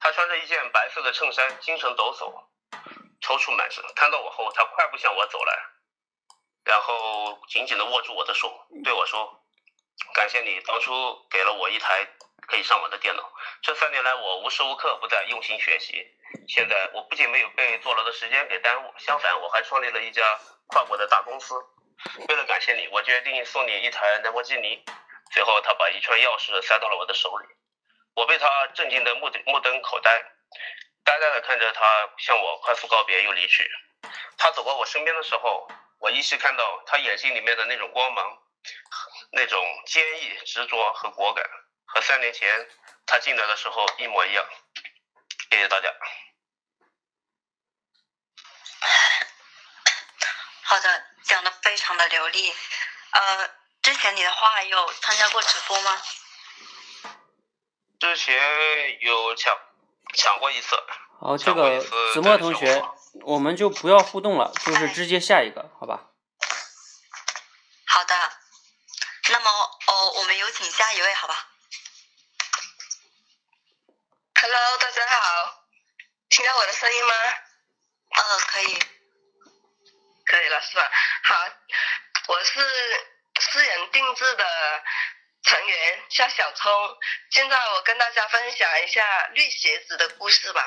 [0.00, 2.32] 他穿着一件白色的衬衫，精神抖擞，
[3.20, 3.82] 踌躇满志。
[3.94, 5.52] 看到我后，他快步向我走来，
[6.64, 9.44] 然后紧紧地握住我的手，对我说
[10.14, 12.08] ：“感谢你当初给了我一台
[12.46, 13.30] 可以上网的电脑。
[13.60, 16.06] 这三年来，我无时无刻不在用心学习。
[16.48, 21.54] 现在，我不仅没有被坐牢的时间给耽误，相反，我还创立了一家跨国的大公司。
[22.28, 24.82] 为了感谢你，我决定送你一台兰博基尼。”
[25.32, 27.48] 随后，他把一串钥匙塞到了我的手里，
[28.14, 30.22] 我被他震惊的目瞪目瞪口呆，
[31.04, 33.68] 呆呆地看着他向我快速告别又离去。
[34.36, 35.68] 他走过我身边的时候，
[35.98, 38.38] 我依稀看到他眼睛里面的那种光芒，
[39.32, 41.44] 那种坚毅、执着和果敢，
[41.86, 42.68] 和三年前
[43.06, 44.44] 他进来的时候一模一样。
[45.50, 45.88] 谢谢大家。
[50.62, 52.52] 好的，讲的非常的流利。
[53.12, 53.50] 呃，
[53.84, 56.00] 之前你的话有参加过直播吗？
[58.00, 59.54] 之前有抢
[60.14, 60.74] 抢过一次。
[61.20, 61.80] 好，这个
[62.14, 62.82] 子墨同学，
[63.26, 66.00] 我们就不要互动了，就是直接下一个，好吧？
[67.86, 68.14] 好的，
[69.28, 71.46] 那么哦，我们有请下一位，好吧
[74.40, 75.62] ？Hello，大家好，
[76.30, 77.12] 听到我的声音吗？
[78.16, 78.78] 呃，可以，
[80.24, 80.90] 可以了是吧？
[81.24, 81.34] 好，
[82.28, 82.60] 我是
[83.54, 84.82] 私人定制的。
[85.44, 86.98] 成员夏小聪，
[87.30, 90.66] 现在我跟大家分享一下绿鞋子的故事吧。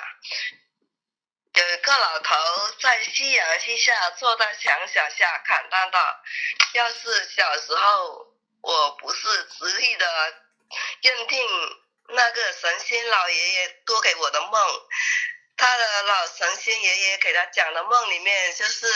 [1.55, 2.35] 有一个老头
[2.79, 6.21] 在夕阳西下，坐在墙角下感叹道
[6.73, 8.27] ：“要是小时候
[8.61, 10.35] 我不是执意的
[11.01, 11.49] 认定
[12.09, 14.87] 那个神仙老爷爷多给我的梦，
[15.57, 18.87] 他的老神仙爷爷给他讲的梦里面就是。”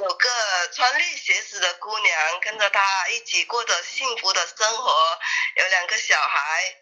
[0.00, 0.28] 有个
[0.72, 5.18] 穿绿鞋子的姑娘跟着他一起过着幸福的生活，
[5.56, 6.76] 有两个小孩，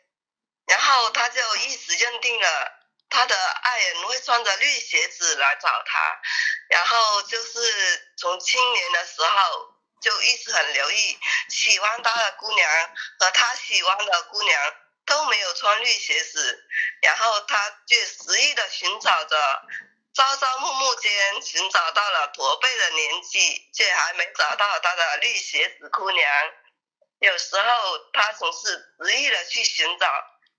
[0.67, 2.73] 然后他就一直认定了
[3.11, 6.21] 他的爱人会穿着绿鞋子来找他，
[6.69, 11.19] 然后就是从青年的时候就一直很留意
[11.49, 14.75] 喜欢他的姑娘和他喜欢的姑娘
[15.05, 16.65] 都没有穿绿鞋子，
[17.03, 19.63] 然后他就执意的寻找着。
[20.15, 26.53] 朝朝暮暮间寻找到了驼背的年纪，却还没找到他的绿鞋子姑娘。
[27.21, 30.07] 有时候他总是执意的去寻找，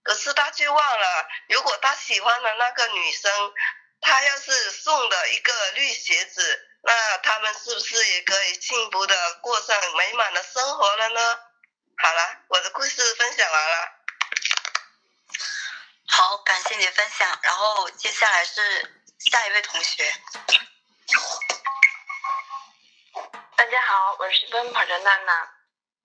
[0.04, 3.54] 可是他却忘了，如果他喜欢的那个女生，
[4.00, 11.40] 他要是送的一个绿鞋子，那他们是不是也可以幸福的过上美满的生活了呢？
[11.98, 13.92] 好了，我的故事分享完了。
[16.08, 17.40] 好，感谢你的分享。
[17.44, 18.99] 然后接下来是。
[19.20, 20.02] 下一位同学，
[23.58, 25.52] 大家好，我是奔跑的娜娜。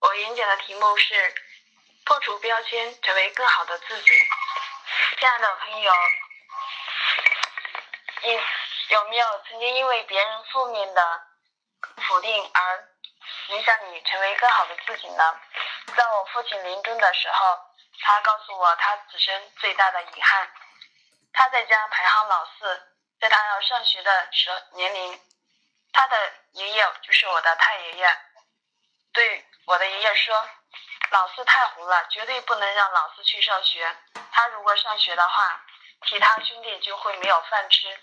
[0.01, 1.35] 我演讲的题目是
[2.05, 4.09] 破除标签，成为更好的自己。
[5.21, 5.93] 亲爱的朋友，
[8.23, 8.41] 你
[8.89, 11.23] 有没有曾经因为别人负面的
[12.09, 12.89] 否定而
[13.51, 15.41] 影响你成为更好的自己呢？
[15.97, 17.61] 在我父亲临终的时候，
[18.01, 20.51] 他告诉我他此生最大的遗憾，
[21.33, 22.91] 他在家排行老四。
[23.25, 25.19] 在他要上学的时候年龄，
[25.95, 28.19] 他的爷爷就是我的太爷爷，
[29.15, 30.47] 对我的爷爷说
[31.11, 33.97] ：“老四太红了，绝对不能让老四去上学。
[34.31, 35.65] 他如果上学的话，
[36.07, 37.99] 其他兄弟就会没有饭吃。”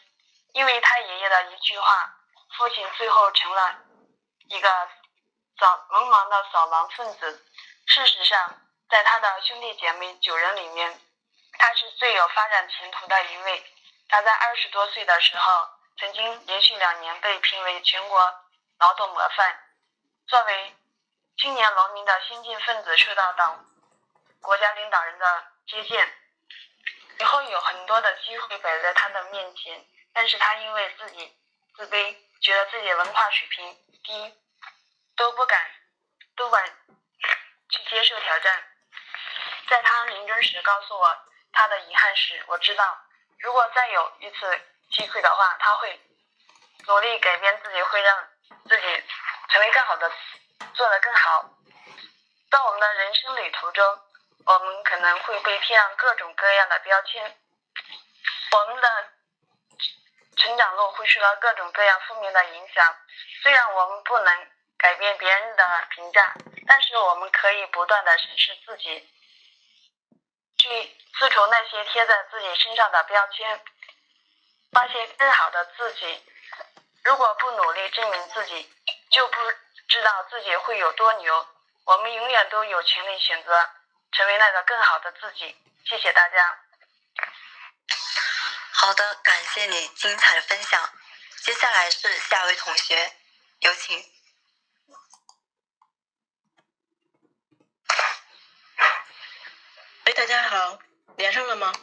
[0.53, 2.15] 因为他爷爷的一句话，
[2.57, 3.76] 父亲最后成了
[4.49, 4.89] 一个
[5.60, 7.45] 扫文盲的扫盲分子。
[7.85, 10.99] 事实上，在他的兄弟姐妹九人里面，
[11.60, 13.77] 他是最有发展前途的一位。
[14.12, 18.44] 他在二十多岁的时候，曾经连续两年被评为全国
[18.78, 19.58] 劳动模范。
[20.28, 20.76] 作为
[21.38, 23.66] 青年农民的先进分子，受到党、
[24.42, 26.14] 国家领导人的接见，
[27.22, 29.82] 以后有很多的机会摆在他的面前，
[30.12, 31.34] 但是他因为自己
[31.78, 34.38] 自卑，觉得自己文化水平低，
[35.16, 35.72] 都不敢，
[36.36, 36.66] 都不敢
[37.70, 38.64] 去接受挑战。
[39.70, 41.18] 在他临终时告诉我
[41.54, 43.06] 他的遗憾时，我知道。
[43.42, 44.62] 如果再有一次
[44.92, 46.00] 机会的话，他会
[46.88, 48.28] 努力改变自己，会让
[48.70, 49.04] 自己
[49.50, 50.12] 成为更好的，
[50.74, 51.50] 做得更好。
[52.52, 54.00] 在我们的人生旅途中，
[54.46, 57.38] 我们可能会被贴上各种各样的标签，
[58.52, 59.10] 我们的
[60.38, 62.96] 成长路会受到各种各样负面的影响。
[63.42, 64.48] 虽然我们不能
[64.78, 66.34] 改变别人的评价，
[66.68, 69.10] 但是我们可以不断的审视自己。
[70.62, 73.60] 去撕除那些贴在自己身上的标签，
[74.72, 76.24] 发现更好的自己。
[77.04, 78.72] 如果不努力证明自己，
[79.10, 79.40] 就不
[79.88, 81.48] 知道自己会有多牛。
[81.86, 83.70] 我们永远都有权利选择
[84.12, 85.56] 成为那个更好的自己。
[85.84, 86.60] 谢谢大家。
[88.74, 90.94] 好的，感谢你精彩的分享。
[91.44, 93.12] 接下来是下一位同学，
[93.62, 94.20] 有请。
[100.22, 100.77] 大家好，
[101.18, 101.73] 连上了吗？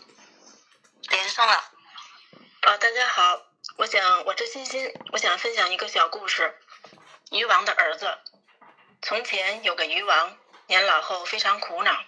[1.11, 1.55] 连上了。
[1.55, 3.43] 啊，大家好，
[3.79, 6.57] 我想我是欣欣，我想分享一个小故事。
[7.33, 8.17] 渔王的儿子，
[9.03, 10.39] 从前有个渔王，
[10.69, 12.05] 年老后非常苦恼，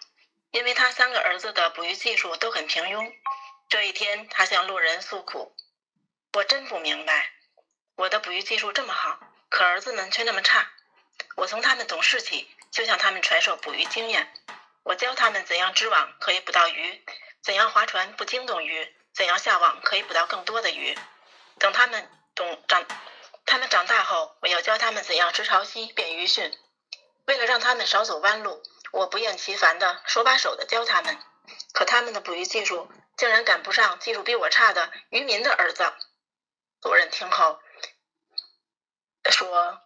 [0.53, 3.13] 因为他三个儿子的捕鱼技术都很平庸。
[3.69, 5.57] 这一天，他向路人诉苦
[6.35, 7.33] ：“我真不明白，
[7.97, 10.71] 我的捕鱼技术这么好，可儿子们却那么差。
[11.35, 14.33] 我从他们懂事起，就向他们传授捕鱼经验。
[14.83, 17.05] 我教他们怎样织网可以捕到鱼，
[17.43, 20.99] 怎样划船不惊动鱼，怎样下网可以捕到更多的鱼。
[21.59, 22.87] 等他们懂长，
[23.45, 26.53] 他们长大后，我要教他们怎样织潮汐、变鱼汛。
[27.27, 28.63] 为了让他们少走弯路，
[28.93, 31.19] 我不厌其烦的手把手的教他们。
[31.73, 35.93] 可他们的捕鱼技术竟然赶不上技术比我差的渔民的儿子。
[36.81, 37.61] 主任听后
[39.31, 39.81] 说：“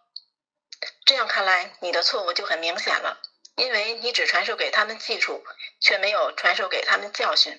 [1.05, 3.21] 这样看来，你的错误就很明显了，
[3.55, 5.45] 因为你只传授给他们技术，
[5.79, 7.57] 却没有传授给他们教训。”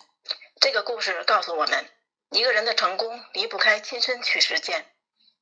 [0.61, 1.91] 这个故事告诉我们，
[2.31, 4.91] 一个人的成功离不开亲身去实践，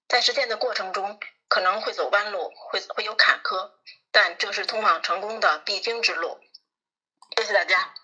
[0.08, 3.72] 在实践的过程中可能会走弯路，会会有坎坷，
[4.10, 6.40] 但这是通往成功的必经之路。
[7.36, 7.94] 谢谢大家。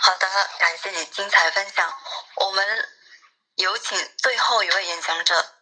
[0.00, 0.26] 好的，
[0.58, 1.92] 感谢你精彩分享。
[2.36, 2.88] 我们
[3.56, 5.54] 有请最后一位演讲者。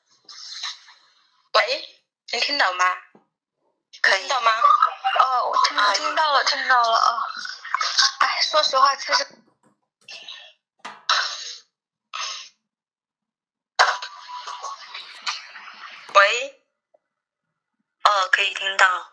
[1.52, 2.02] 喂，
[2.32, 2.84] 能听到吗？
[4.06, 4.20] 可以。
[4.20, 4.52] 听到吗？
[5.18, 7.18] 哦，我听听到了，听到了啊。
[8.20, 9.26] 哎，说实话，其实，
[16.14, 16.62] 喂，
[18.04, 19.12] 哦，可以听到。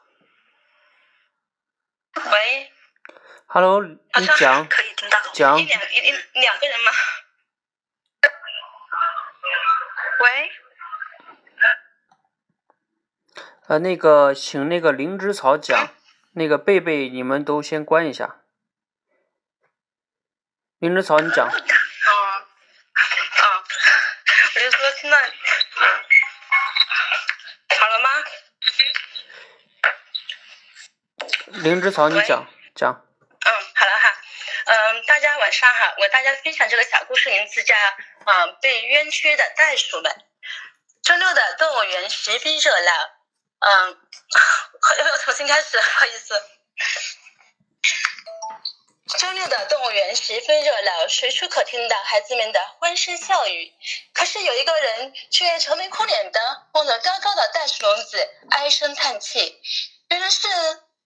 [2.16, 2.72] 喂。
[3.48, 4.68] Hello，你讲。
[4.70, 5.20] 可以听到。
[5.34, 5.60] 讲。
[5.60, 6.92] 一两一一两个人吗？
[10.20, 10.52] 喂。
[13.66, 15.88] 呃，那个，请那个灵芝草讲，
[16.34, 18.42] 那个贝贝，你们都先关一下。
[20.80, 21.48] 灵芝草，你讲。
[21.48, 22.44] 啊啊！
[24.54, 25.18] 我就说现在
[27.80, 28.10] 好了吗？
[31.64, 32.46] 灵芝草，你讲
[32.76, 32.92] 讲。
[33.46, 34.10] 嗯，好了哈。
[34.66, 37.74] 嗯，大家晚上好，我给大家分享这个小故事，名字叫
[38.26, 40.12] 《嗯被冤屈的袋鼠们》。
[41.02, 43.23] 周六的动物园十分热闹。
[43.66, 43.98] 嗯，
[44.98, 45.78] 要不要重新开始？
[45.78, 46.44] 不好意思。
[49.18, 53.72] 周六的动物园十分热闹，随处可听到孩子们的欢声笑语。
[54.14, 59.62] 可是有一个人却愁眉苦脸的望着高高的袋鼠笼子，唉声叹气。
[60.10, 60.48] 原来是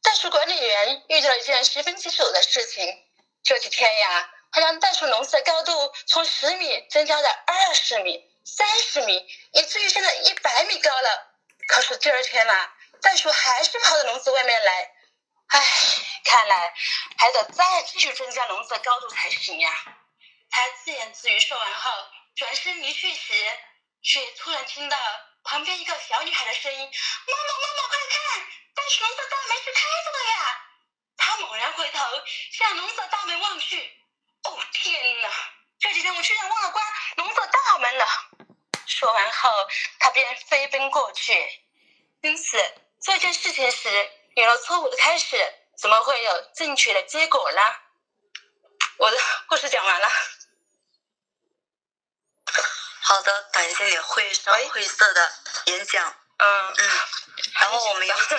[0.02, 3.04] 袋鼠管理员遇到了一件十分棘手的事情。
[3.44, 11.34] 这几天呀，他将袋鼠笼子的高度从十米增加到二十米、三十米，以至于现在一百米高了。
[11.68, 14.92] 可是第二天啦，袋鼠还是跑到笼子外面来。
[15.48, 15.60] 唉，
[16.26, 16.74] 看来
[17.18, 19.72] 还得再继续增加笼子的高度才行呀。
[20.50, 21.92] 他自言自语说完后，
[22.36, 23.34] 转身离去时，
[24.02, 24.98] 却突然听到
[25.44, 26.80] 旁边一个小女孩的声音
[27.28, 30.62] ：“妈妈，妈妈，快看，袋鼠笼子大门是开着的呀！”
[31.18, 32.00] 他猛然回头
[32.52, 34.02] 向笼子大门望去，
[34.44, 35.30] 哦天哪！
[35.80, 36.86] 这几天我居然忘了关
[37.18, 38.06] 笼子大门了。
[38.88, 39.50] 说完后，
[40.00, 41.34] 他便飞奔过去。
[42.22, 42.58] 因此，
[43.02, 45.38] 这件事情时有了错误的开始，
[45.78, 47.62] 怎么会有正确的结果呢？
[48.98, 50.10] 我的故事讲完了。
[53.02, 55.32] 好的，感谢你绘声绘色的
[55.66, 56.16] 演讲。
[56.38, 56.90] 嗯嗯。
[57.60, 58.38] 然后我们有请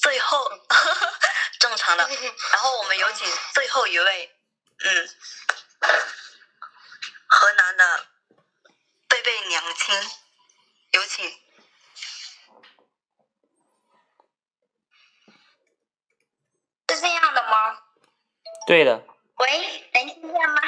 [0.00, 0.50] 最后
[1.60, 2.08] 正常的，
[2.52, 4.36] 然后我们有请最后一位，
[4.78, 5.08] 嗯，
[7.26, 8.06] 河南的
[9.64, 10.10] 贝贝娘亲，
[10.90, 11.24] 有请。
[16.90, 17.82] 是这样的吗？
[18.66, 19.02] 对的。
[19.36, 20.60] 喂，能听见吗？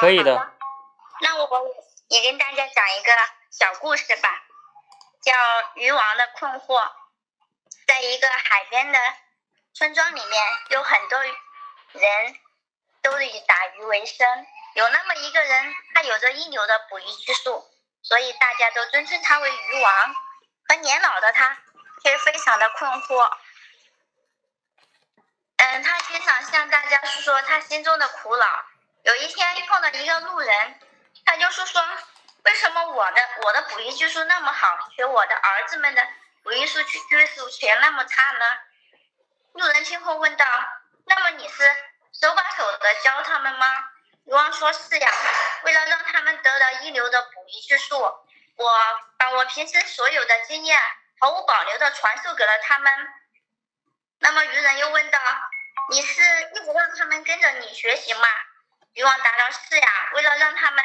[0.00, 0.52] 可以的。
[1.20, 1.48] 那我
[2.08, 3.12] 也跟大家讲一个
[3.52, 4.28] 小故事吧，
[5.22, 5.32] 叫
[5.76, 6.80] 《渔王的困惑》。
[7.86, 8.98] 在一个海边的
[9.74, 12.36] 村庄里面，有很多人
[13.00, 14.46] 都以打鱼为生。
[14.78, 17.68] 有那么一个人，他有着一流的捕鱼技术，
[18.00, 20.14] 所以大家都尊称他为鱼王。
[20.68, 21.58] 可年老的他
[22.00, 23.28] 却非常的困惑。
[25.56, 28.46] 嗯，他经常向大家诉说他心中的苦恼。
[29.02, 30.80] 有一天碰到一个路人，
[31.24, 31.82] 他就是说，
[32.44, 36.06] 为什么我的我的捕鱼技术那么好，却我的儿子们的
[36.44, 38.58] 捕鱼术技术却那么差呢？
[39.54, 40.46] 路人听后问道
[41.04, 41.64] ：“那么你是
[42.12, 43.66] 手把手的教他们吗？”
[44.28, 45.10] 渔王说：“是呀，
[45.62, 48.78] 为了让他们得到一流的捕鱼技术，我
[49.16, 50.78] 把我平时所有的经验
[51.18, 52.92] 毫无保留的传授给了他们。”
[54.20, 55.18] 那么渔人又问道
[55.88, 58.28] ：“你是一直让他们跟着你学习吗？”
[58.92, 60.84] 渔王答道：“是呀，为了让他们，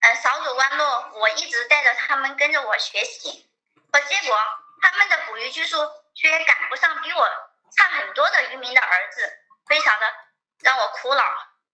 [0.00, 0.84] 嗯，少走弯路，
[1.20, 3.50] 我一直带着他们跟着我学习。
[3.90, 4.38] 可结果，
[4.82, 7.26] 他们的捕鱼技术却赶不上比我
[7.74, 10.14] 差很多的渔民的儿子，非常的
[10.60, 11.24] 让我苦恼。”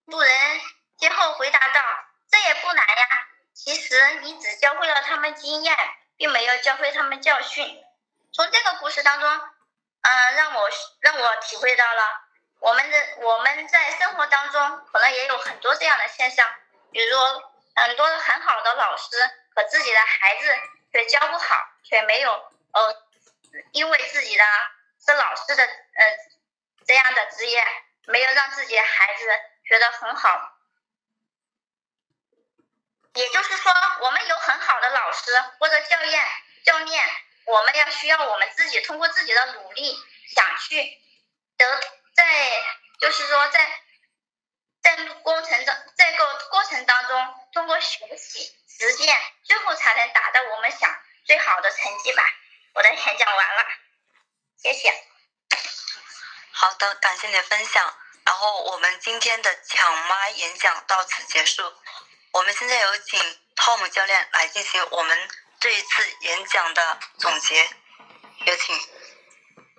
[0.05, 0.61] 路人
[0.97, 1.81] 听后回答道
[2.31, 5.77] ：“这也不难呀，其实你只教会了他们经验，
[6.17, 7.83] 并没有教会他们教训。
[8.33, 9.29] 从这个故事当中，
[10.01, 10.69] 嗯，让我
[10.99, 12.01] 让我体会到了
[12.59, 16.49] 我们的我们在生活当中可能也有很多这样的现象，
[16.91, 19.17] 比如说很多很好的老师
[19.55, 20.55] 和自己的孩子
[20.91, 22.31] 却教不好，却没有
[22.73, 23.03] 呃，
[23.71, 24.43] 因为自己的
[25.05, 26.17] 是老师的呃
[26.87, 27.63] 这样的职业，
[28.05, 29.25] 没有让自己的孩子
[29.67, 30.54] 学得很好。
[33.15, 36.23] 也就是说，我们有很好的老师或者教练
[36.65, 37.09] 教练，
[37.45, 39.97] 我们要需要我们自己通过自己的努力，
[40.35, 41.01] 想去
[41.57, 41.81] 得
[42.13, 42.63] 在，
[42.99, 43.81] 就是说在
[44.83, 50.93] 在过程中，这个过程当中，通过学习实践，最后才能达到我们想
[51.25, 52.23] 最好的成绩吧。
[52.73, 53.65] 我的演讲完了，
[54.61, 54.93] 谢谢。
[56.51, 57.97] 好的，感谢你的分享。
[58.25, 61.61] 然后我们今天的抢麦演讲到此结束。
[62.35, 63.17] 我们现在有请
[63.55, 65.15] Tom 教练来进行我们
[65.57, 66.81] 这一次演讲的
[67.17, 67.55] 总结，
[68.45, 68.75] 有请。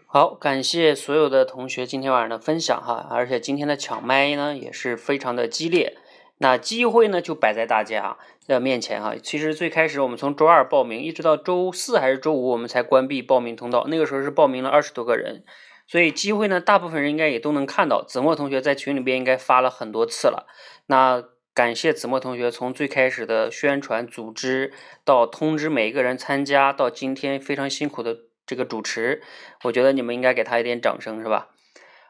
[0.07, 5.99] 好，感谢所有的同学今天晚上的分享哈，而且今天的抢麦呢也是非常的激烈。
[6.39, 8.17] 那机会呢就摆在大家
[8.47, 9.15] 的面前哈。
[9.23, 13.85] 其实最开始我们从周二报名，一直到周四还是周五，我们才关闭报名通道。
[13.89, 15.45] 那个时候是报名了二十多个人，
[15.87, 18.03] 所以机会呢，大部分人应该也都能看到。
[18.03, 20.47] 子墨同学在群里边应该发了很多次了。
[20.87, 21.23] 那
[21.57, 24.75] 感谢子墨同学从最开始的宣传组织
[25.07, 29.23] 到通知每一个人参加，到今天非常辛苦的这个主持，
[29.65, 31.49] 我觉得你们应该给他一点掌声，是吧？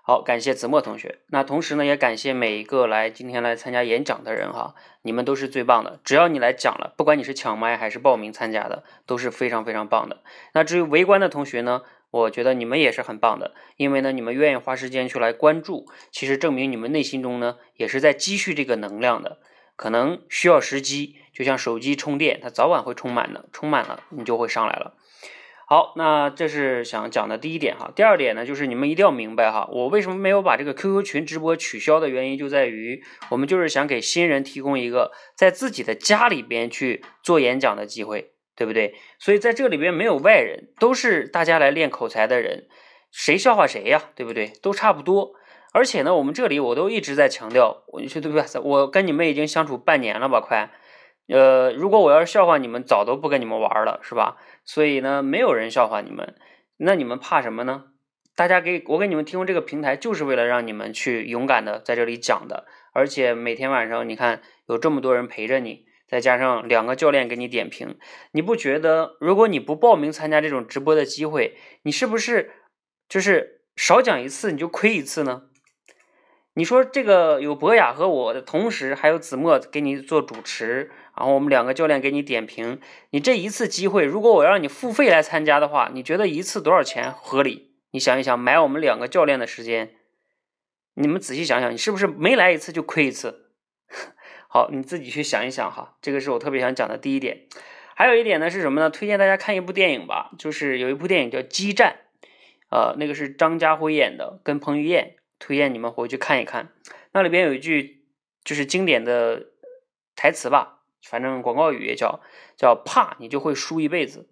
[0.02, 1.20] 好，感谢子墨同学。
[1.28, 6.01] 那同时呢，也感谢每一个来今天来参加演讲的人哈，你们都是最棒的。
[6.02, 10.24] 只要你来讲了，不管你是抢麦还是报名参加的，都是非常非常棒的。
[10.55, 11.82] 那至于围观的同学呢？
[12.16, 19.38] 我觉得你们也是很棒的，因为呢，你们愿意花时间去来关注，其实证明你们内心中呢，也是在积蓄这个能量的。
[19.76, 24.94] 可能需要时机，就像手机充电，它早晚会充满的，充满了你就会上来了。
[25.68, 27.93] 好，那这是想讲的第一点哈。
[27.94, 38.30] 第二点呢，就是你们一定要明白哈，我为什么没有把这个 QQ 群直播取消的原因，就在于我们就是想给新人提供一个在自己的家里边去做演讲的机会。
[38.56, 38.94] 对不对？
[39.18, 42.66] 所以在这里边没有外人，都是大家来练口才的人，
[43.12, 44.10] 谁笑话谁呀？
[44.16, 44.52] 对不对？
[44.62, 45.34] 都差不多。
[45.72, 48.60] 而且呢，我们这里我都一直在强调，我你说对不对？
[48.62, 50.70] 我跟你们已经相处半年了吧，快。
[51.28, 54.38] 呃，如果我要是笑话你们，早都不跟你们玩了，是吧？
[54.64, 56.34] 所以呢，没有人笑话你们，
[56.78, 57.84] 那你们怕什么呢？
[58.34, 62.66] 大家给我给你们提供这个平台，就是为了让你们去勇敢的在这里讲的。
[62.94, 65.84] 而且每天晚上，你看有这么多人陪着你。
[66.06, 67.98] 再加上两个教练给你点评，
[68.32, 72.52] 你不觉得如果你不报名参加这种直播的机会，你是不是
[73.08, 75.42] 就是少讲一次你就亏一次呢？
[76.54, 82.80] 你说这个有博雅和我的同时，还有子墨给你做主持，然后我们两个教练给你点评，
[83.10, 87.72] 你这一次机会，如果我让你付费来参加的话，你觉得一次多少钱合理？
[87.90, 89.96] 你想一想，买我们两个教练的时间，
[90.94, 93.45] 你们仔细想想，你是不是没来一次就亏一次？
[94.56, 97.42] 好，你自己去想一想哈，这个是我特别想讲的第一点。
[97.94, 98.88] 还有一点呢是什么呢？
[98.88, 101.96] 推荐大家看一部电影吧，就是有一部电影叫《激战》，
[102.70, 106.70] 呃，那个是张家辉演的，跟彭于晏，推荐你们回去看一看。
[107.12, 108.06] 那里边有一句
[108.44, 109.48] 就是经典的
[110.14, 112.22] 台词吧，反正广告语也叫
[112.56, 114.30] 叫怕你就会输一辈子。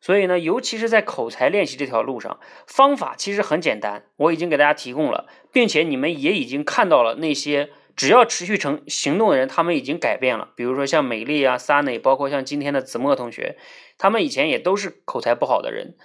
[0.00, 2.38] 所以呢，尤其是在口才练习这条路上，
[2.68, 7.70] 方法其实很简单，我已经给大家提供了，并且你们也已经看到了那些。
[7.96, 10.50] 只要持续成行动的人，他们已经改变了。
[10.56, 13.56] 比如说像美丽啊、Sunny，包括像今天的子墨同学，
[13.98, 15.96] 他们以前也都是口才不好的人。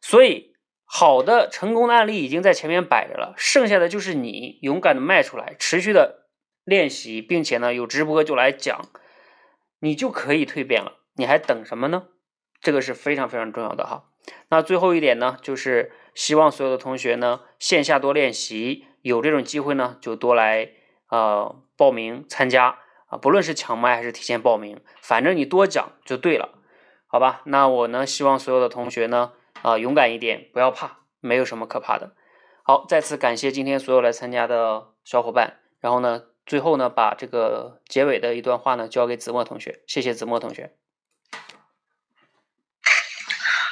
[0.00, 0.54] 所以，
[0.84, 6.26] 好的成功的案例已经在前面摆着了，剩下的就是你勇敢的迈出来，持续的
[6.64, 8.88] 练习，并且呢有直播就来讲，
[9.80, 10.98] 你就可以蜕变了。
[11.16, 12.08] 你还等什么呢？
[12.60, 14.04] 这个是非常非常重要的哈。
[14.50, 20.72] 那最后一点呢，就是希望所有的同学呢线下多练习，有这种机会呢就多来。
[21.08, 22.78] 呃，报名参加
[23.08, 26.58] 啊，不论是抢麦还是提前报名，反正你多讲就对了，
[27.06, 27.40] 好吧？
[27.46, 29.32] 那我呢，希望所有的同学呢，
[29.62, 32.14] 啊，勇敢一点，不要怕，没有什么可怕的。
[32.62, 35.60] 好，再次感谢今天所有来参加的小伙伴。
[35.80, 40.74] 然后呢，最后呢，把这个结尾的一段话呢，交给子墨同学，谢谢子墨同学。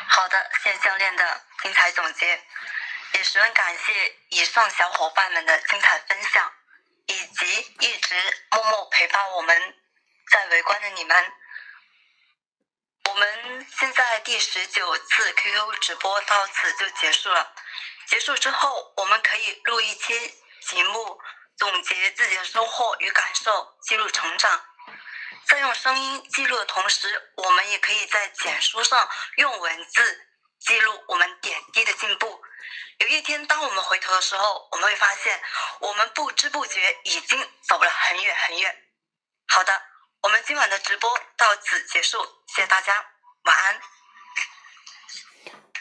[0.08, 1.22] 好的，谢谢教练的
[1.62, 2.40] 精彩总结，
[3.12, 3.92] 也十分感谢
[4.30, 6.50] 以上小伙伴们的精彩分享。
[7.06, 8.14] 以及一直
[8.50, 9.78] 默默陪伴我们
[10.30, 11.32] 在围观的你们，
[13.08, 17.54] 我们现在第十九次 QQ 直播到此就结束了。
[18.06, 21.20] 结束之后，我们可以录一期节目，
[21.56, 24.64] 总结自己的收获与感受，记录成长。
[25.48, 30.25] 在用声音记录的同时，我们也可以在简书上用文字
[30.60, 32.40] 记录我们点滴的进步。
[32.98, 35.38] 有一天，当我们回头的时候，我们会发现，
[35.80, 37.38] 我们不知不觉已经
[37.68, 38.76] 走了很远很远。
[39.48, 39.72] 好的，
[40.22, 42.18] 我们今晚的直播到此结束，
[42.54, 42.94] 谢谢大家，
[43.44, 43.80] 晚安。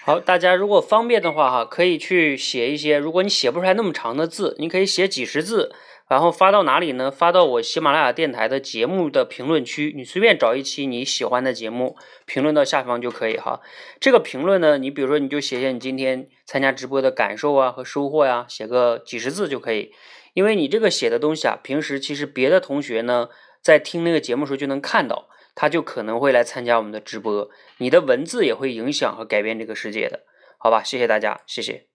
[0.06, 2.98] 好，大家如果方便的话哈，可以去写一些。
[2.98, 5.76] 如果你写不出来那么长的字，你可以写几十字，
[6.08, 7.10] 然后发到哪里呢？
[7.10, 11.96] 发到我喜马拉雅电台的节目的评论区，你随便找一期你喜欢的节目，
[12.26, 13.62] 评论到下方就可以哈。
[14.00, 19.92] 这个评论呢，你比如说你就写写你今天参加直播的感受啊和收获呀，写个几十字就可以。
[20.34, 23.30] 因为你这个写的东西啊，平时其实别的同学呢
[23.62, 25.30] 在听那个节目时候就能看到。
[25.58, 30.26] 他就可能会来参加我们的直播，你的文字也会影响和改变这个世界的，
[30.58, 30.84] 好吧？
[30.84, 31.95] 谢谢大家，谢谢。